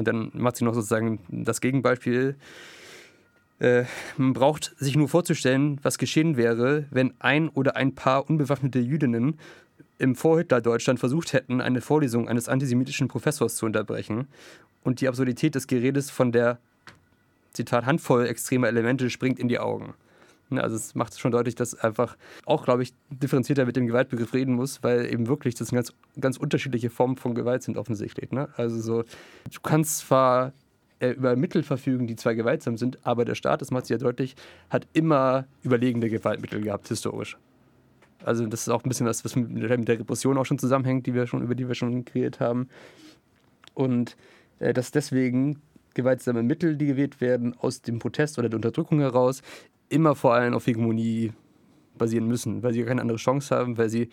Und 0.00 0.08
dann 0.08 0.30
macht 0.32 0.56
sie 0.56 0.64
noch 0.64 0.72
sozusagen 0.72 1.18
das 1.28 1.60
Gegenbeispiel. 1.60 2.34
Äh, 3.58 3.84
man 4.16 4.32
braucht 4.32 4.74
sich 4.78 4.96
nur 4.96 5.10
vorzustellen, 5.10 5.78
was 5.82 5.98
geschehen 5.98 6.38
wäre, 6.38 6.86
wenn 6.90 7.12
ein 7.18 7.50
oder 7.50 7.76
ein 7.76 7.94
paar 7.94 8.30
unbewaffnete 8.30 8.78
Jüdinnen 8.78 9.38
im 9.98 10.14
Vorhitler-Deutschland 10.14 10.98
versucht 10.98 11.34
hätten, 11.34 11.60
eine 11.60 11.82
Vorlesung 11.82 12.30
eines 12.30 12.48
antisemitischen 12.48 13.08
Professors 13.08 13.56
zu 13.56 13.66
unterbrechen 13.66 14.26
und 14.84 15.02
die 15.02 15.08
Absurdität 15.08 15.54
des 15.54 15.66
Geredes 15.66 16.10
von 16.10 16.32
der, 16.32 16.56
Zitat, 17.52 17.84
Handvoll 17.84 18.26
extremer 18.26 18.68
Elemente 18.68 19.10
springt 19.10 19.38
in 19.38 19.48
die 19.48 19.58
Augen. 19.58 19.92
Ne, 20.50 20.62
also 20.62 20.76
es 20.76 20.94
macht 20.94 21.18
schon 21.18 21.30
deutlich, 21.30 21.54
dass 21.54 21.74
einfach 21.74 22.16
auch, 22.44 22.64
glaube 22.64 22.82
ich, 22.82 22.92
differenzierter 23.10 23.66
mit 23.66 23.76
dem 23.76 23.86
Gewaltbegriff 23.86 24.34
reden 24.34 24.54
muss, 24.54 24.82
weil 24.82 25.06
eben 25.06 25.28
wirklich 25.28 25.54
das 25.54 25.70
ganz, 25.70 25.92
ganz 26.20 26.36
unterschiedliche 26.36 26.90
Formen 26.90 27.16
von 27.16 27.34
Gewalt 27.34 27.62
sind 27.62 27.76
offensichtlich. 27.76 28.32
Ne? 28.32 28.48
Also 28.56 28.80
so, 28.80 29.02
du 29.02 29.60
kannst 29.62 29.98
zwar 29.98 30.52
äh, 30.98 31.10
über 31.10 31.36
Mittel 31.36 31.62
verfügen, 31.62 32.06
die 32.06 32.16
zwar 32.16 32.34
gewaltsam 32.34 32.76
sind, 32.76 32.98
aber 33.06 33.24
der 33.24 33.34
Staat, 33.34 33.62
das 33.62 33.70
macht 33.70 33.86
sich 33.86 33.94
ja 33.94 33.98
deutlich, 33.98 34.34
hat 34.68 34.86
immer 34.92 35.46
überlegende 35.62 36.10
Gewaltmittel 36.10 36.60
gehabt, 36.60 36.88
historisch. 36.88 37.38
Also 38.24 38.46
das 38.46 38.62
ist 38.62 38.68
auch 38.68 38.84
ein 38.84 38.88
bisschen 38.88 39.06
was, 39.06 39.24
was 39.24 39.34
mit 39.34 39.88
der 39.88 39.98
Repression 39.98 40.36
auch 40.36 40.44
schon 40.44 40.58
zusammenhängt, 40.58 41.06
die 41.06 41.14
wir 41.14 41.26
schon, 41.26 41.42
über 41.42 41.54
die 41.54 41.68
wir 41.68 41.74
schon 41.74 42.04
geredet 42.04 42.40
haben. 42.40 42.68
Und 43.74 44.16
äh, 44.58 44.74
dass 44.74 44.90
deswegen 44.90 45.62
gewaltsame 45.94 46.42
Mittel, 46.42 46.76
die 46.76 46.86
gewählt 46.86 47.20
werden, 47.20 47.56
aus 47.58 47.82
dem 47.82 47.98
Protest 47.98 48.38
oder 48.38 48.48
der 48.48 48.56
Unterdrückung 48.56 49.00
heraus, 49.00 49.42
immer 49.90 50.14
vor 50.14 50.34
allem 50.34 50.54
auf 50.54 50.66
Hegemonie 50.66 51.32
basieren 51.98 52.26
müssen, 52.26 52.62
weil 52.62 52.72
sie 52.72 52.82
keine 52.84 53.02
andere 53.02 53.18
Chance 53.18 53.54
haben, 53.54 53.76
weil 53.76 53.90
sie 53.90 54.08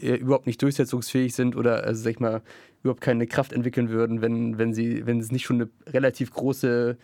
äh, 0.00 0.16
überhaupt 0.16 0.46
nicht 0.46 0.60
durchsetzungsfähig 0.62 1.34
sind 1.34 1.54
oder, 1.54 1.84
also 1.84 2.02
sag 2.02 2.10
ich 2.10 2.20
mal, 2.20 2.42
überhaupt 2.82 3.00
keine 3.00 3.26
Kraft 3.26 3.52
entwickeln 3.52 3.90
würden, 3.90 4.20
wenn, 4.22 4.58
wenn, 4.58 4.74
sie, 4.74 5.06
wenn 5.06 5.20
es 5.20 5.30
nicht 5.30 5.44
schon 5.44 5.60
eine 5.60 5.70
relativ 5.92 6.32
große 6.32 6.96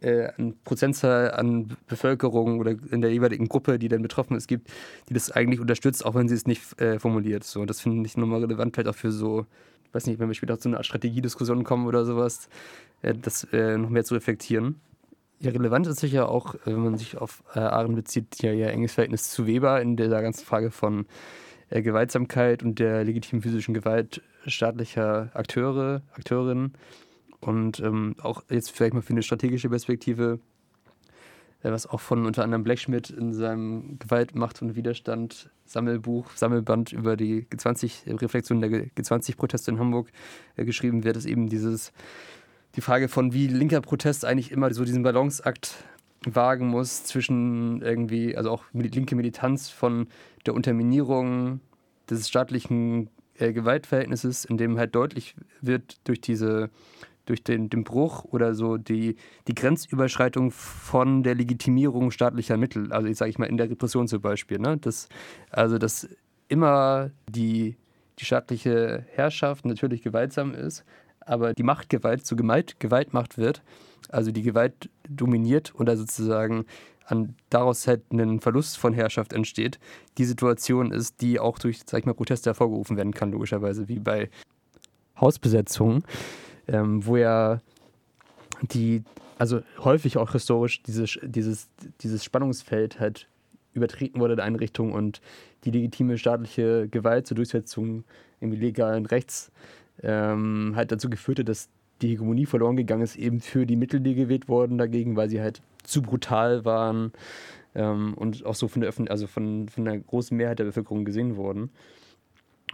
äh, 0.00 0.28
Prozentzahl 0.64 1.32
an 1.32 1.76
Bevölkerung 1.88 2.60
oder 2.60 2.76
in 2.90 3.00
der 3.00 3.10
jeweiligen 3.10 3.48
Gruppe, 3.48 3.78
die 3.78 3.88
dann 3.88 4.02
betroffen 4.02 4.36
ist, 4.36 4.46
gibt, 4.46 4.70
die 5.08 5.14
das 5.14 5.30
eigentlich 5.32 5.60
unterstützt, 5.60 6.04
auch 6.04 6.14
wenn 6.14 6.28
sie 6.28 6.34
es 6.34 6.46
nicht 6.46 6.80
äh, 6.80 7.00
formuliert. 7.00 7.44
So, 7.44 7.64
das 7.64 7.80
finde 7.80 8.06
ich 8.06 8.16
nochmal 8.16 8.40
relevant, 8.40 8.74
vielleicht 8.74 8.88
auch 8.88 8.98
für 8.98 9.10
so 9.10 9.46
weiß 9.94 10.06
nicht, 10.06 10.18
wenn 10.18 10.28
wir 10.28 10.34
später 10.34 10.58
zu 10.58 10.68
einer 10.68 10.82
Strategiediskussion 10.82 11.64
kommen 11.64 11.86
oder 11.86 12.04
sowas, 12.04 12.48
äh, 13.02 13.14
das 13.14 13.44
äh, 13.52 13.78
noch 13.78 13.88
mehr 13.88 14.04
zu 14.04 14.14
reflektieren. 14.14 14.80
Ja, 15.40 15.50
relevant 15.50 15.86
ist 15.86 16.00
sicher 16.00 16.28
auch, 16.28 16.54
wenn 16.64 16.78
man 16.78 16.96
sich 16.96 17.18
auf 17.18 17.42
äh, 17.54 17.58
Arendt 17.58 17.96
bezieht, 17.96 18.42
ja 18.42 18.52
ihr 18.52 18.68
enges 18.68 18.94
Verhältnis 18.94 19.30
zu 19.30 19.46
Weber 19.46 19.80
in 19.80 19.96
der 19.96 20.08
ganzen 20.08 20.44
Frage 20.44 20.70
von 20.70 21.06
äh, 21.70 21.82
Gewaltsamkeit 21.82 22.62
und 22.62 22.78
der 22.78 23.04
legitimen 23.04 23.42
physischen 23.42 23.74
Gewalt 23.74 24.22
staatlicher 24.46 25.30
Akteure, 25.34 26.02
Akteurinnen. 26.12 26.74
Und 27.40 27.80
ähm, 27.80 28.16
auch 28.22 28.42
jetzt 28.48 28.70
vielleicht 28.70 28.94
mal 28.94 29.02
für 29.02 29.12
eine 29.12 29.22
strategische 29.22 29.68
Perspektive 29.68 30.38
äh, 31.64 31.72
was 31.72 31.86
auch 31.86 32.00
von 32.00 32.26
unter 32.26 32.44
anderem 32.44 32.62
Blechschmidt 32.62 33.10
in 33.10 33.32
seinem 33.32 33.98
Gewalt, 33.98 34.34
Macht 34.34 34.62
und 34.62 34.76
Widerstand 34.76 35.50
Sammelbuch, 35.64 36.30
Sammelband 36.36 36.92
über 36.92 37.16
die 37.16 37.46
G20, 37.46 38.20
Reflexion 38.20 38.60
der 38.60 38.70
G20-Proteste 38.70 39.70
in 39.70 39.80
Hamburg 39.80 40.10
äh, 40.56 40.64
geschrieben 40.64 41.04
wird, 41.04 41.16
ist 41.16 41.26
eben 41.26 41.48
dieses, 41.48 41.92
die 42.76 42.80
Frage 42.80 43.08
von, 43.08 43.32
wie 43.32 43.46
linker 43.46 43.80
Protest 43.80 44.24
eigentlich 44.24 44.50
immer 44.50 44.72
so 44.72 44.84
diesen 44.84 45.02
Balanceakt 45.02 45.76
wagen 46.24 46.68
muss 46.68 47.04
zwischen 47.04 47.82
irgendwie, 47.82 48.36
also 48.36 48.50
auch 48.50 48.64
linke 48.72 49.14
Militanz 49.14 49.68
von 49.68 50.08
der 50.46 50.54
Unterminierung 50.54 51.60
des 52.08 52.28
staatlichen 52.28 53.10
äh, 53.38 53.52
Gewaltverhältnisses, 53.52 54.44
in 54.44 54.56
dem 54.56 54.78
halt 54.78 54.94
deutlich 54.94 55.34
wird 55.60 55.96
durch 56.04 56.20
diese 56.20 56.70
durch 57.26 57.42
den, 57.42 57.70
den 57.70 57.84
Bruch 57.84 58.24
oder 58.24 58.54
so 58.54 58.76
die, 58.76 59.16
die 59.48 59.54
Grenzüberschreitung 59.54 60.50
von 60.50 61.22
der 61.22 61.34
Legitimierung 61.34 62.10
staatlicher 62.10 62.58
Mittel, 62.58 62.92
also 62.92 63.08
ich 63.08 63.16
sage 63.16 63.30
ich 63.30 63.38
mal 63.38 63.46
in 63.46 63.56
der 63.56 63.70
Repression 63.70 64.08
zum 64.08 64.20
Beispiel, 64.20 64.58
ne? 64.58 64.76
das, 64.76 65.08
also 65.48 65.78
dass 65.78 66.06
immer 66.48 67.12
die, 67.26 67.76
die 68.18 68.24
staatliche 68.26 69.06
Herrschaft 69.10 69.64
natürlich 69.64 70.02
gewaltsam 70.02 70.54
ist, 70.54 70.84
aber 71.26 71.54
die 71.54 71.62
Machtgewalt 71.62 72.26
zu 72.26 72.36
Gewalt, 72.36 72.78
Gewaltmacht 72.80 73.38
wird, 73.38 73.62
also 74.08 74.30
die 74.30 74.42
Gewalt 74.42 74.90
dominiert 75.08 75.74
oder 75.78 75.96
sozusagen 75.96 76.66
an 77.06 77.34
daraus 77.50 77.86
halt 77.86 78.12
ein 78.12 78.40
Verlust 78.40 78.78
von 78.78 78.94
Herrschaft 78.94 79.32
entsteht, 79.32 79.78
die 80.16 80.24
Situation 80.24 80.90
ist, 80.90 81.20
die 81.20 81.38
auch 81.38 81.58
durch, 81.58 81.80
sag 81.84 81.98
ich 81.98 82.06
mal, 82.06 82.14
Proteste 82.14 82.50
hervorgerufen 82.50 82.96
werden 82.96 83.12
kann, 83.12 83.30
logischerweise, 83.30 83.88
wie 83.88 83.98
bei 83.98 84.30
Hausbesetzungen 85.20 86.04
ähm, 86.68 87.04
wo 87.06 87.16
ja 87.16 87.60
die, 88.62 89.02
also 89.38 89.60
häufig 89.78 90.16
auch 90.16 90.32
historisch 90.32 90.82
dieses, 90.82 91.18
dieses, 91.22 91.68
dieses 92.00 92.24
Spannungsfeld 92.24 93.00
halt 93.00 93.28
übertreten 93.72 94.20
wurde 94.20 94.36
der 94.36 94.44
Einrichtung 94.44 94.92
und 94.92 95.20
die 95.64 95.70
legitime 95.70 96.18
staatliche 96.18 96.88
Gewalt 96.88 97.26
zur 97.26 97.36
Durchsetzung 97.36 98.04
im 98.40 98.52
legalen 98.52 99.06
Rechts 99.06 99.50
ähm, 100.02 100.72
halt 100.74 100.92
dazu 100.92 101.08
geführt 101.08 101.38
hat, 101.38 101.48
dass 101.48 101.68
die 102.02 102.08
Hegemonie 102.08 102.46
verloren 102.46 102.76
gegangen 102.76 103.02
ist, 103.02 103.16
eben 103.16 103.40
für 103.40 103.66
die 103.66 103.76
Mittel, 103.76 104.00
die 104.00 104.14
gewählt 104.14 104.48
wurden 104.48 104.78
dagegen, 104.78 105.16
weil 105.16 105.28
sie 105.28 105.40
halt 105.40 105.62
zu 105.82 106.02
brutal 106.02 106.64
waren 106.64 107.12
ähm, 107.74 108.14
und 108.14 108.44
auch 108.44 108.54
so 108.54 108.68
von 108.68 108.80
der 108.80 108.88
Öffentlich 108.88 109.10
also 109.10 109.26
von, 109.26 109.68
von 109.68 109.84
der 109.84 109.98
großen 109.98 110.36
Mehrheit 110.36 110.58
der 110.58 110.64
Bevölkerung 110.64 111.04
gesehen 111.04 111.36
wurden. 111.36 111.70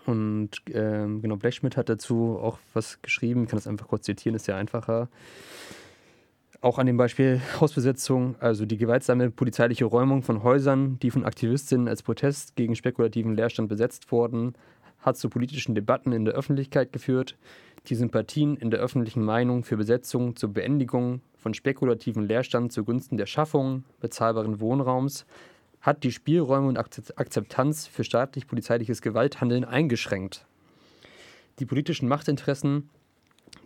Und 0.06 0.50
ähm, 0.72 1.20
genau, 1.20 1.36
Blechschmidt 1.36 1.76
hat 1.76 1.88
dazu 1.88 2.38
auch 2.40 2.58
was 2.72 3.02
geschrieben. 3.02 3.44
Ich 3.44 3.50
kann 3.50 3.58
das 3.58 3.66
einfach 3.66 3.88
kurz 3.88 4.04
zitieren, 4.04 4.34
ist 4.34 4.46
ja 4.46 4.56
einfacher. 4.56 5.08
Auch 6.62 6.78
an 6.78 6.86
dem 6.86 6.96
Beispiel 6.96 7.40
Hausbesetzung, 7.60 8.36
also 8.38 8.66
die 8.66 8.76
gewaltsame 8.76 9.30
polizeiliche 9.30 9.86
Räumung 9.86 10.22
von 10.22 10.42
Häusern, 10.42 10.98
die 11.00 11.10
von 11.10 11.24
Aktivistinnen 11.24 11.88
als 11.88 12.02
Protest 12.02 12.54
gegen 12.54 12.76
spekulativen 12.76 13.34
Leerstand 13.34 13.68
besetzt 13.68 14.12
wurden, 14.12 14.54
hat 15.00 15.16
zu 15.16 15.28
politischen 15.28 15.74
Debatten 15.74 16.12
in 16.12 16.24
der 16.24 16.34
Öffentlichkeit 16.34 16.92
geführt, 16.92 17.36
die 17.86 17.94
Sympathien 17.94 18.56
in 18.56 18.70
der 18.70 18.80
öffentlichen 18.80 19.24
Meinung 19.24 19.64
für 19.64 19.76
Besetzung 19.76 20.36
zur 20.36 20.52
Beendigung 20.52 21.22
von 21.36 21.54
spekulativen 21.54 22.26
Leerstand 22.26 22.72
zugunsten 22.72 23.16
der 23.16 23.26
Schaffung 23.26 23.84
bezahlbaren 24.00 24.60
Wohnraums 24.60 25.24
hat 25.80 26.04
die 26.04 26.12
Spielräume 26.12 26.68
und 26.68 26.78
Akzeptanz 26.78 27.86
für 27.86 28.04
staatlich-polizeiliches 28.04 29.00
Gewalthandeln 29.00 29.64
eingeschränkt. 29.64 30.44
Die 31.58 31.64
politischen 31.64 32.06
Machtinteressen 32.06 32.90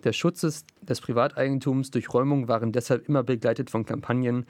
der 0.05 0.13
Schutzes 0.13 0.65
des 0.83 1.01
Privateigentums 1.01 1.91
durch 1.91 2.13
Räumung 2.13 2.49
waren 2.49 2.73
deshalb 2.73 3.09
immer 3.09 3.23
begleitet 3.23 3.71
von 3.71 3.85
Kampagnen, 3.85 4.47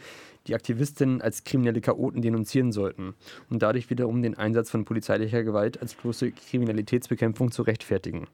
die 0.46 0.54
Aktivistinnen 0.54 1.22
als 1.22 1.44
kriminelle 1.44 1.80
Chaoten 1.80 2.22
denunzieren 2.22 2.72
sollten 2.72 3.14
und 3.50 3.62
dadurch 3.62 3.90
wiederum 3.90 4.22
den 4.22 4.36
Einsatz 4.36 4.70
von 4.70 4.84
polizeilicher 4.84 5.42
Gewalt 5.42 5.80
als 5.80 5.94
bloße 5.94 6.32
Kriminalitätsbekämpfung 6.32 7.50
zu 7.50 7.62
rechtfertigen. 7.62 8.26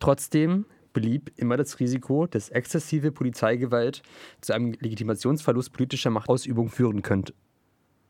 Trotzdem 0.00 0.66
blieb 0.92 1.32
immer 1.36 1.56
das 1.56 1.80
Risiko, 1.80 2.26
dass 2.26 2.48
exzessive 2.48 3.12
Polizeigewalt 3.12 4.02
zu 4.40 4.54
einem 4.54 4.72
Legitimationsverlust 4.72 5.72
politischer 5.72 6.10
Machtausübung 6.10 6.68
führen 6.68 7.02
könnte. 7.02 7.34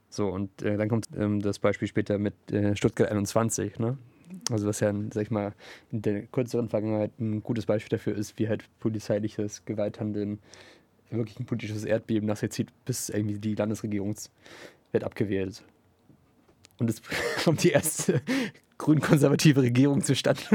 So, 0.09 0.29
und 0.29 0.63
äh, 0.63 0.77
dann 0.77 0.89
kommt 0.89 1.09
ähm, 1.17 1.41
das 1.41 1.59
Beispiel 1.59 1.89
später 1.89 2.19
mit 2.19 2.35
äh, 2.53 2.77
Stuttgart 2.77 3.11
21, 3.11 3.81
ne? 3.81 3.99
Also 4.51 4.67
was 4.67 4.81
ja, 4.81 4.93
sag 5.11 5.23
ich 5.23 5.31
mal, 5.31 5.53
in 5.91 6.03
der 6.03 6.23
kürzeren 6.23 6.69
Vergangenheit 6.69 7.13
ein 7.19 7.43
gutes 7.43 7.67
Beispiel 7.67 7.99
dafür 7.99 8.15
ist, 8.15 8.39
wie 8.39 8.49
halt 8.49 8.65
polizeiliches 8.81 9.65
Gewalthandeln 9.65 10.39
wirklich 11.11 11.39
ein 11.39 11.47
politisches 11.47 11.85
Erdbeben 11.85 12.27
nach 12.27 12.37
sich 12.37 12.51
zieht, 12.51 12.69
bis 12.85 13.09
irgendwie 13.09 13.39
die 13.39 13.55
Landesregierung 13.55 14.17
wird 14.93 15.05
abgewählt. 15.05 15.63
Und 16.79 16.91
es 16.91 17.01
kommt 17.45 17.63
die 17.63 17.71
erste 17.71 18.21
grün-konservative 18.79 19.63
Regierung 19.63 20.03
zustande. 20.03 20.43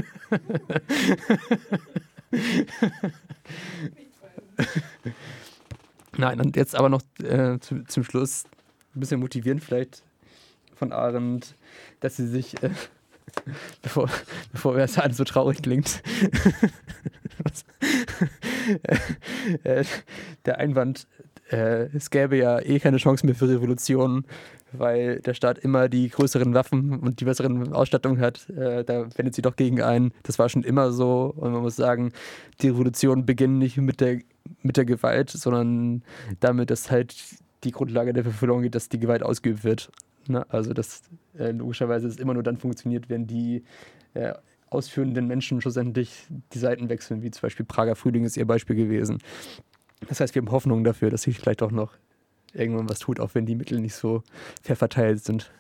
Nein, 6.18 6.42
und 6.42 6.56
jetzt 6.58 6.76
aber 6.76 6.90
noch 6.90 7.02
äh, 7.24 7.60
zu, 7.60 7.86
zum 7.86 8.04
Schluss 8.04 8.44
ein 8.96 9.00
bisschen 9.00 9.22
motivieren 9.22 9.60
vielleicht 9.60 10.04
von 10.76 10.92
Arendt, 10.92 11.56
dass 12.00 12.18
sie 12.18 12.28
sich, 12.28 12.62
äh, 12.62 12.72
bevor, 13.82 14.10
bevor 14.52 14.78
das 14.78 14.98
alles 14.98 15.18
so 15.18 15.24
traurig 15.24 15.62
klingt, 15.62 16.02
äh, 19.64 19.84
der 20.46 20.58
Einwand, 20.58 21.08
äh, 21.52 21.88
es 21.96 22.10
gäbe 22.10 22.38
ja 22.38 22.60
eh 22.60 22.80
keine 22.80 22.98
Chance 22.98 23.26
mehr 23.26 23.36
für 23.36 23.50
Revolutionen, 23.50 24.26
weil 24.72 25.20
der 25.22 25.34
Staat 25.34 25.60
immer 25.60 25.90
die 25.90 26.10
größeren 26.10 26.54
Waffen 26.54 27.00
und 27.00 27.20
die 27.20 27.26
besseren 27.26 27.74
Ausstattung 27.74 28.20
hat. 28.20 28.50
Äh, 28.50 28.84
da 28.84 29.08
wendet 29.18 29.36
sie 29.36 29.42
doch 29.42 29.56
gegen 29.56 29.82
ein. 29.82 30.12
Das 30.24 30.40
war 30.40 30.50
schon 30.50 30.64
immer 30.64 30.92
so. 30.92 31.34
Und 31.36 31.54
man 31.54 31.62
muss 31.62 31.76
sagen, 31.76 32.12
die 32.62 32.70
Revolutionen 32.70 33.26
beginnen 33.26 33.58
nicht 33.58 33.78
mit 33.78 34.02
der, 34.02 34.20
mit 34.62 34.78
der 34.78 34.86
Gewalt, 34.86 35.32
sondern 35.32 36.04
damit, 36.40 36.70
dass 36.70 36.92
halt 36.92 37.16
die 37.64 37.72
Grundlage 37.72 38.14
dafür 38.14 38.32
verloren 38.32 38.62
geht, 38.62 38.76
dass 38.76 38.90
die 38.90 39.00
Gewalt 39.00 39.24
ausgeübt 39.24 39.64
wird. 39.64 39.92
Ne? 40.30 40.46
Also, 40.50 40.74
dass 40.74 41.04
äh, 41.38 41.52
logischerweise 41.52 42.08
es 42.08 42.18
immer 42.18 42.34
nur 42.34 42.44
dann 42.44 42.58
funktioniert, 42.58 43.10
wenn 43.10 43.28
die 43.28 43.64
äh, 44.14 44.34
ausführenden 44.70 45.28
Menschen 45.28 45.62
schlussendlich 45.62 46.28
die 46.54 46.60
Seiten 46.60 46.90
wechseln, 46.90 47.24
wie 47.24 47.32
zum 47.32 47.42
Beispiel 47.42 47.66
Prager 47.66 47.96
Frühling 47.96 48.24
ist 48.24 48.38
ihr 48.38 48.46
Beispiel 48.46 48.76
gewesen. 48.76 49.18
Das 50.08 50.20
heißt, 50.20 50.36
wir 50.36 50.42
haben 50.42 50.52
Hoffnung 50.52 50.84
dafür, 50.84 51.10
dass 51.10 51.24
sich 51.24 51.40
vielleicht 51.40 51.62
auch 51.62 51.72
noch 51.72 51.94
irgendwann 52.54 52.90
was 52.90 53.00
tut, 53.00 53.20
auch 53.20 53.36
wenn 53.36 53.46
die 53.46 53.56
Mittel 53.56 53.80
nicht 53.80 53.96
so 53.96 54.24
fair 54.62 54.76
verteilt 54.76 55.24
sind. 55.24 55.52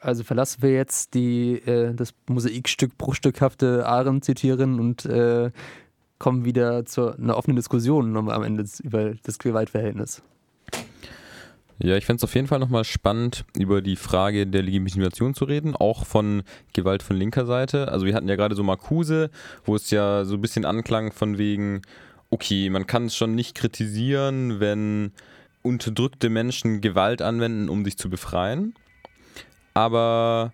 Also 0.00 0.22
verlassen 0.22 0.62
wir 0.62 0.72
jetzt 0.72 1.14
die, 1.14 1.54
äh, 1.66 1.94
das 1.94 2.14
Mosaikstück 2.28 2.98
bruchstückhafte 2.98 3.86
Aren 3.86 4.20
zitieren 4.20 4.78
und 4.78 5.06
äh, 5.06 5.50
kommen 6.18 6.44
wieder 6.44 6.84
zu 6.84 7.16
einer 7.16 7.36
offenen 7.36 7.56
Diskussion 7.56 8.16
am 8.16 8.42
Ende 8.42 8.64
über 8.82 9.14
das 9.22 9.38
Gewaltverhältnis. 9.38 10.22
Ja, 11.78 11.96
ich 11.96 12.06
fände 12.06 12.18
es 12.18 12.24
auf 12.24 12.34
jeden 12.34 12.46
Fall 12.46 12.60
nochmal 12.60 12.84
spannend, 12.84 13.44
über 13.58 13.82
die 13.82 13.96
Frage 13.96 14.46
der 14.46 14.62
Legitimation 14.62 15.34
zu 15.34 15.44
reden, 15.44 15.74
auch 15.74 16.06
von 16.06 16.44
Gewalt 16.72 17.02
von 17.02 17.16
linker 17.16 17.46
Seite. 17.46 17.88
Also 17.88 18.06
wir 18.06 18.14
hatten 18.14 18.28
ja 18.28 18.36
gerade 18.36 18.54
so 18.54 18.62
Marcuse, 18.62 19.30
wo 19.64 19.74
es 19.74 19.90
ja 19.90 20.24
so 20.24 20.34
ein 20.34 20.40
bisschen 20.40 20.64
anklang 20.64 21.10
von 21.12 21.36
wegen, 21.36 21.82
okay, 22.30 22.70
man 22.70 22.86
kann 22.86 23.06
es 23.06 23.16
schon 23.16 23.34
nicht 23.34 23.56
kritisieren, 23.56 24.60
wenn 24.60 25.12
unterdrückte 25.62 26.30
Menschen 26.30 26.80
Gewalt 26.80 27.22
anwenden, 27.22 27.68
um 27.68 27.84
sich 27.84 27.96
zu 27.96 28.08
befreien. 28.08 28.74
Aber 29.72 30.52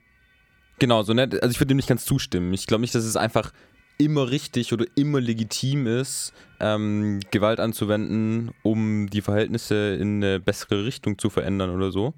genau, 0.79 1.03
so 1.03 1.12
nett, 1.12 1.43
also 1.43 1.53
ich 1.53 1.61
würde 1.61 1.68
dem 1.68 1.77
nicht 1.77 1.89
ganz 1.89 2.07
zustimmen. 2.07 2.55
Ich 2.55 2.66
glaube 2.66 2.81
nicht, 2.81 2.95
dass 2.95 3.05
es 3.05 3.16
einfach 3.16 3.53
immer 4.01 4.30
richtig 4.30 4.72
oder 4.72 4.86
immer 4.96 5.20
legitim 5.20 5.86
ist, 5.86 6.32
ähm, 6.59 7.20
Gewalt 7.30 7.61
anzuwenden, 7.61 8.51
um 8.62 9.09
die 9.11 9.20
Verhältnisse 9.20 9.94
in 9.94 10.16
eine 10.24 10.40
bessere 10.40 10.84
Richtung 10.84 11.18
zu 11.18 11.28
verändern 11.28 11.70
oder 11.70 11.92
so. 11.92 12.14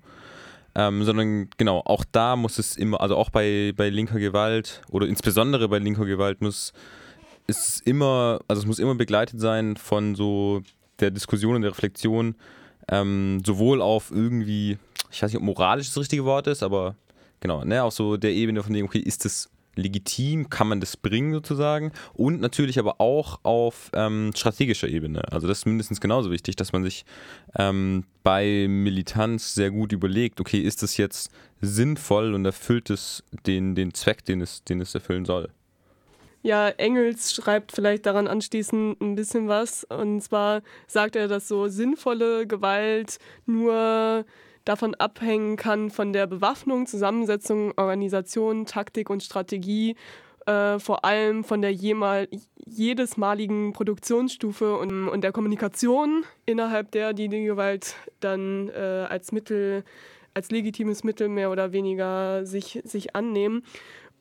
Ähm, 0.74 1.02
sondern 1.02 1.50
genau, 1.58 1.82
auch 1.84 2.04
da 2.12 2.36
muss 2.36 2.58
es 2.58 2.76
immer, 2.76 3.00
also 3.00 3.16
auch 3.16 3.28
bei, 3.28 3.74
bei 3.76 3.90
linker 3.90 4.18
Gewalt 4.18 4.80
oder 4.90 5.06
insbesondere 5.06 5.68
bei 5.68 5.78
linker 5.78 6.06
Gewalt 6.06 6.40
muss 6.40 6.72
es 7.46 7.80
immer, 7.80 8.40
also 8.48 8.62
es 8.62 8.66
muss 8.66 8.78
immer 8.78 8.94
begleitet 8.94 9.40
sein 9.40 9.76
von 9.76 10.14
so 10.14 10.62
der 11.00 11.10
Diskussion 11.10 11.56
und 11.56 11.62
der 11.62 11.72
Reflexion, 11.72 12.36
ähm, 12.88 13.42
sowohl 13.44 13.82
auf 13.82 14.10
irgendwie, 14.10 14.78
ich 15.10 15.22
weiß 15.22 15.32
nicht, 15.32 15.40
ob 15.40 15.44
moralisch 15.44 15.88
das 15.88 15.98
richtige 15.98 16.24
Wort 16.24 16.46
ist, 16.46 16.62
aber 16.62 16.94
genau, 17.40 17.64
ne, 17.64 17.82
auf 17.82 17.92
so 17.92 18.16
der 18.16 18.32
Ebene 18.32 18.62
von 18.62 18.72
dem, 18.72 18.86
okay, 18.86 19.00
ist 19.00 19.26
das 19.26 19.50
legitim, 19.74 20.50
kann 20.50 20.68
man 20.68 20.80
das 20.80 20.96
bringen 20.96 21.32
sozusagen 21.32 21.92
und 22.14 22.40
natürlich 22.40 22.78
aber 22.78 23.00
auch 23.00 23.40
auf 23.42 23.90
ähm, 23.94 24.32
strategischer 24.34 24.88
Ebene. 24.88 25.22
Also 25.32 25.48
das 25.48 25.58
ist 25.58 25.66
mindestens 25.66 26.00
genauso 26.00 26.30
wichtig, 26.30 26.56
dass 26.56 26.72
man 26.72 26.84
sich 26.84 27.04
ähm, 27.56 28.04
bei 28.22 28.66
Militanz 28.68 29.54
sehr 29.54 29.70
gut 29.70 29.92
überlegt, 29.92 30.40
okay, 30.40 30.60
ist 30.60 30.82
das 30.82 30.96
jetzt 30.96 31.30
sinnvoll 31.60 32.34
und 32.34 32.44
erfüllt 32.44 32.90
es 32.90 33.22
den, 33.46 33.74
den 33.74 33.94
Zweck, 33.94 34.24
den 34.24 34.40
es, 34.40 34.64
den 34.64 34.80
es 34.80 34.94
erfüllen 34.94 35.24
soll. 35.24 35.48
Ja, 36.44 36.70
Engels 36.70 37.32
schreibt 37.32 37.70
vielleicht 37.70 38.04
daran 38.04 38.26
anschließend 38.26 39.00
ein 39.00 39.14
bisschen 39.14 39.46
was. 39.46 39.84
Und 39.84 40.22
zwar 40.22 40.62
sagt 40.88 41.14
er, 41.14 41.28
dass 41.28 41.46
so 41.46 41.68
sinnvolle 41.68 42.48
Gewalt 42.48 43.18
nur 43.46 44.24
davon 44.64 44.94
abhängen 44.94 45.56
kann 45.56 45.90
von 45.90 46.12
der 46.12 46.26
Bewaffnung, 46.26 46.86
Zusammensetzung, 46.86 47.72
Organisation, 47.76 48.66
Taktik 48.66 49.10
und 49.10 49.22
Strategie, 49.22 49.96
äh, 50.46 50.78
vor 50.78 51.04
allem 51.04 51.44
von 51.44 51.62
der 51.62 51.72
jedesmaligen 51.72 53.72
Produktionsstufe 53.72 54.76
und, 54.76 55.08
und 55.08 55.22
der 55.22 55.32
Kommunikation, 55.32 56.24
innerhalb 56.46 56.90
der 56.92 57.12
die, 57.12 57.28
die 57.28 57.44
Gewalt 57.44 57.94
dann 58.20 58.68
äh, 58.68 59.06
als 59.08 59.32
Mittel, 59.32 59.84
als 60.34 60.50
legitimes 60.50 61.04
Mittel 61.04 61.28
mehr 61.28 61.50
oder 61.50 61.72
weniger 61.72 62.44
sich, 62.44 62.80
sich 62.84 63.14
annehmen. 63.14 63.64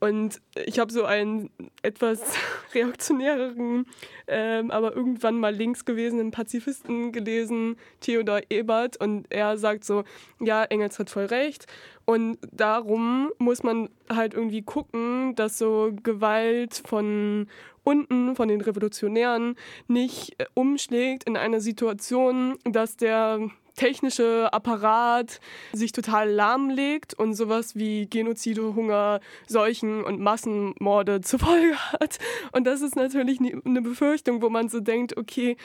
Und 0.02 0.42
ich 0.66 0.80
habe 0.80 0.92
so 0.92 1.06
einen 1.06 1.52
etwas 1.84 2.22
reaktionäreren, 2.74 3.86
ähm, 4.28 4.72
aber 4.72 4.96
irgendwann 4.96 5.36
mal 5.38 5.54
links 5.54 5.86
gewesenen 5.86 6.32
Pazifisten 6.32 7.12
gelesen, 7.12 7.76
Theodor 8.00 8.42
Ebert, 8.50 8.98
und 8.98 9.28
er 9.30 9.60
sagt 9.60 9.86
so, 9.86 10.04
ja, 10.40 10.64
Engels 10.64 10.98
hat 10.98 11.12
voll 11.12 11.26
recht. 11.26 11.68
Und 12.06 12.40
darum 12.52 13.32
muss 13.38 13.62
man 13.62 13.90
halt 14.10 14.34
irgendwie 14.34 14.64
gucken, 14.64 15.36
dass 15.36 15.60
so 15.60 15.92
Gewalt 16.02 16.82
von 16.84 17.48
unten, 17.84 18.36
von 18.36 18.48
den 18.48 18.62
Revolutionären, 18.62 19.56
nicht 19.88 20.40
äh, 20.40 20.46
umschlägt 20.54 21.24
in 21.26 21.38
eine 21.38 21.62
Situation, 21.62 22.58
dass 22.64 22.98
der 22.98 23.50
technische 23.76 24.50
Apparat 24.52 25.40
sich 25.74 25.92
total 25.92 26.30
lahmlegt 26.30 27.14
und 27.14 27.34
sowas 27.34 27.76
wie 27.76 28.06
Genozide, 28.06 28.76
Hunger, 28.76 29.22
Seuchen 29.48 30.04
und 30.04 30.20
Massenmorde 30.20 31.22
zur 31.22 31.40
Folge 31.40 31.76
hat. 31.94 32.20
Und 32.52 32.68
das 32.68 32.82
ist 32.82 32.96
natürlich 32.96 33.40
eine 33.40 33.82
Befürchtung, 33.82 34.42
wo 34.42 34.50
man 34.50 34.70
so 34.70 34.80
denkt, 34.80 35.18
okay, 35.18 35.58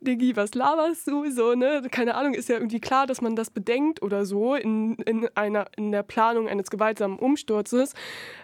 Diggi, 0.00 0.36
was 0.36 0.54
laberst 0.54 1.08
du? 1.08 1.28
So, 1.30 1.54
ne? 1.54 1.82
Keine 1.90 2.14
Ahnung, 2.14 2.34
ist 2.34 2.48
ja 2.48 2.54
irgendwie 2.54 2.80
klar, 2.80 3.06
dass 3.06 3.20
man 3.20 3.34
das 3.34 3.50
bedenkt 3.50 4.00
oder 4.00 4.24
so 4.24 4.54
in, 4.54 4.94
in, 4.94 5.28
einer, 5.34 5.66
in 5.76 5.90
der 5.90 6.04
Planung 6.04 6.48
eines 6.48 6.70
gewaltsamen 6.70 7.18
Umsturzes. 7.18 7.94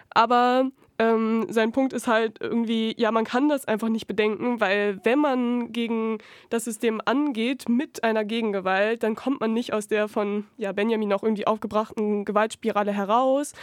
Aber 0.09 0.69
ähm, 0.97 1.47
sein 1.49 1.71
Punkt 1.71 1.91
ist 1.93 2.07
halt 2.07 2.39
irgendwie, 2.39 2.93
ja, 2.97 3.11
man 3.11 3.25
kann 3.25 3.49
das 3.49 3.65
einfach 3.65 3.89
nicht 3.89 4.07
bedenken, 4.07 4.61
weil 4.61 4.99
wenn 5.03 5.19
man 5.19 5.71
gegen 5.73 6.19
das 6.49 6.63
System 6.63 7.01
angeht 7.03 7.67
mit 7.67 8.03
einer 8.03 8.23
Gegengewalt, 8.23 9.03
dann 9.03 9.15
kommt 9.15 9.41
man 9.41 9.53
nicht 9.53 9.73
aus 9.73 9.87
der 9.87 10.07
von 10.07 10.45
ja, 10.57 10.71
Benjamin 10.71 11.11
auch 11.11 11.23
irgendwie 11.23 11.47
aufgebrachten 11.47 12.23
Gewaltspirale 12.23 12.93
heraus 12.93 13.53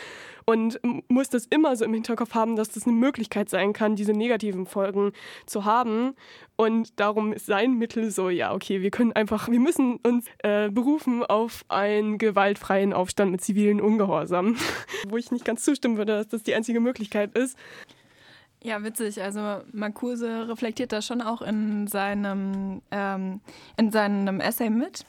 und 0.44 0.80
muss 1.08 1.28
das 1.28 1.46
immer 1.46 1.76
so 1.76 1.84
im 1.84 1.94
Hinterkopf 1.94 2.34
haben, 2.34 2.56
dass 2.56 2.70
das 2.70 2.86
eine 2.86 2.96
Möglichkeit 2.96 3.48
sein 3.48 3.72
kann, 3.72 3.96
diese 3.96 4.12
negativen 4.12 4.66
Folgen 4.66 5.12
zu 5.46 5.64
haben. 5.64 6.14
Und 6.56 7.00
darum 7.00 7.32
ist 7.32 7.46
sein 7.46 7.78
Mittel 7.78 8.10
so, 8.10 8.28
ja, 8.30 8.54
okay, 8.54 8.82
wir 8.82 8.90
können 8.90 9.12
einfach, 9.12 9.48
wir 9.48 9.60
müssen 9.60 9.96
uns 9.96 10.26
äh, 10.38 10.70
berufen 10.70 11.24
auf 11.24 11.64
einen 11.68 12.18
gewaltfreien 12.18 12.92
Aufstand 12.92 13.32
mit 13.32 13.42
zivilen 13.42 13.80
Ungehorsam, 13.80 14.56
wo 15.08 15.16
ich 15.16 15.30
nicht 15.30 15.44
ganz 15.44 15.64
zustimmen 15.64 15.96
würde, 15.96 16.16
dass 16.16 16.28
das 16.28 16.42
die 16.42 16.54
einzige 16.54 16.80
Möglichkeit 16.80 17.36
ist. 17.36 17.56
Ja, 18.64 18.84
witzig. 18.84 19.20
Also 19.20 19.62
Marcuse 19.72 20.48
reflektiert 20.48 20.92
das 20.92 21.04
schon 21.04 21.20
auch 21.20 21.42
in 21.42 21.88
seinem, 21.88 22.80
ähm, 22.92 23.40
in 23.76 23.90
seinem 23.90 24.38
Essay 24.40 24.70
mit 24.70 25.04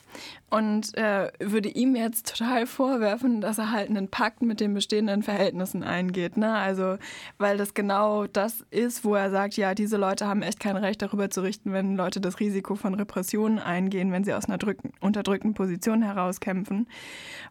und 0.50 0.98
äh, 0.98 1.32
würde 1.40 1.70
ihm 1.70 1.96
jetzt 1.96 2.36
total 2.36 2.66
vorwerfen, 2.66 3.42
dass 3.42 3.60
er 3.60 3.72
halt 3.72 3.90
einen 3.90 4.08
Pakt 4.08 4.42
mit 4.42 4.60
den 4.60 4.74
bestehenden 4.74 5.22
Verhältnissen 5.22 5.84
eingeht. 5.84 6.36
Ne? 6.36 6.52
Also, 6.52 6.98
weil 7.38 7.58
das 7.58 7.76
genau 7.76 8.26
das 8.26 8.66
ist, 8.72 9.06
wo 9.06 9.14
er 9.14 9.30
sagt, 9.30 9.56
ja, 9.56 9.76
diese 9.76 9.98
Leute 9.98 10.26
haben 10.28 10.42
echt 10.42 10.60
kein 10.60 10.78
Recht 10.78 11.04
darüber 11.04 11.30
zu 11.30 11.42
richten, 11.42 11.74
wenn 11.74 11.96
Leute 11.96 12.22
das 12.22 12.40
Risiko 12.40 12.74
von 12.74 12.96
Repressionen 12.96 13.60
eingehen, 13.60 14.12
wenn 14.12 14.24
sie 14.24 14.34
aus 14.34 14.46
einer 14.46 14.58
drücken, 14.58 14.94
unterdrückten 15.00 15.54
Position 15.54 16.02
herauskämpfen. 16.02 16.88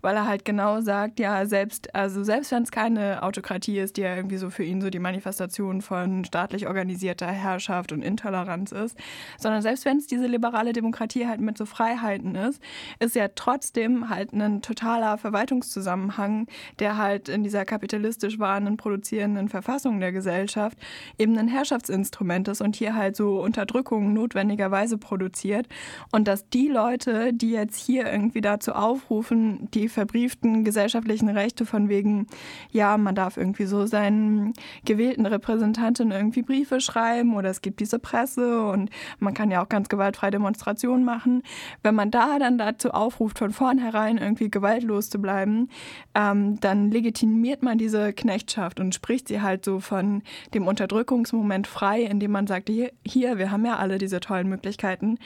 Weil 0.00 0.16
er 0.16 0.26
halt 0.26 0.44
genau 0.44 0.80
sagt, 0.80 1.20
ja, 1.20 1.46
selbst, 1.46 1.94
also 1.94 2.24
selbst 2.24 2.50
wenn 2.50 2.64
es 2.64 2.72
keine 2.72 3.22
Autokratie 3.22 3.78
ist, 3.78 3.96
die 3.96 4.00
ja 4.00 4.16
irgendwie 4.16 4.38
so 4.38 4.50
für 4.50 4.64
ihn 4.64 4.80
so 4.80 4.90
die 4.90 4.98
Manifestation 4.98 5.80
von 5.80 5.91
von 5.92 6.24
staatlich 6.24 6.66
organisierter 6.68 7.26
Herrschaft 7.26 7.92
und 7.92 8.00
Intoleranz 8.00 8.72
ist, 8.72 8.96
sondern 9.36 9.60
selbst 9.60 9.84
wenn 9.84 9.98
es 9.98 10.06
diese 10.06 10.26
liberale 10.26 10.72
Demokratie 10.72 11.26
halt 11.26 11.42
mit 11.42 11.58
so 11.58 11.66
Freiheiten 11.66 12.34
ist, 12.34 12.62
ist 12.98 13.14
ja 13.14 13.28
trotzdem 13.34 14.08
halt 14.08 14.32
ein 14.32 14.62
totaler 14.62 15.18
Verwaltungszusammenhang, 15.18 16.46
der 16.78 16.96
halt 16.96 17.28
in 17.28 17.44
dieser 17.44 17.66
kapitalistisch 17.66 18.38
wahrenden, 18.38 18.78
produzierenden 18.78 19.50
Verfassung 19.50 20.00
der 20.00 20.12
Gesellschaft 20.12 20.78
eben 21.18 21.36
ein 21.36 21.48
Herrschaftsinstrument 21.48 22.48
ist 22.48 22.62
und 22.62 22.74
hier 22.74 22.96
halt 22.96 23.14
so 23.14 23.42
Unterdrückung 23.42 24.14
notwendigerweise 24.14 24.96
produziert. 24.96 25.68
Und 26.10 26.26
dass 26.26 26.48
die 26.48 26.68
Leute, 26.68 27.34
die 27.34 27.50
jetzt 27.50 27.76
hier 27.76 28.10
irgendwie 28.10 28.40
dazu 28.40 28.72
aufrufen, 28.72 29.68
die 29.74 29.90
verbrieften 29.90 30.64
gesellschaftlichen 30.64 31.28
Rechte 31.28 31.66
von 31.66 31.90
wegen, 31.90 32.28
ja, 32.70 32.96
man 32.96 33.14
darf 33.14 33.36
irgendwie 33.36 33.66
so 33.66 33.84
seinen 33.84 34.54
gewählten 34.86 35.26
Repräsentanten 35.26 35.81
Repräsentantin 35.82 36.10
irgendwie 36.10 36.42
Briefe 36.42 36.80
schreiben 36.80 37.34
oder 37.34 37.50
es 37.50 37.60
gibt 37.60 37.80
diese 37.80 37.98
Presse 37.98 38.64
und 38.66 38.90
man 39.18 39.34
kann 39.34 39.50
ja 39.50 39.62
auch 39.62 39.68
ganz 39.68 39.88
gewaltfrei 39.88 40.30
Demonstrationen 40.30 41.04
machen. 41.04 41.42
Wenn 41.82 41.94
man 41.94 42.10
da 42.10 42.38
dann 42.38 42.58
dazu 42.58 42.90
aufruft, 42.90 43.38
von 43.38 43.52
vornherein 43.52 44.18
irgendwie 44.18 44.50
gewaltlos 44.50 45.10
zu 45.10 45.20
bleiben, 45.20 45.68
ähm, 46.14 46.60
dann 46.60 46.90
legitimiert 46.90 47.62
man 47.62 47.78
diese 47.78 48.12
Knechtschaft 48.12 48.80
und 48.80 48.94
spricht 48.94 49.28
sie 49.28 49.40
halt 49.40 49.64
so 49.64 49.80
von 49.80 50.22
dem 50.54 50.66
Unterdrückungsmoment 50.66 51.66
frei, 51.66 52.02
indem 52.02 52.32
man 52.32 52.46
sagt, 52.46 52.68
hier, 52.68 52.92
hier 53.04 53.38
wir 53.38 53.50
haben 53.50 53.64
ja 53.64 53.76
alle 53.76 53.98
diese 53.98 54.20
tollen 54.20 54.48
Möglichkeiten. 54.48 55.18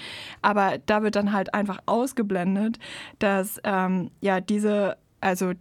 Aber 0.42 0.78
da 0.86 1.02
wird 1.02 1.16
dann 1.16 1.32
halt 1.32 1.54
einfach 1.54 1.80
ausgeblendet, 1.86 2.78
dass 3.18 3.60
ähm, 3.64 4.10
ja 4.20 4.40
diese 4.40 4.96
also 5.20 5.52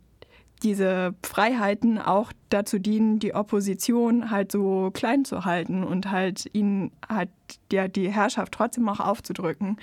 diese 0.66 1.14
Freiheiten 1.22 2.00
auch 2.00 2.34
dazu 2.50 2.80
dienen, 2.80 3.20
die 3.20 3.36
Opposition 3.36 4.32
halt 4.32 4.52
so 4.52 4.90
klein 4.94 5.24
zu 5.24 5.46
halten 5.46 5.84
und 5.84 6.10
halt 6.10 6.50
ihnen 6.54 6.92
halt 7.08 7.30
ja, 7.72 7.88
die 7.88 8.10
Herrschaft 8.10 8.52
trotzdem 8.52 8.90
auch 8.90 9.00
aufzudrücken. 9.00 9.78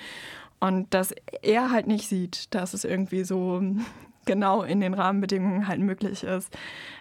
Und 0.59 0.93
dass 0.93 1.13
er 1.41 1.71
halt 1.71 1.87
nicht 1.87 2.07
sieht, 2.07 2.53
dass 2.53 2.73
es 2.73 2.83
irgendwie 2.83 3.23
so 3.23 3.61
genau 4.25 4.63
in 4.63 4.81
den 4.81 4.93
Rahmenbedingungen 4.93 5.67
halt 5.67 5.79
möglich 5.79 6.23
ist, 6.23 6.55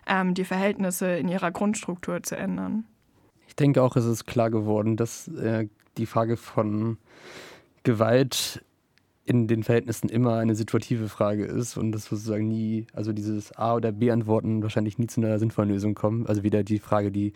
ähm, 0.07 0.35
die 0.35 0.45
Verhältnisse 0.45 1.17
in 1.17 1.29
ihrer 1.29 1.51
Grundstruktur 1.51 2.23
zu 2.23 2.37
ändern. 2.37 2.85
Ich 3.49 3.57
denke 3.57 3.83
auch, 3.83 3.97
es 3.97 4.05
ist 4.05 4.27
klar 4.27 4.51
geworden, 4.51 4.97
dass 4.97 5.27
äh, 5.29 5.69
die 5.99 6.07
Frage 6.07 6.37
von 6.37 6.99
Gewalt 7.83 8.65
in 9.25 9.47
den 9.47 9.63
Verhältnissen 9.63 10.09
immer 10.09 10.37
eine 10.39 10.55
situative 10.55 11.09
Frage 11.09 11.45
ist 11.45 11.77
und 11.77 11.93
das 11.93 12.07
sozusagen 12.07 12.49
nie, 12.49 12.87
also 12.93 13.13
dieses 13.13 13.53
A 13.53 13.77
oder 13.77 13.93
B 13.93 14.11
antworten 14.11 14.63
wahrscheinlich 14.63 14.99
nie 14.99 15.07
zu 15.07 15.21
einer 15.21 15.39
sinnvollen 15.39 15.71
Lösung 15.71 15.95
kommen. 15.95 16.27
Also 16.27 16.43
wieder 16.43 16.65
die 16.65 16.81
Frage, 16.81 17.13
die, 17.13 17.33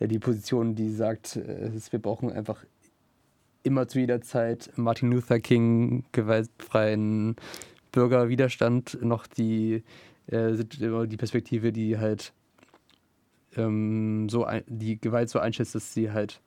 die 0.00 0.18
Position, 0.18 0.74
die 0.74 0.90
sagt, 0.90 1.36
äh, 1.36 1.70
wir 1.90 1.98
brauchen 2.00 2.32
einfach 2.32 2.64
immer 3.62 3.86
zu 3.86 4.00
jeder 4.00 4.20
Zeit 4.22 4.70
Martin 4.76 5.12
Luther 5.12 5.38
King 5.38 6.04
gewaltfreien 6.12 7.36
Bürgerwiderstand, 7.92 8.98
noch 9.02 9.26
die, 9.26 9.82
äh, 10.26 10.52
die 10.56 11.16
Perspektive, 11.16 11.70
die 11.72 11.98
halt 11.98 12.32
ähm, 13.56 14.28
so 14.28 14.44
ein, 14.44 14.62
die 14.66 15.00
Gewalt 15.00 15.28
so 15.28 15.38
einschätzt, 15.38 15.74
dass 15.74 15.92
sie 15.94 16.10
halt 16.10 16.40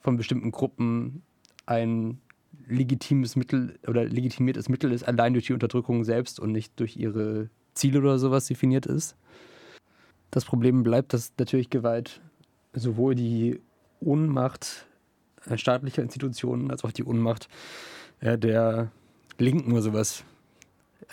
von 0.00 0.16
bestimmten 0.16 0.50
Gruppen 0.50 1.22
ein 1.66 2.20
legitimes 2.66 3.36
Mittel 3.36 3.78
oder 3.86 4.04
legitimiertes 4.04 4.68
Mittel 4.68 4.92
ist, 4.92 5.02
allein 5.04 5.32
durch 5.32 5.46
die 5.46 5.52
Unterdrückung 5.52 6.04
selbst 6.04 6.40
und 6.40 6.52
nicht 6.52 6.78
durch 6.80 6.96
ihre 6.96 7.48
Ziele 7.74 8.00
oder 8.00 8.18
sowas 8.18 8.46
definiert 8.46 8.86
ist. 8.86 9.16
Das 10.30 10.44
Problem 10.44 10.82
bleibt, 10.82 11.12
dass 11.12 11.32
natürlich 11.38 11.70
Gewalt 11.70 12.20
sowohl 12.72 13.14
die 13.14 13.60
Ohnmacht 14.00 14.86
äh, 15.46 15.56
staatlicher 15.56 16.02
Institutionen 16.02 16.70
als 16.70 16.84
auch 16.84 16.92
die 16.92 17.04
Ohnmacht 17.04 17.48
äh, 18.20 18.38
der 18.38 18.90
Linken 19.38 19.72
oder 19.72 19.82
sowas 19.82 20.24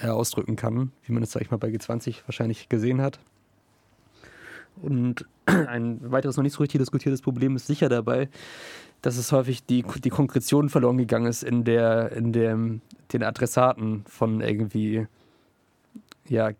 äh, 0.01 0.07
ausdrücken 0.07 0.55
kann, 0.55 0.91
wie 1.03 1.13
man 1.13 1.23
es, 1.23 1.31
sag 1.31 1.41
ich 1.41 1.51
mal, 1.51 1.57
bei 1.57 1.69
G20 1.69 2.21
wahrscheinlich 2.25 2.69
gesehen 2.69 3.01
hat. 3.01 3.19
Und 4.81 5.25
ein 5.45 6.11
weiteres 6.11 6.37
noch 6.37 6.43
nicht 6.43 6.53
so 6.53 6.63
richtig 6.63 6.79
diskutiertes 6.79 7.21
Problem 7.21 7.55
ist 7.55 7.67
sicher 7.67 7.89
dabei, 7.89 8.29
dass 9.01 9.17
es 9.17 9.31
häufig 9.31 9.65
die, 9.65 9.83
die 10.03 10.09
Konkretion 10.09 10.69
verloren 10.69 10.97
gegangen 10.97 11.25
ist 11.25 11.43
in 11.43 11.63
der, 11.63 12.11
in 12.11 12.31
dem, 12.33 12.81
den 13.13 13.23
Adressaten 13.23 14.03
von 14.07 14.41
irgendwie 14.41 15.07
ja, 16.27 16.51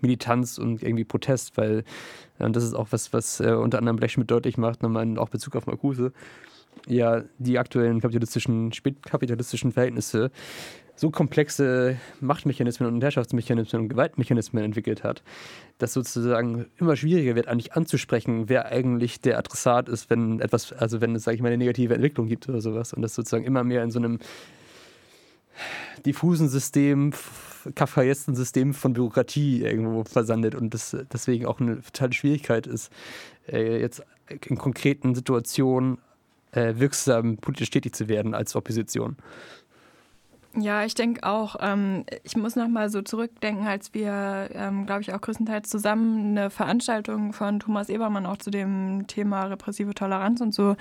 Militanz 0.00 0.58
und 0.58 0.82
irgendwie 0.82 1.04
Protest, 1.04 1.56
weil 1.56 1.84
äh, 2.38 2.50
das 2.50 2.64
ist 2.64 2.74
auch 2.74 2.88
was, 2.90 3.12
was 3.12 3.40
äh, 3.40 3.52
unter 3.52 3.78
anderem 3.78 3.96
Blechschmidt 3.96 4.30
deutlich 4.30 4.58
macht, 4.58 4.82
nochmal 4.82 5.18
auch 5.18 5.28
Bezug 5.28 5.56
auf 5.56 5.66
Marcuse, 5.66 6.12
ja, 6.86 7.22
die 7.38 7.58
aktuellen 7.58 8.00
kapitalistischen, 8.00 8.72
spätkapitalistischen 8.72 9.72
Verhältnisse 9.72 10.30
so 10.98 11.10
komplexe 11.10 11.96
Machtmechanismen 12.20 12.92
und 12.92 13.02
Herrschaftsmechanismen 13.02 13.82
und 13.82 13.88
Gewaltmechanismen 13.88 14.64
entwickelt 14.64 15.04
hat, 15.04 15.22
dass 15.78 15.92
sozusagen 15.92 16.66
immer 16.76 16.96
schwieriger 16.96 17.36
wird, 17.36 17.46
eigentlich 17.46 17.74
anzusprechen, 17.74 18.48
wer 18.48 18.66
eigentlich 18.66 19.20
der 19.20 19.38
Adressat 19.38 19.88
ist, 19.88 20.10
wenn 20.10 20.40
etwas, 20.40 20.72
also 20.72 21.00
wenn 21.00 21.14
es, 21.14 21.22
sage 21.22 21.36
ich 21.36 21.42
mal, 21.42 21.48
eine 21.48 21.58
negative 21.58 21.94
Entwicklung 21.94 22.26
gibt 22.26 22.48
oder 22.48 22.60
sowas. 22.60 22.92
Und 22.92 23.02
das 23.02 23.14
sozusagen 23.14 23.44
immer 23.44 23.62
mehr 23.62 23.84
in 23.84 23.92
so 23.92 24.00
einem 24.00 24.18
diffusen 26.04 26.48
System, 26.48 27.12
kafkaesken 27.76 28.34
System 28.34 28.74
von 28.74 28.92
Bürokratie 28.92 29.62
irgendwo 29.62 30.02
versandet 30.02 30.56
und 30.56 30.74
das 30.74 30.96
deswegen 31.12 31.46
auch 31.46 31.60
eine 31.60 31.80
totale 31.80 32.12
Schwierigkeit 32.12 32.66
ist, 32.66 32.92
äh, 33.46 33.80
jetzt 33.80 34.02
in 34.48 34.58
konkreten 34.58 35.14
Situationen 35.14 35.98
äh, 36.50 36.74
wirksam 36.76 37.36
politisch 37.36 37.70
tätig 37.70 37.94
zu 37.94 38.08
werden 38.08 38.34
als 38.34 38.56
Opposition. 38.56 39.16
Ja, 40.56 40.82
ich 40.82 40.94
denke 40.94 41.24
auch, 41.24 41.56
ähm, 41.60 42.04
ich 42.24 42.36
muss 42.36 42.56
noch 42.56 42.68
mal 42.68 42.88
so 42.88 43.02
zurückdenken, 43.02 43.66
als 43.66 43.92
wir, 43.92 44.48
ähm, 44.54 44.86
glaube 44.86 45.02
ich, 45.02 45.12
auch 45.12 45.20
größtenteils 45.20 45.68
zusammen 45.68 46.36
eine 46.36 46.50
Veranstaltung 46.50 47.34
von 47.34 47.60
Thomas 47.60 47.90
Ebermann 47.90 48.24
auch 48.24 48.38
zu 48.38 48.50
dem 48.50 49.06
Thema 49.06 49.44
repressive 49.44 49.94
Toleranz 49.94 50.40
und 50.40 50.54
so 50.54 50.74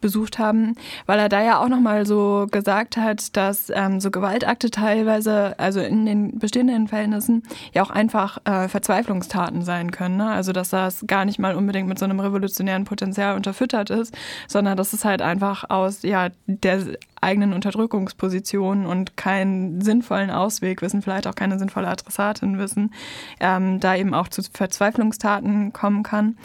besucht 0.00 0.38
haben, 0.38 0.74
weil 1.06 1.18
er 1.18 1.30
da 1.30 1.42
ja 1.42 1.58
auch 1.60 1.68
noch 1.68 1.80
mal 1.80 2.04
so 2.04 2.46
gesagt 2.50 2.98
hat, 2.98 3.36
dass 3.36 3.70
ähm, 3.74 4.00
so 4.00 4.10
Gewaltakte 4.10 4.70
teilweise, 4.70 5.58
also 5.58 5.80
in 5.80 6.04
den 6.04 6.38
bestehenden 6.38 6.86
Verhältnissen, 6.86 7.42
ja 7.72 7.82
auch 7.82 7.90
einfach 7.90 8.38
äh, 8.44 8.68
Verzweiflungstaten 8.68 9.62
sein 9.62 9.92
können. 9.92 10.18
Ne? 10.18 10.30
Also, 10.30 10.52
dass 10.52 10.68
das 10.68 11.04
gar 11.06 11.24
nicht 11.24 11.38
mal 11.38 11.56
unbedingt 11.56 11.88
mit 11.88 11.98
so 11.98 12.04
einem 12.04 12.20
revolutionären 12.20 12.84
Potenzial 12.84 13.34
unterfüttert 13.34 13.88
ist, 13.88 14.14
sondern 14.46 14.76
dass 14.76 14.92
es 14.92 15.06
halt 15.06 15.22
einfach 15.22 15.68
aus 15.70 16.02
ja, 16.02 16.28
der 16.46 16.80
eigenen 17.20 17.52
Unterdrückungspositionen 17.52 18.86
und 18.90 19.16
keinen 19.16 19.80
sinnvollen 19.80 20.30
Ausweg 20.30 20.82
wissen, 20.82 21.02
vielleicht 21.02 21.26
auch 21.26 21.34
keine 21.34 21.58
sinnvolle 21.58 21.88
Adressatin 21.88 22.58
wissen, 22.58 22.92
ähm, 23.40 23.80
da 23.80 23.96
eben 23.96 24.14
auch 24.14 24.28
zu 24.28 24.42
Verzweiflungstaten 24.42 25.72
kommen 25.72 26.02
kann. 26.02 26.36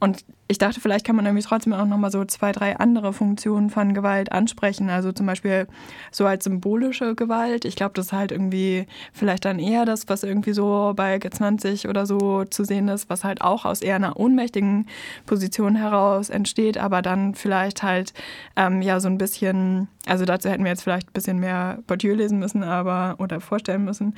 Und 0.00 0.24
ich 0.46 0.58
dachte, 0.58 0.80
vielleicht 0.80 1.06
kann 1.06 1.16
man 1.16 1.24
irgendwie 1.24 1.42
trotzdem 1.42 1.72
auch 1.72 1.86
nochmal 1.86 2.10
so 2.10 2.22
zwei, 2.26 2.52
drei 2.52 2.76
andere 2.76 3.14
Funktionen 3.14 3.70
von 3.70 3.94
Gewalt 3.94 4.30
ansprechen. 4.30 4.90
Also 4.90 5.10
zum 5.10 5.24
Beispiel 5.24 5.66
so 6.10 6.26
als 6.26 6.44
symbolische 6.44 7.14
Gewalt. 7.14 7.64
Ich 7.64 7.76
glaube, 7.76 7.94
das 7.94 8.06
ist 8.06 8.12
halt 8.12 8.30
irgendwie 8.30 8.86
vielleicht 9.14 9.46
dann 9.46 9.58
eher 9.58 9.86
das, 9.86 10.06
was 10.08 10.22
irgendwie 10.22 10.52
so 10.52 10.92
bei 10.94 11.16
G20 11.16 11.88
oder 11.88 12.04
so 12.04 12.44
zu 12.44 12.64
sehen 12.64 12.88
ist, 12.88 13.08
was 13.08 13.24
halt 13.24 13.40
auch 13.40 13.64
aus 13.64 13.80
eher 13.80 13.96
einer 13.96 14.18
ohnmächtigen 14.18 14.86
Position 15.24 15.76
heraus 15.76 16.28
entsteht, 16.28 16.76
aber 16.76 17.00
dann 17.00 17.34
vielleicht 17.34 17.82
halt 17.82 18.12
ähm, 18.56 18.82
ja 18.82 19.00
so 19.00 19.08
ein 19.08 19.16
bisschen, 19.16 19.88
also 20.06 20.26
dazu 20.26 20.50
hätten 20.50 20.64
wir 20.64 20.70
jetzt 20.70 20.82
vielleicht 20.82 21.08
ein 21.08 21.14
bisschen 21.14 21.38
mehr 21.38 21.78
Bourdieu 21.86 22.14
lesen 22.14 22.38
müssen, 22.38 22.62
aber 22.62 23.16
oder 23.18 23.40
vorstellen 23.40 23.84
müssen. 23.84 24.14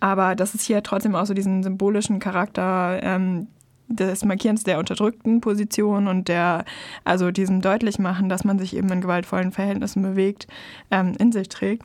Aber 0.00 0.34
dass 0.34 0.54
es 0.54 0.62
hier 0.62 0.82
trotzdem 0.82 1.14
auch 1.14 1.26
so 1.26 1.34
diesen 1.34 1.62
symbolischen 1.62 2.18
Charakter 2.18 2.98
ähm, 3.02 3.46
des 3.90 4.24
Markierens 4.24 4.64
der 4.64 4.78
unterdrückten 4.78 5.40
Position 5.40 6.06
und 6.06 6.28
der, 6.28 6.64
also 7.04 7.30
diesem 7.30 7.60
deutlich 7.60 7.98
machen, 7.98 8.28
dass 8.28 8.44
man 8.44 8.58
sich 8.58 8.74
eben 8.76 8.90
in 8.90 9.00
gewaltvollen 9.00 9.52
Verhältnissen 9.52 10.02
bewegt, 10.02 10.46
ähm, 10.90 11.14
in 11.18 11.32
sich 11.32 11.48
trägt. 11.48 11.84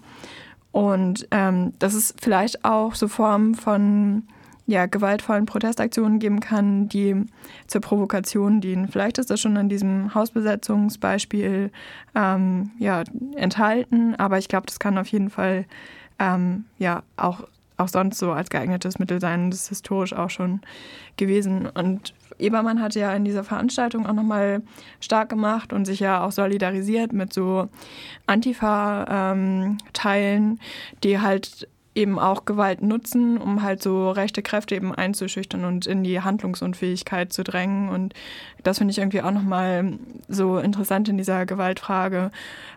Und 0.71 1.27
ähm, 1.31 1.73
das 1.79 1.93
ist 1.93 2.15
vielleicht 2.21 2.63
auch 2.63 2.95
so 2.95 3.07
Form 3.07 3.55
von 3.55 4.23
ja, 4.67 4.87
gewaltvollen 4.87 5.45
Protestaktionen 5.45 6.19
geben 6.19 6.39
kann, 6.39 6.89
die 6.89 7.15
zur 7.67 7.81
Provokation 7.81 8.61
dienen. 8.61 8.87
Vielleicht 8.87 9.17
ist 9.19 9.29
das 9.29 9.39
schon 9.39 9.55
in 9.57 9.69
diesem 9.69 10.13
Hausbesetzungsbeispiel 10.15 11.71
ähm, 12.15 12.71
ja, 12.79 13.03
enthalten, 13.35 14.15
aber 14.15 14.37
ich 14.39 14.47
glaube, 14.47 14.65
das 14.65 14.79
kann 14.79 14.97
auf 14.97 15.07
jeden 15.07 15.29
Fall 15.29 15.65
ähm, 16.17 16.65
ja 16.77 17.03
auch, 17.17 17.43
auch 17.77 17.87
sonst 17.87 18.19
so 18.19 18.31
als 18.31 18.49
geeignetes 18.49 18.99
Mittel 18.99 19.19
sein. 19.19 19.51
Das 19.51 19.61
ist 19.61 19.69
historisch 19.69 20.13
auch 20.13 20.29
schon 20.29 20.61
gewesen. 21.17 21.67
Und 21.67 22.13
Ebermann 22.39 22.81
hat 22.81 22.95
ja 22.95 23.13
in 23.13 23.25
dieser 23.25 23.43
Veranstaltung 23.43 24.05
auch 24.05 24.13
nochmal 24.13 24.61
stark 24.99 25.29
gemacht 25.29 25.73
und 25.73 25.85
sich 25.85 25.99
ja 25.99 26.23
auch 26.23 26.31
solidarisiert 26.31 27.13
mit 27.13 27.33
so 27.33 27.67
Antifa-Teilen, 28.27 30.43
ähm, 30.43 30.59
die 31.03 31.19
halt 31.19 31.67
eben 31.95 32.19
auch 32.19 32.43
Gewalt 32.43 32.81
nutzen, 32.81 33.37
um 33.37 33.63
halt 33.63 33.81
so 33.81 34.11
rechte 34.11 34.41
Kräfte 34.41 34.75
eben 34.75 34.93
einzuschüchtern 34.93 35.63
und 35.63 35.87
in 35.87 36.03
die 36.03 36.21
Handlungsunfähigkeit 36.21 37.31
zu 37.31 37.43
drängen. 37.43 37.89
Und 37.89 38.13
das 38.63 38.77
finde 38.79 38.91
ich 38.91 38.97
irgendwie 38.97 39.21
auch 39.21 39.31
nochmal 39.31 39.93
so 40.27 40.59
interessant 40.59 41.07
in 41.07 41.17
dieser 41.17 41.45
Gewaltfrage, 41.45 42.31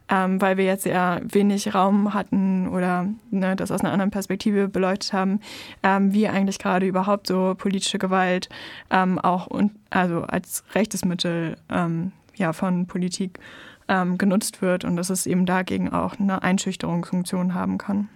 ähm, 0.09 0.41
weil 0.41 0.57
wir 0.57 0.64
jetzt 0.64 0.87
ja 0.87 1.21
wenig 1.23 1.75
Raum 1.75 2.14
hatten 2.14 2.69
oder 2.69 3.09
ne, 3.31 3.57
das 3.57 3.73
aus 3.73 3.81
einer 3.81 3.93
anderen 3.93 4.12
Perspektive 4.12 4.69
beleuchtet 4.69 5.12
haben, 5.12 5.41
ähm, 5.83 6.14
wie 6.14 6.29
eigentlich 6.29 6.61
gerade 6.61 6.87
überhaupt 6.87 7.27
so 7.27 7.55
politische 7.59 7.99
Gewalt 7.99 8.49
ähm, 8.91 9.19
auch 9.19 9.49
und, 9.49 9.73
also 9.91 10.23
als 10.23 10.62
rechtes 10.75 11.05
Mittel 11.05 11.57
ähm, 11.69 12.12
ja, 12.37 12.53
von 12.53 12.87
Politik 12.87 13.41
ähm, 13.89 14.16
genutzt 14.16 14.62
wird 14.62 14.85
und 14.85 14.97
dass 14.97 15.11
es 15.11 15.27
eben 15.27 15.45
dagegen 15.45 15.93
auch 15.93 16.21
eine 16.21 16.43
Einschüchterungsfunktion 16.43 17.55
haben 17.55 17.79
kann. 17.79 18.09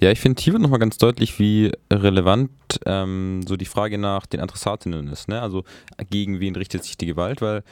Ja, 0.00 0.12
ich 0.12 0.20
finde, 0.20 0.40
hier 0.40 0.52
wird 0.52 0.62
nochmal 0.62 0.78
ganz 0.78 0.96
deutlich, 0.98 1.38
wie 1.40 1.72
relevant 1.92 2.50
ähm, 2.86 3.40
so 3.46 3.56
die 3.56 3.64
Frage 3.64 3.98
nach 3.98 4.26
den 4.26 4.40
Adressatinnen 4.40 5.08
ist. 5.08 5.28
Ne? 5.28 5.42
Also 5.42 5.64
gegen 6.10 6.38
wen 6.38 6.54
richtet 6.54 6.84
sich 6.84 6.96
die 6.96 7.06
Gewalt? 7.06 7.42
Weil 7.42 7.64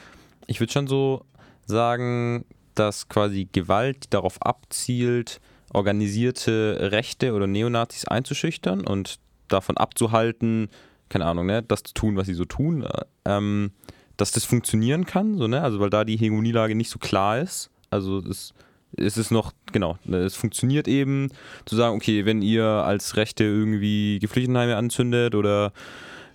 ich 0.45 0.59
würde 0.59 0.73
schon 0.73 0.87
so 0.87 1.25
sagen, 1.65 2.45
dass 2.75 3.07
quasi 3.07 3.47
Gewalt 3.51 4.13
darauf 4.13 4.41
abzielt, 4.41 5.39
organisierte 5.73 6.91
Rechte 6.91 7.33
oder 7.33 7.47
Neonazis 7.47 8.05
einzuschüchtern 8.05 8.85
und 8.85 9.19
davon 9.47 9.77
abzuhalten, 9.77 10.69
keine 11.09 11.25
Ahnung, 11.25 11.45
ne, 11.45 11.63
das 11.63 11.83
zu 11.83 11.93
tun, 11.93 12.17
was 12.17 12.27
sie 12.27 12.33
so 12.33 12.45
tun, 12.45 12.83
äh, 12.83 13.05
ähm, 13.25 13.71
dass 14.17 14.31
das 14.31 14.45
funktionieren 14.45 15.05
kann, 15.05 15.37
so, 15.37 15.47
ne? 15.47 15.61
Also 15.61 15.79
weil 15.79 15.89
da 15.89 16.03
die 16.03 16.17
Hegemonielage 16.17 16.75
nicht 16.75 16.89
so 16.89 16.99
klar 16.99 17.39
ist. 17.39 17.69
Also 17.89 18.17
es 18.17 18.53
es 18.95 19.17
ist 19.17 19.31
noch, 19.31 19.53
genau, 19.71 19.97
es 20.09 20.35
funktioniert 20.35 20.87
eben, 20.87 21.29
zu 21.65 21.75
sagen, 21.75 21.95
okay, 21.95 22.25
wenn 22.25 22.41
ihr 22.41 22.63
als 22.63 23.17
Rechte 23.17 23.43
irgendwie 23.43 24.19
Geflüchtetenheime 24.19 24.77
anzündet 24.77 25.35
oder 25.35 25.73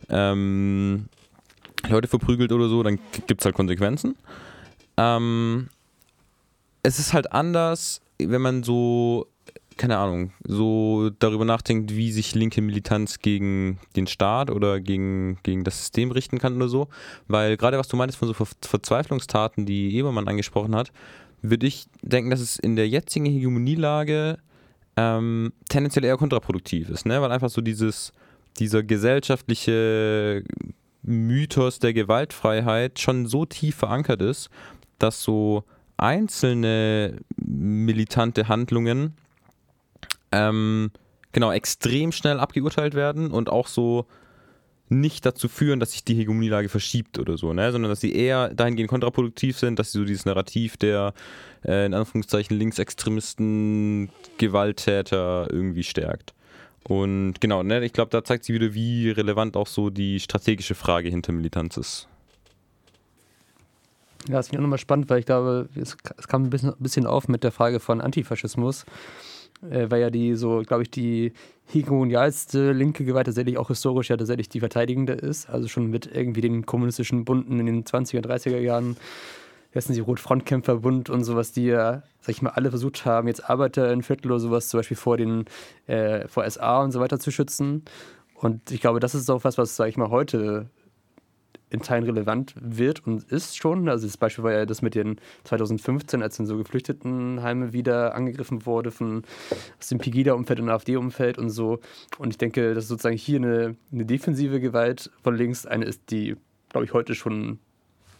ähm, 0.09 1.07
Leute 1.88 2.09
verprügelt 2.09 2.53
oder 2.53 2.68
so, 2.68 2.82
dann 2.82 2.98
gibt 3.26 3.40
es 3.40 3.44
halt 3.44 3.55
Konsequenzen. 3.55 4.16
Ähm, 4.96 5.68
es 6.82 6.98
ist 6.98 7.12
halt 7.12 7.32
anders, 7.32 8.00
wenn 8.18 8.42
man 8.42 8.62
so, 8.62 9.26
keine 9.76 9.98
Ahnung, 9.98 10.32
so 10.44 11.11
darüber 11.18 11.44
nachdenkt, 11.44 11.94
wie 11.94 12.12
sich 12.12 12.34
linke 12.34 12.61
Militanz 12.61 13.20
gegen 13.20 13.78
den 13.96 14.07
Staat 14.07 14.50
oder 14.50 14.80
gegen, 14.80 15.38
gegen 15.42 15.64
das 15.64 15.78
System 15.78 16.11
richten 16.11 16.38
kann 16.38 16.57
oder 16.57 16.68
so. 16.68 16.88
Weil 17.28 17.57
gerade 17.57 17.78
was 17.78 17.88
du 17.88 17.96
meintest 17.96 18.18
von 18.18 18.28
so 18.28 18.34
Ver 18.34 18.46
Verzweiflungstaten, 18.61 19.66
die 19.66 19.96
Ebermann 19.96 20.28
angesprochen 20.28 20.74
hat, 20.74 20.92
würde 21.43 21.66
ich 21.66 21.86
denken, 22.03 22.30
dass 22.30 22.40
es 22.40 22.57
in 22.57 22.76
der 22.76 22.88
jetzigen 22.88 23.26
Hegemonielage 23.26 24.38
ähm, 24.97 25.53
tendenziell 25.68 26.05
eher 26.05 26.16
kontraproduktiv 26.16 26.88
ist, 26.88 27.07
ne? 27.07 27.20
weil 27.20 27.32
einfach 27.32 27.51
so 27.51 27.61
dieses, 27.61 28.12
dieser 28.59 28.82
gesellschaftliche 28.82 30.45
Mythos 31.03 31.78
der 31.78 31.93
Gewaltfreiheit 31.93 33.01
schon 33.01 33.26
so 33.26 33.45
tief 33.45 33.76
verankert 33.76 34.22
ist, 34.22 34.51
dass 34.99 35.22
so 35.22 35.64
einzelne 35.97 37.16
militante 37.36 38.49
Handlungen 38.49 39.14
ähm, 40.30 40.90
genau 41.32 41.51
extrem 41.51 42.12
schnell 42.12 42.38
abgeurteilt 42.38 42.95
werden 42.95 43.30
und 43.30 43.51
auch 43.51 43.66
so 43.66 44.07
nicht 45.01 45.26
dazu 45.26 45.49
führen, 45.49 45.80
dass 45.80 45.93
sich 45.93 46.05
die 46.05 46.14
Hegemonielage 46.14 46.68
verschiebt 46.68 47.18
oder 47.18 47.36
so, 47.36 47.53
ne? 47.53 47.72
sondern 47.72 47.90
dass 47.90 48.01
sie 48.01 48.14
eher 48.14 48.53
dahingehend 48.55 48.90
kontraproduktiv 48.90 49.59
sind, 49.59 49.78
dass 49.78 49.93
sie 49.93 49.99
so 49.99 50.05
dieses 50.05 50.24
Narrativ 50.24 50.76
der 50.76 51.14
äh, 51.64 51.86
in 51.86 51.95
Anführungszeichen 51.95 52.57
Linksextremisten, 52.57 54.11
Gewalttäter 54.38 55.49
irgendwie 55.51 55.84
stärkt. 55.84 56.34
Und 56.84 57.40
genau, 57.40 57.62
ne, 57.62 57.84
ich 57.84 57.93
glaube, 57.93 58.11
da 58.11 58.24
zeigt 58.24 58.45
sie 58.45 58.55
wieder, 58.55 58.74
wie 58.74 59.11
relevant 59.11 59.57
auch 59.57 59.68
so 59.68 59.90
die 59.90 60.18
strategische 60.18 60.74
Frage 60.74 61.09
hinter 61.09 61.32
Militanz 61.32 61.76
ist. 61.76 62.09
Ja, 64.28 64.34
das 64.34 64.49
finde 64.49 64.57
ich 64.57 64.59
auch 64.59 64.62
nochmal 64.62 64.78
spannend, 64.78 65.11
weil 65.11 65.20
ich 65.20 65.26
glaube, 65.26 65.68
es, 65.74 65.97
es 66.16 66.28
kam 66.28 66.45
ein 66.45 66.51
bisschen, 66.51 66.74
bisschen 66.78 67.07
auf 67.07 67.28
mit 67.28 67.45
der 67.45 67.53
Frage 67.53 67.80
von 67.80 68.01
Antifaschismus 68.01 68.84
äh, 69.71 69.91
weil 69.91 70.01
ja 70.01 70.11
die 70.11 70.35
so, 70.35 70.63
glaube 70.67 70.83
ich, 70.83 70.91
die 70.91 71.33
hegemonialste 71.67 72.73
linke 72.73 73.05
Gewalt 73.05 73.27
tatsächlich 73.27 73.59
auch 73.59 73.69
historisch 73.69 74.11
ja 74.11 74.17
tatsächlich 74.17 74.49
die 74.49 74.61
verteidigende 74.61 75.13
ist. 75.13 75.49
Also 75.49 75.69
schon 75.69 75.87
mit 75.87 76.11
irgendwie 76.13 76.41
den 76.41 76.67
kommunistischen 76.67 77.25
Bunden 77.25 77.61
in 77.61 77.67
den 77.67 77.85
20er, 77.85 78.21
30er 78.21 78.59
Jahren, 78.59 78.97
wissen 79.73 79.95
Sie, 79.95 80.01
Rotfrontkämpferbund 80.01 81.11
und 81.11 81.25
sowas, 81.25 81.53
die 81.53 81.67
ja, 81.67 82.03
sag 82.21 82.31
ich 82.31 82.43
mal, 82.43 82.51
alle 82.51 82.71
versucht 82.71 83.05
haben, 83.07 83.29
jetzt 83.29 83.49
Arbeiter 83.49 83.93
in 83.93 84.03
Viertel 84.03 84.31
oder 84.31 84.41
sowas 84.41 84.69
zum 84.69 84.79
Beispiel 84.79 84.97
vor 84.97 85.17
den, 85.17 85.47
äh, 85.87 86.29
vor 86.29 86.49
SA 86.49 86.83
und 86.83 86.93
so 86.93 87.01
weiter 87.01 87.19
zu 87.19 87.31
schützen. 87.31 87.85
Und 88.35 88.71
ich 88.71 88.81
glaube, 88.81 89.01
das 89.01 89.15
ist 89.15 89.31
auch 89.31 89.45
was, 89.45 89.57
was, 89.57 89.77
sag 89.77 89.89
ich 89.89 89.97
mal, 89.97 90.11
heute 90.11 90.69
in 91.73 91.81
Teilen 91.81 92.05
relevant 92.05 92.55
wird 92.61 93.07
und 93.07 93.25
ist 93.25 93.57
schon. 93.57 93.89
Also 93.89 94.07
das 94.07 94.16
Beispiel 94.16 94.45
war 94.45 94.53
ja 94.53 94.66
das 94.66 94.83
mit 94.83 94.95
den 94.95 95.16
2015, 95.45 96.23
als 96.23 96.37
dann 96.37 96.47
so 96.47 96.57
Geflüchtetenheime 96.57 97.73
wieder 97.73 98.14
angegriffen 98.14 98.66
wurde 98.66 98.91
von 98.91 99.23
aus 99.79 99.89
dem 99.89 99.99
Pegida-Umfeld 99.99 100.61
und 100.61 100.68
AfD-Umfeld 100.68 101.39
und 101.39 101.51
so. 101.51 101.81
Und 102.18 102.31
ich 102.31 102.39
denke, 102.39 102.75
dass 102.75 102.89
sozusagen 102.89 103.16
hier 103.16 103.39
eine, 103.39 103.77
eine 103.91 104.05
defensive 104.05 104.61
Gewalt 104.61 105.11
von 105.23 105.35
links 105.35 105.66
eine 105.66 105.87
ist, 105.87 106.11
die, 106.11 106.37
glaube 106.68 106.85
ich, 106.85 106.93
heute 106.93 107.14
schon 107.14 107.59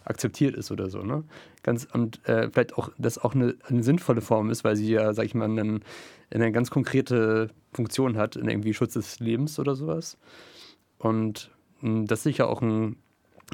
akzeptiert 0.05 0.55
ist 0.55 0.71
oder 0.71 0.89
so. 0.89 1.03
Ne? 1.03 1.23
Ganz, 1.61 1.87
und 1.93 2.27
äh, 2.27 2.49
vielleicht 2.51 2.77
auch, 2.77 2.89
das 2.97 3.17
auch 3.17 3.35
eine, 3.35 3.55
eine, 3.67 3.83
sinnvolle 3.83 4.21
Form 4.21 4.49
ist, 4.49 4.63
weil 4.63 4.75
sie 4.75 4.91
ja, 4.91 5.13
sag 5.13 5.25
ich 5.25 5.35
mal, 5.35 5.45
einen, 5.45 5.83
eine 6.31 6.51
ganz 6.51 6.71
konkrete 6.71 7.49
Funktion 7.71 8.17
hat, 8.17 8.35
in 8.35 8.49
irgendwie 8.49 8.73
Schutz 8.73 8.93
des 8.93 9.19
Lebens 9.19 9.59
oder 9.59 9.75
sowas. 9.75 10.17
Und 10.97 11.51
hm, 11.79 12.05
das 12.07 12.19
ist 12.19 12.23
sicher 12.23 12.49
auch 12.49 12.61
ein 12.61 12.97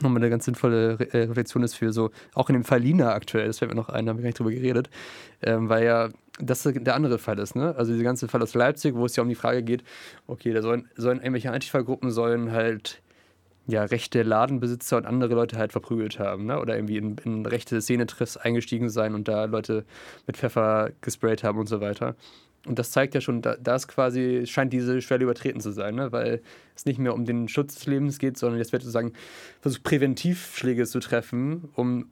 nochmal 0.01 0.21
eine 0.21 0.29
ganz 0.29 0.45
sinnvolle 0.45 0.99
Re 0.99 1.13
äh, 1.13 1.23
Reflexion 1.23 1.63
ist 1.63 1.75
für 1.75 1.91
so, 1.91 2.11
auch 2.33 2.49
in 2.49 2.53
dem 2.53 2.63
Fall 2.63 2.79
Lina 2.79 3.13
aktuell, 3.13 3.47
das 3.47 3.59
fällt 3.59 3.71
mir 3.71 3.75
noch 3.75 3.89
ein, 3.89 4.05
da 4.05 4.11
haben 4.11 4.17
wir 4.17 4.23
gar 4.23 4.29
nicht 4.29 4.39
drüber 4.39 4.51
geredet, 4.51 4.89
ähm, 5.41 5.69
weil 5.69 5.85
ja 5.85 6.09
das 6.39 6.63
der 6.63 6.95
andere 6.95 7.19
Fall 7.19 7.37
ist, 7.39 7.55
ne? 7.55 7.75
Also 7.77 7.91
dieser 7.91 8.05
ganze 8.05 8.27
Fall 8.27 8.41
aus 8.41 8.53
Leipzig, 8.53 8.95
wo 8.95 9.05
es 9.05 9.15
ja 9.15 9.23
um 9.23 9.29
die 9.29 9.35
Frage 9.35 9.61
geht, 9.61 9.83
okay, 10.27 10.53
da 10.53 10.61
sollen, 10.61 10.87
sollen 10.95 11.19
irgendwelche 11.19 11.51
Antifa-Gruppen 11.51 12.11
sollen 12.11 12.51
halt 12.51 13.01
ja, 13.67 13.83
rechte 13.83 14.23
Ladenbesitzer 14.23 14.97
und 14.97 15.05
andere 15.05 15.35
Leute 15.35 15.57
halt 15.57 15.71
verprügelt 15.71 16.17
haben, 16.17 16.45
ne? 16.45 16.59
Oder 16.59 16.75
irgendwie 16.75 16.97
in, 16.97 17.17
in 17.23 17.45
rechte 17.45 17.79
Szenetreffs 17.81 18.37
eingestiegen 18.37 18.89
sein 18.89 19.13
und 19.13 19.27
da 19.27 19.45
Leute 19.45 19.85
mit 20.27 20.37
Pfeffer 20.37 20.91
gesprayt 21.01 21.43
haben 21.43 21.59
und 21.59 21.67
so 21.67 21.81
weiter. 21.81 22.15
Und 22.69 22.77
das 22.77 22.91
zeigt 22.91 23.15
ja 23.15 23.19
schon, 23.19 23.41
da, 23.41 23.57
das 23.57 23.87
quasi 23.87 24.43
scheint 24.45 24.71
diese 24.71 25.01
Schwelle 25.01 25.23
übertreten 25.23 25.59
zu 25.59 25.71
sein, 25.71 25.95
ne? 25.95 26.11
weil 26.11 26.43
es 26.75 26.85
nicht 26.85 26.99
mehr 26.99 27.15
um 27.15 27.25
den 27.25 27.47
Schutz 27.47 27.73
des 27.73 27.87
Lebens 27.87 28.19
geht, 28.19 28.37
sondern 28.37 28.59
jetzt 28.59 28.73
wird 28.73 28.83
sozusagen 28.83 29.13
versucht, 29.59 29.81
Präventivschläge 29.81 30.85
zu 30.85 30.99
treffen, 30.99 31.69
um, 31.73 32.11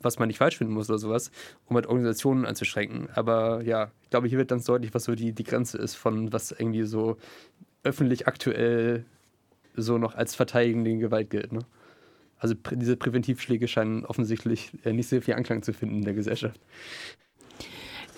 was 0.00 0.18
man 0.18 0.28
nicht 0.28 0.38
falsch 0.38 0.56
finden 0.56 0.72
muss 0.72 0.88
oder 0.88 0.98
sowas, 0.98 1.30
um 1.66 1.76
halt 1.76 1.86
Organisationen 1.86 2.46
anzuschränken. 2.46 3.10
Aber 3.12 3.60
ja, 3.62 3.90
ich 4.04 4.08
glaube, 4.08 4.26
hier 4.26 4.38
wird 4.38 4.48
ganz 4.48 4.64
deutlich, 4.64 4.94
was 4.94 5.04
so 5.04 5.14
die, 5.14 5.34
die 5.34 5.44
Grenze 5.44 5.76
ist 5.76 5.96
von 5.96 6.32
was 6.32 6.50
irgendwie 6.50 6.84
so 6.84 7.18
öffentlich 7.82 8.26
aktuell 8.26 9.04
so 9.76 9.98
noch 9.98 10.14
als 10.14 10.34
verteidigende 10.34 10.96
Gewalt 10.96 11.28
gilt. 11.28 11.52
Ne? 11.52 11.60
Also 12.38 12.54
diese 12.54 12.96
Präventivschläge 12.96 13.68
scheinen 13.68 14.06
offensichtlich 14.06 14.72
äh, 14.86 14.94
nicht 14.94 15.10
sehr 15.10 15.20
viel 15.20 15.34
Anklang 15.34 15.62
zu 15.62 15.74
finden 15.74 15.96
in 15.96 16.04
der 16.04 16.14
Gesellschaft. 16.14 16.58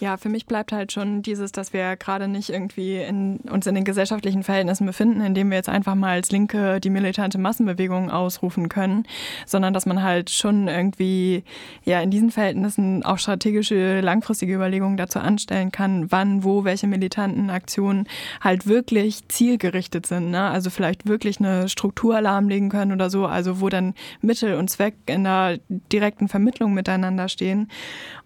Ja, 0.01 0.17
für 0.17 0.31
mich 0.31 0.47
bleibt 0.47 0.73
halt 0.73 0.93
schon 0.93 1.21
dieses, 1.21 1.53
dass 1.53 1.75
wir 1.75 1.95
gerade 1.97 2.27
nicht 2.27 2.49
irgendwie 2.49 2.97
in, 2.97 3.37
uns 3.51 3.67
in 3.67 3.75
den 3.75 3.85
gesellschaftlichen 3.85 4.43
Verhältnissen 4.43 4.87
befinden, 4.87 5.21
in 5.21 5.35
denen 5.35 5.51
wir 5.51 5.59
jetzt 5.59 5.69
einfach 5.69 5.95
mal 5.95 6.13
als 6.13 6.31
Linke 6.31 6.81
die 6.81 6.89
militante 6.89 7.37
Massenbewegung 7.37 8.11
ausrufen 8.11 8.71
können, 8.71 9.05
sondern 9.45 9.75
dass 9.75 9.85
man 9.85 10.03
halt 10.03 10.31
schon 10.31 10.69
irgendwie 10.69 11.45
ja 11.85 12.01
in 12.01 12.11
diesen 12.11 12.31
Verhältnissen 12.31 13.05
auch 13.05 13.19
strategische, 13.19 14.01
langfristige 14.01 14.55
Überlegungen 14.55 14.97
dazu 14.97 15.19
anstellen 15.19 15.71
kann, 15.71 16.11
wann, 16.11 16.45
wo, 16.45 16.65
welche 16.65 16.87
militanten 16.87 17.51
Aktionen 17.51 18.09
halt 18.41 18.67
wirklich 18.67 19.29
zielgerichtet 19.29 20.07
sind. 20.07 20.31
Ne? 20.31 20.41
Also 20.45 20.71
vielleicht 20.71 21.09
wirklich 21.09 21.41
eine 21.41 21.69
Struktur 21.69 22.23
lahmlegen 22.23 22.71
können 22.71 22.93
oder 22.93 23.11
so, 23.11 23.27
also 23.27 23.61
wo 23.61 23.69
dann 23.69 23.93
Mittel 24.23 24.55
und 24.55 24.71
Zweck 24.71 24.95
in 25.05 25.25
der 25.25 25.59
direkten 25.69 26.29
Vermittlung 26.29 26.73
miteinander 26.73 27.29
stehen. 27.29 27.69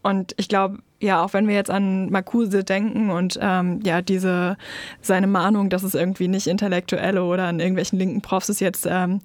Und 0.03 0.35
ich 0.37 0.49
glaube, 0.49 0.79
ja, 1.01 1.23
auch 1.23 1.33
wenn 1.33 1.49
wir 1.49 1.55
jetzt 1.55 1.71
an 1.71 2.11
Marcuse 2.11 2.65
denken 2.65 3.11
und 3.11 3.39
ähm, 3.41 3.81
ja, 3.85 4.01
diese 4.01 4.57
seine 5.01 5.27
Mahnung, 5.27 5.69
dass 5.69 5.83
es 5.83 5.95
irgendwie 5.95 6.29
nicht 6.29 6.47
Intellektuelle 6.47 7.25
oder 7.25 7.45
an 7.45 7.61
irgendwelchen 7.61 7.99
linken 7.99 8.23
Profs 8.23 8.49
ist 8.49 8.61
jetzt 8.61 8.87
ähm, 8.89 9.21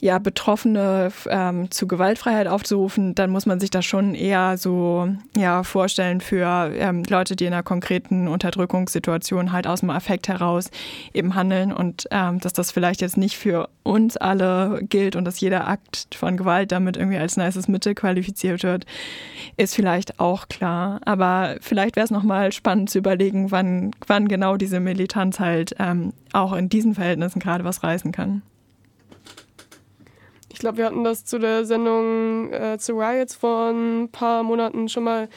ja, 0.00 0.18
Betroffene 0.18 1.12
ähm, 1.28 1.70
zu 1.70 1.86
Gewaltfreiheit 1.86 2.46
aufzurufen, 2.46 3.14
dann 3.14 3.30
muss 3.30 3.46
man 3.46 3.60
sich 3.60 3.70
das 3.70 3.84
schon 3.84 4.14
eher 4.14 4.56
so 4.58 5.08
ja, 5.36 5.62
vorstellen 5.62 6.20
für 6.20 6.72
ähm, 6.74 7.02
Leute, 7.08 7.36
die 7.36 7.46
in 7.46 7.52
einer 7.52 7.62
konkreten 7.62 8.28
Unterdrückungssituation 8.28 9.52
halt 9.52 9.66
aus 9.66 9.80
dem 9.80 9.90
Affekt 9.90 10.28
heraus 10.28 10.70
eben 11.12 11.34
handeln 11.34 11.72
und 11.72 12.06
ähm, 12.10 12.40
dass 12.40 12.52
das 12.52 12.70
vielleicht 12.70 13.00
jetzt 13.00 13.16
nicht 13.16 13.36
für 13.36 13.68
uns 13.82 14.16
alle 14.16 14.80
gilt 14.88 15.14
und 15.14 15.24
dass 15.24 15.40
jeder 15.40 15.68
Akt 15.68 16.14
von 16.14 16.36
Gewalt 16.36 16.72
damit 16.72 16.96
irgendwie 16.96 17.18
als 17.18 17.36
nices 17.36 17.68
Mittel 17.68 17.94
qualifiziert 17.94 18.62
wird, 18.62 18.86
ist 19.56 19.74
vielleicht 19.74 20.18
auch 20.20 20.48
klar. 20.48 21.00
Aber 21.04 21.56
vielleicht 21.60 21.96
wäre 21.96 22.04
es 22.04 22.10
nochmal 22.10 22.52
spannend 22.52 22.90
zu 22.90 22.98
überlegen, 22.98 23.50
wann, 23.50 23.92
wann 24.06 24.28
genau 24.28 24.56
diese 24.56 24.80
Militanz 24.80 25.38
halt 25.38 25.74
ähm, 25.78 26.12
auch 26.32 26.52
in 26.54 26.68
diesen 26.68 26.94
Verhältnissen 26.94 27.40
gerade 27.40 27.64
was 27.64 27.82
reißen 27.82 28.10
kann. 28.10 28.42
Ich 30.64 30.66
glaube, 30.66 30.78
wir 30.78 30.86
hatten 30.86 31.04
das 31.04 31.26
zu 31.26 31.38
der 31.38 31.66
Sendung 31.66 32.50
äh, 32.50 32.78
zu 32.78 32.94
Riots 32.94 33.34
vor 33.34 33.68
ein 33.68 34.08
paar 34.10 34.42
Monaten 34.42 34.88
schon 34.88 35.04
mal 35.04 35.28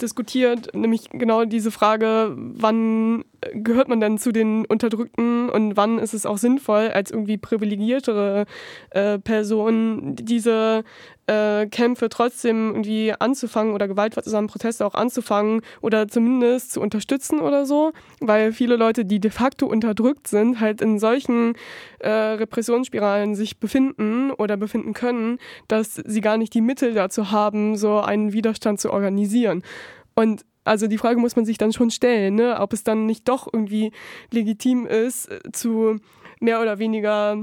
diskutiert, 0.00 0.74
nämlich 0.74 1.10
genau 1.10 1.44
diese 1.44 1.70
Frage, 1.70 2.34
wann 2.34 3.26
gehört 3.52 3.88
man 3.88 4.00
denn 4.00 4.18
zu 4.18 4.32
den 4.32 4.64
Unterdrückten 4.66 5.48
und 5.48 5.76
wann 5.76 5.98
ist 5.98 6.14
es 6.14 6.26
auch 6.26 6.38
sinnvoll, 6.38 6.88
als 6.88 7.10
irgendwie 7.10 7.38
privilegiertere 7.38 8.46
äh, 8.90 9.18
Person 9.18 10.14
diese 10.16 10.84
äh, 11.26 11.66
Kämpfe 11.66 12.08
trotzdem 12.08 12.70
irgendwie 12.70 13.12
anzufangen 13.18 13.72
oder 13.72 13.88
gewaltsamen 13.88 14.48
Proteste 14.48 14.84
auch 14.84 14.94
anzufangen 14.94 15.62
oder 15.80 16.08
zumindest 16.08 16.72
zu 16.72 16.80
unterstützen 16.80 17.40
oder 17.40 17.66
so, 17.66 17.92
weil 18.20 18.52
viele 18.52 18.76
Leute, 18.76 19.04
die 19.04 19.20
de 19.20 19.30
facto 19.30 19.66
unterdrückt 19.66 20.28
sind, 20.28 20.60
halt 20.60 20.80
in 20.80 20.98
solchen 20.98 21.54
äh, 22.00 22.10
Repressionsspiralen 22.10 23.34
sich 23.34 23.58
befinden 23.58 24.32
oder 24.32 24.56
befinden 24.56 24.92
können, 24.92 25.38
dass 25.68 25.94
sie 25.94 26.20
gar 26.20 26.36
nicht 26.36 26.52
die 26.52 26.60
Mittel 26.60 26.94
dazu 26.94 27.30
haben, 27.30 27.76
so 27.76 28.00
einen 28.00 28.32
Widerstand 28.32 28.80
zu 28.80 28.92
organisieren. 28.92 29.62
Und 30.14 30.44
also 30.64 30.86
die 30.86 30.98
Frage 30.98 31.18
muss 31.20 31.36
man 31.36 31.44
sich 31.44 31.58
dann 31.58 31.72
schon 31.72 31.90
stellen, 31.90 32.34
ne? 32.34 32.58
ob 32.60 32.72
es 32.72 32.84
dann 32.84 33.06
nicht 33.06 33.28
doch 33.28 33.48
irgendwie 33.52 33.92
legitim 34.30 34.86
ist, 34.86 35.30
äh, 35.30 35.40
zu 35.52 35.98
mehr 36.40 36.60
oder 36.60 36.78
weniger 36.78 37.38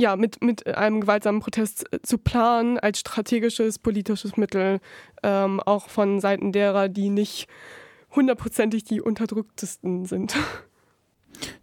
ja, 0.00 0.14
mit, 0.14 0.42
mit 0.42 0.66
einem 0.66 1.00
gewaltsamen 1.00 1.40
Protest 1.40 1.92
äh, 1.92 2.00
zu 2.02 2.18
planen 2.18 2.78
als 2.78 3.00
strategisches 3.00 3.78
politisches 3.78 4.36
Mittel, 4.36 4.80
ähm, 5.22 5.60
auch 5.60 5.88
von 5.88 6.20
Seiten 6.20 6.52
derer, 6.52 6.88
die 6.88 7.10
nicht 7.10 7.48
hundertprozentig 8.14 8.84
die 8.84 9.00
unterdrücktesten 9.00 10.06
sind. 10.06 10.34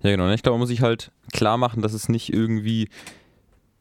Ja, 0.02 0.12
genau. 0.12 0.32
Ich 0.32 0.42
glaube, 0.42 0.54
man 0.54 0.62
muss 0.62 0.70
sich 0.70 0.82
halt 0.82 1.12
klar 1.34 1.58
machen, 1.58 1.82
dass 1.82 1.92
es 1.92 2.08
nicht 2.08 2.32
irgendwie 2.32 2.88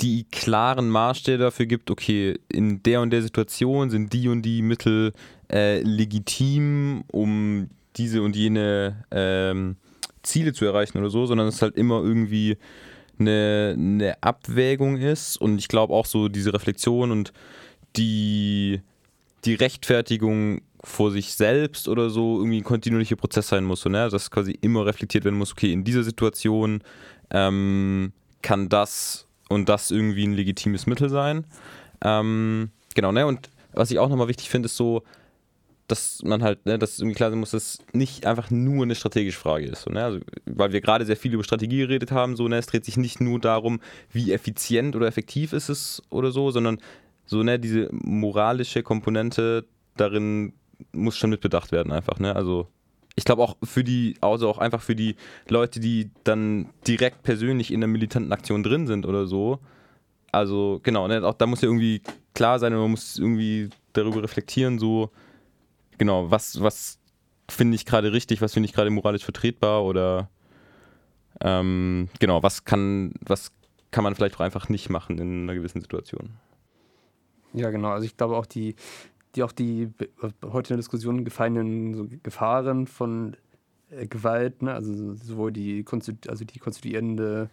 die 0.00 0.24
klaren 0.24 0.88
Maßstäbe 0.88 1.38
dafür 1.38 1.66
gibt, 1.66 1.88
okay, 1.88 2.36
in 2.48 2.82
der 2.82 3.00
und 3.00 3.10
der 3.10 3.22
Situation 3.22 3.90
sind 3.90 4.12
die 4.12 4.26
und 4.28 4.42
die 4.42 4.62
Mittel 4.62 5.12
äh, 5.54 5.80
legitim, 5.82 7.04
um 7.12 7.70
diese 7.96 8.22
und 8.22 8.34
jene 8.34 9.04
ähm, 9.12 9.76
Ziele 10.24 10.52
zu 10.52 10.64
erreichen 10.64 10.98
oder 10.98 11.10
so, 11.10 11.26
sondern 11.26 11.46
es 11.46 11.62
halt 11.62 11.76
immer 11.76 12.02
irgendwie 12.02 12.58
eine, 13.20 13.74
eine 13.78 14.22
Abwägung 14.22 14.96
ist 14.96 15.36
und 15.36 15.58
ich 15.58 15.68
glaube 15.68 15.94
auch 15.94 16.06
so 16.06 16.28
diese 16.28 16.52
Reflexion 16.52 17.12
und 17.12 17.32
die, 17.96 18.80
die 19.44 19.54
Rechtfertigung 19.54 20.62
vor 20.82 21.12
sich 21.12 21.34
selbst 21.34 21.88
oder 21.88 22.10
so 22.10 22.38
irgendwie 22.38 22.58
ein 22.58 22.64
kontinuierlicher 22.64 23.16
Prozess 23.16 23.48
sein 23.48 23.64
muss, 23.64 23.82
so, 23.82 23.88
ne? 23.88 24.08
dass 24.10 24.30
quasi 24.30 24.58
immer 24.60 24.84
reflektiert 24.84 25.24
werden 25.24 25.38
muss, 25.38 25.52
okay, 25.52 25.72
in 25.72 25.84
dieser 25.84 26.02
Situation 26.02 26.82
ähm, 27.30 28.12
kann 28.42 28.68
das 28.68 29.26
und 29.48 29.68
das 29.68 29.92
irgendwie 29.92 30.26
ein 30.26 30.34
legitimes 30.34 30.86
Mittel 30.86 31.08
sein. 31.08 31.46
Ähm, 32.02 32.70
genau, 32.94 33.12
ne? 33.12 33.26
Und 33.26 33.50
was 33.72 33.90
ich 33.90 33.98
auch 33.98 34.08
nochmal 34.08 34.28
wichtig 34.28 34.50
finde, 34.50 34.66
ist 34.66 34.76
so, 34.76 35.04
dass 35.86 36.22
man 36.22 36.42
halt, 36.42 36.64
ne, 36.64 36.78
dass 36.78 36.98
irgendwie 36.98 37.14
klar 37.14 37.30
sein 37.30 37.38
muss, 37.38 37.50
dass 37.50 37.74
es 37.74 37.78
nicht 37.92 38.26
einfach 38.26 38.50
nur 38.50 38.84
eine 38.84 38.94
strategische 38.94 39.38
Frage 39.38 39.66
ist. 39.66 39.82
So, 39.82 39.90
ne? 39.90 40.04
also, 40.04 40.20
weil 40.46 40.72
wir 40.72 40.80
gerade 40.80 41.04
sehr 41.04 41.16
viel 41.16 41.34
über 41.34 41.44
Strategie 41.44 41.78
geredet 41.78 42.10
haben, 42.10 42.36
so, 42.36 42.48
ne? 42.48 42.56
es 42.56 42.66
dreht 42.66 42.84
sich 42.84 42.96
nicht 42.96 43.20
nur 43.20 43.38
darum, 43.38 43.80
wie 44.10 44.32
effizient 44.32 44.96
oder 44.96 45.06
effektiv 45.06 45.52
ist 45.52 45.68
es 45.68 46.02
oder 46.10 46.30
so, 46.30 46.50
sondern 46.50 46.78
so, 47.26 47.42
ne, 47.42 47.58
diese 47.58 47.88
moralische 47.92 48.82
Komponente 48.82 49.66
darin 49.96 50.54
muss 50.92 51.16
schon 51.16 51.30
mit 51.30 51.40
bedacht 51.40 51.72
werden, 51.72 51.92
einfach. 51.92 52.18
Ne? 52.18 52.34
Also 52.34 52.68
ich 53.16 53.24
glaube 53.24 53.42
auch 53.42 53.56
für 53.62 53.84
die, 53.84 54.16
also 54.20 54.48
auch 54.48 54.58
einfach 54.58 54.82
für 54.82 54.96
die 54.96 55.16
Leute, 55.48 55.80
die 55.80 56.10
dann 56.24 56.70
direkt 56.86 57.22
persönlich 57.22 57.72
in 57.72 57.80
der 57.80 57.88
militanten 57.88 58.32
Aktion 58.32 58.62
drin 58.62 58.86
sind 58.86 59.06
oder 59.06 59.26
so. 59.26 59.60
Also 60.32 60.80
genau, 60.82 61.06
ne, 61.06 61.24
auch 61.24 61.34
da 61.34 61.46
muss 61.46 61.60
ja 61.60 61.68
irgendwie 61.68 62.02
klar 62.34 62.58
sein 62.58 62.74
und 62.74 62.80
man 62.80 62.90
muss 62.90 63.18
irgendwie 63.18 63.70
darüber 63.92 64.22
reflektieren, 64.22 64.78
so 64.78 65.10
genau, 65.98 66.30
was, 66.30 66.60
was 66.60 66.98
finde 67.50 67.74
ich 67.74 67.84
gerade 67.84 68.12
richtig, 68.12 68.40
was 68.40 68.54
finde 68.54 68.68
ich 68.68 68.74
gerade 68.74 68.90
moralisch 68.90 69.24
vertretbar 69.24 69.84
oder 69.84 70.28
ähm, 71.40 72.08
genau, 72.20 72.42
was 72.42 72.64
kann, 72.64 73.12
was 73.20 73.52
kann 73.90 74.04
man 74.04 74.14
vielleicht 74.14 74.36
auch 74.36 74.40
einfach 74.40 74.68
nicht 74.68 74.90
machen 74.90 75.18
in 75.18 75.42
einer 75.44 75.54
gewissen 75.54 75.80
Situation. 75.80 76.30
Ja, 77.52 77.70
genau. 77.70 77.90
Also 77.90 78.06
ich 78.06 78.16
glaube 78.16 78.36
auch 78.36 78.46
die, 78.46 78.74
die 79.34 79.42
auch 79.42 79.52
die 79.52 79.92
heute 80.42 80.68
in 80.68 80.74
der 80.74 80.76
Diskussion 80.78 81.24
gefallenen 81.24 81.94
so 81.94 82.06
Gefahren 82.22 82.86
von 82.86 83.36
äh, 83.90 84.06
Gewalt, 84.06 84.62
ne? 84.62 84.74
also 84.74 85.14
sowohl 85.14 85.52
die, 85.52 85.84
also 86.28 86.44
die 86.44 86.58
konstituierende 86.58 87.50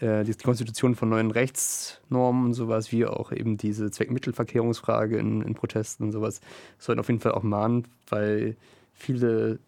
die 0.00 0.34
Konstitution 0.34 0.94
von 0.94 1.08
neuen 1.08 1.32
Rechtsnormen 1.32 2.46
und 2.46 2.54
sowas, 2.54 2.92
wie 2.92 3.04
auch 3.04 3.32
eben 3.32 3.56
diese 3.56 3.90
Zweckmittelverkehrungsfrage 3.90 5.18
in, 5.18 5.42
in 5.42 5.54
Protesten 5.54 6.04
und 6.04 6.12
sowas, 6.12 6.40
sollten 6.78 7.00
auf 7.00 7.08
jeden 7.08 7.20
Fall 7.20 7.32
auch 7.32 7.42
mahnen, 7.42 7.88
weil 8.08 8.56
viele 8.92 9.58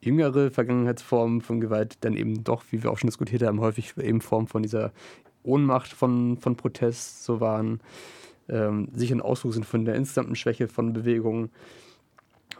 jüngere 0.00 0.50
Vergangenheitsformen 0.50 1.40
von 1.40 1.60
Gewalt 1.60 1.96
dann 2.02 2.14
eben 2.14 2.44
doch, 2.44 2.64
wie 2.70 2.82
wir 2.82 2.90
auch 2.90 2.98
schon 2.98 3.08
diskutiert 3.08 3.42
haben, 3.42 3.60
häufig 3.60 3.96
eben 3.96 4.20
Form 4.20 4.48
von 4.48 4.62
dieser 4.62 4.92
Ohnmacht 5.42 5.92
von, 5.92 6.36
von 6.36 6.56
Protest 6.56 7.24
so 7.24 7.40
waren 7.40 7.80
ähm, 8.48 8.88
sicher 8.94 9.14
ein 9.14 9.22
Ausdruck 9.22 9.54
sind 9.54 9.64
von 9.64 9.84
der 9.84 9.94
insgesamten 9.94 10.36
Schwäche 10.36 10.68
von 10.68 10.92
Bewegungen. 10.92 11.50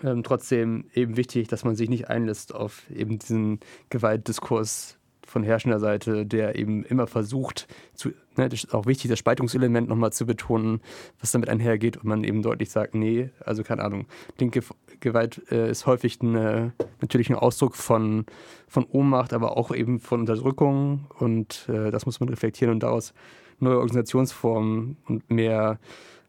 Ähm, 0.02 0.22
trotzdem 0.22 0.86
eben 0.94 1.16
wichtig, 1.16 1.48
dass 1.48 1.64
man 1.64 1.76
sich 1.76 1.88
nicht 1.88 2.08
einlässt 2.08 2.54
auf 2.54 2.88
eben 2.90 3.18
diesen 3.18 3.60
Gewaltdiskurs 3.90 4.98
von 5.34 5.42
herrschender 5.42 5.80
Seite, 5.80 6.24
der 6.24 6.54
eben 6.54 6.84
immer 6.84 7.08
versucht, 7.08 7.66
zu, 7.92 8.10
ne, 8.36 8.48
das 8.48 8.62
ist 8.62 8.72
auch 8.72 8.86
wichtig, 8.86 9.10
das 9.10 9.18
Spaltungselement 9.18 9.88
nochmal 9.88 10.12
zu 10.12 10.26
betonen, 10.26 10.80
was 11.18 11.32
damit 11.32 11.48
einhergeht 11.48 11.96
und 11.96 12.04
man 12.04 12.22
eben 12.22 12.40
deutlich 12.40 12.70
sagt, 12.70 12.94
nee, 12.94 13.30
also 13.44 13.64
keine 13.64 13.82
Ahnung, 13.82 14.06
linke 14.38 14.60
Gewalt 15.00 15.42
äh, 15.50 15.68
ist 15.68 15.86
häufig 15.86 16.20
eine, 16.20 16.72
natürlich 17.00 17.30
ein 17.30 17.34
Ausdruck 17.34 17.74
von, 17.74 18.26
von 18.68 18.84
Ohnmacht, 18.84 19.32
aber 19.32 19.56
auch 19.56 19.74
eben 19.74 19.98
von 19.98 20.20
Unterdrückung 20.20 21.06
und 21.18 21.68
äh, 21.68 21.90
das 21.90 22.06
muss 22.06 22.20
man 22.20 22.28
reflektieren 22.28 22.72
und 22.72 22.84
daraus 22.84 23.12
neue 23.58 23.78
Organisationsformen 23.78 24.98
und 25.08 25.28
mehr 25.32 25.80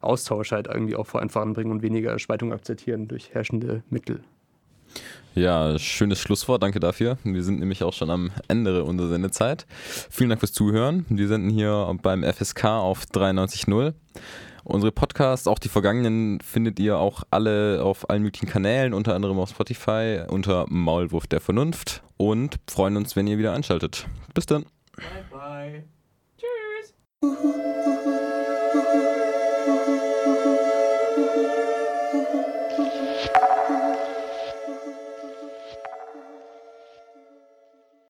Austausch 0.01 0.51
halt 0.51 0.65
irgendwie 0.65 0.95
auch 0.95 1.05
vor 1.05 1.21
Einfachen 1.21 1.53
bringen 1.53 1.69
und 1.69 1.83
weniger 1.83 2.17
Spaltung 2.17 2.51
akzeptieren 2.51 3.07
durch 3.07 3.35
herrschende 3.35 3.83
Mittel. 3.91 4.23
Ja, 5.35 5.77
schönes 5.77 6.19
Schlusswort, 6.19 6.63
danke 6.63 6.79
dafür. 6.79 7.17
Wir 7.25 7.43
sind 7.43 7.59
nämlich 7.59 7.83
auch 7.83 7.91
schon 7.91 8.09
am 8.09 8.31
Ende 8.47 8.85
unserer 8.85 9.09
Sendezeit. 9.09 9.65
Vielen 10.09 10.29
Dank 10.29 10.39
fürs 10.39 10.53
Zuhören. 10.53 11.05
Wir 11.09 11.27
senden 11.27 11.49
hier 11.49 11.93
beim 12.01 12.23
FSK 12.23 12.63
auf 12.65 13.03
93.0. 13.03 13.93
Unsere 14.63 14.91
Podcasts, 14.91 15.47
auch 15.47 15.59
die 15.59 15.69
vergangenen, 15.69 16.39
findet 16.39 16.79
ihr 16.79 16.97
auch 16.97 17.23
alle 17.29 17.83
auf 17.83 18.09
allen 18.09 18.23
möglichen 18.23 18.47
Kanälen, 18.47 18.93
unter 18.93 19.13
anderem 19.13 19.37
auf 19.37 19.49
Spotify 19.49 20.21
unter 20.27 20.65
Maulwurf 20.69 21.27
der 21.27 21.41
Vernunft 21.41 22.01
und 22.17 22.55
freuen 22.67 22.97
uns, 22.97 23.15
wenn 23.15 23.27
ihr 23.27 23.37
wieder 23.37 23.53
einschaltet. 23.53 24.07
Bis 24.33 24.45
dann. 24.45 24.65
Bye 24.95 25.25
bye. 25.29 25.83
Tschüss. 26.39 27.84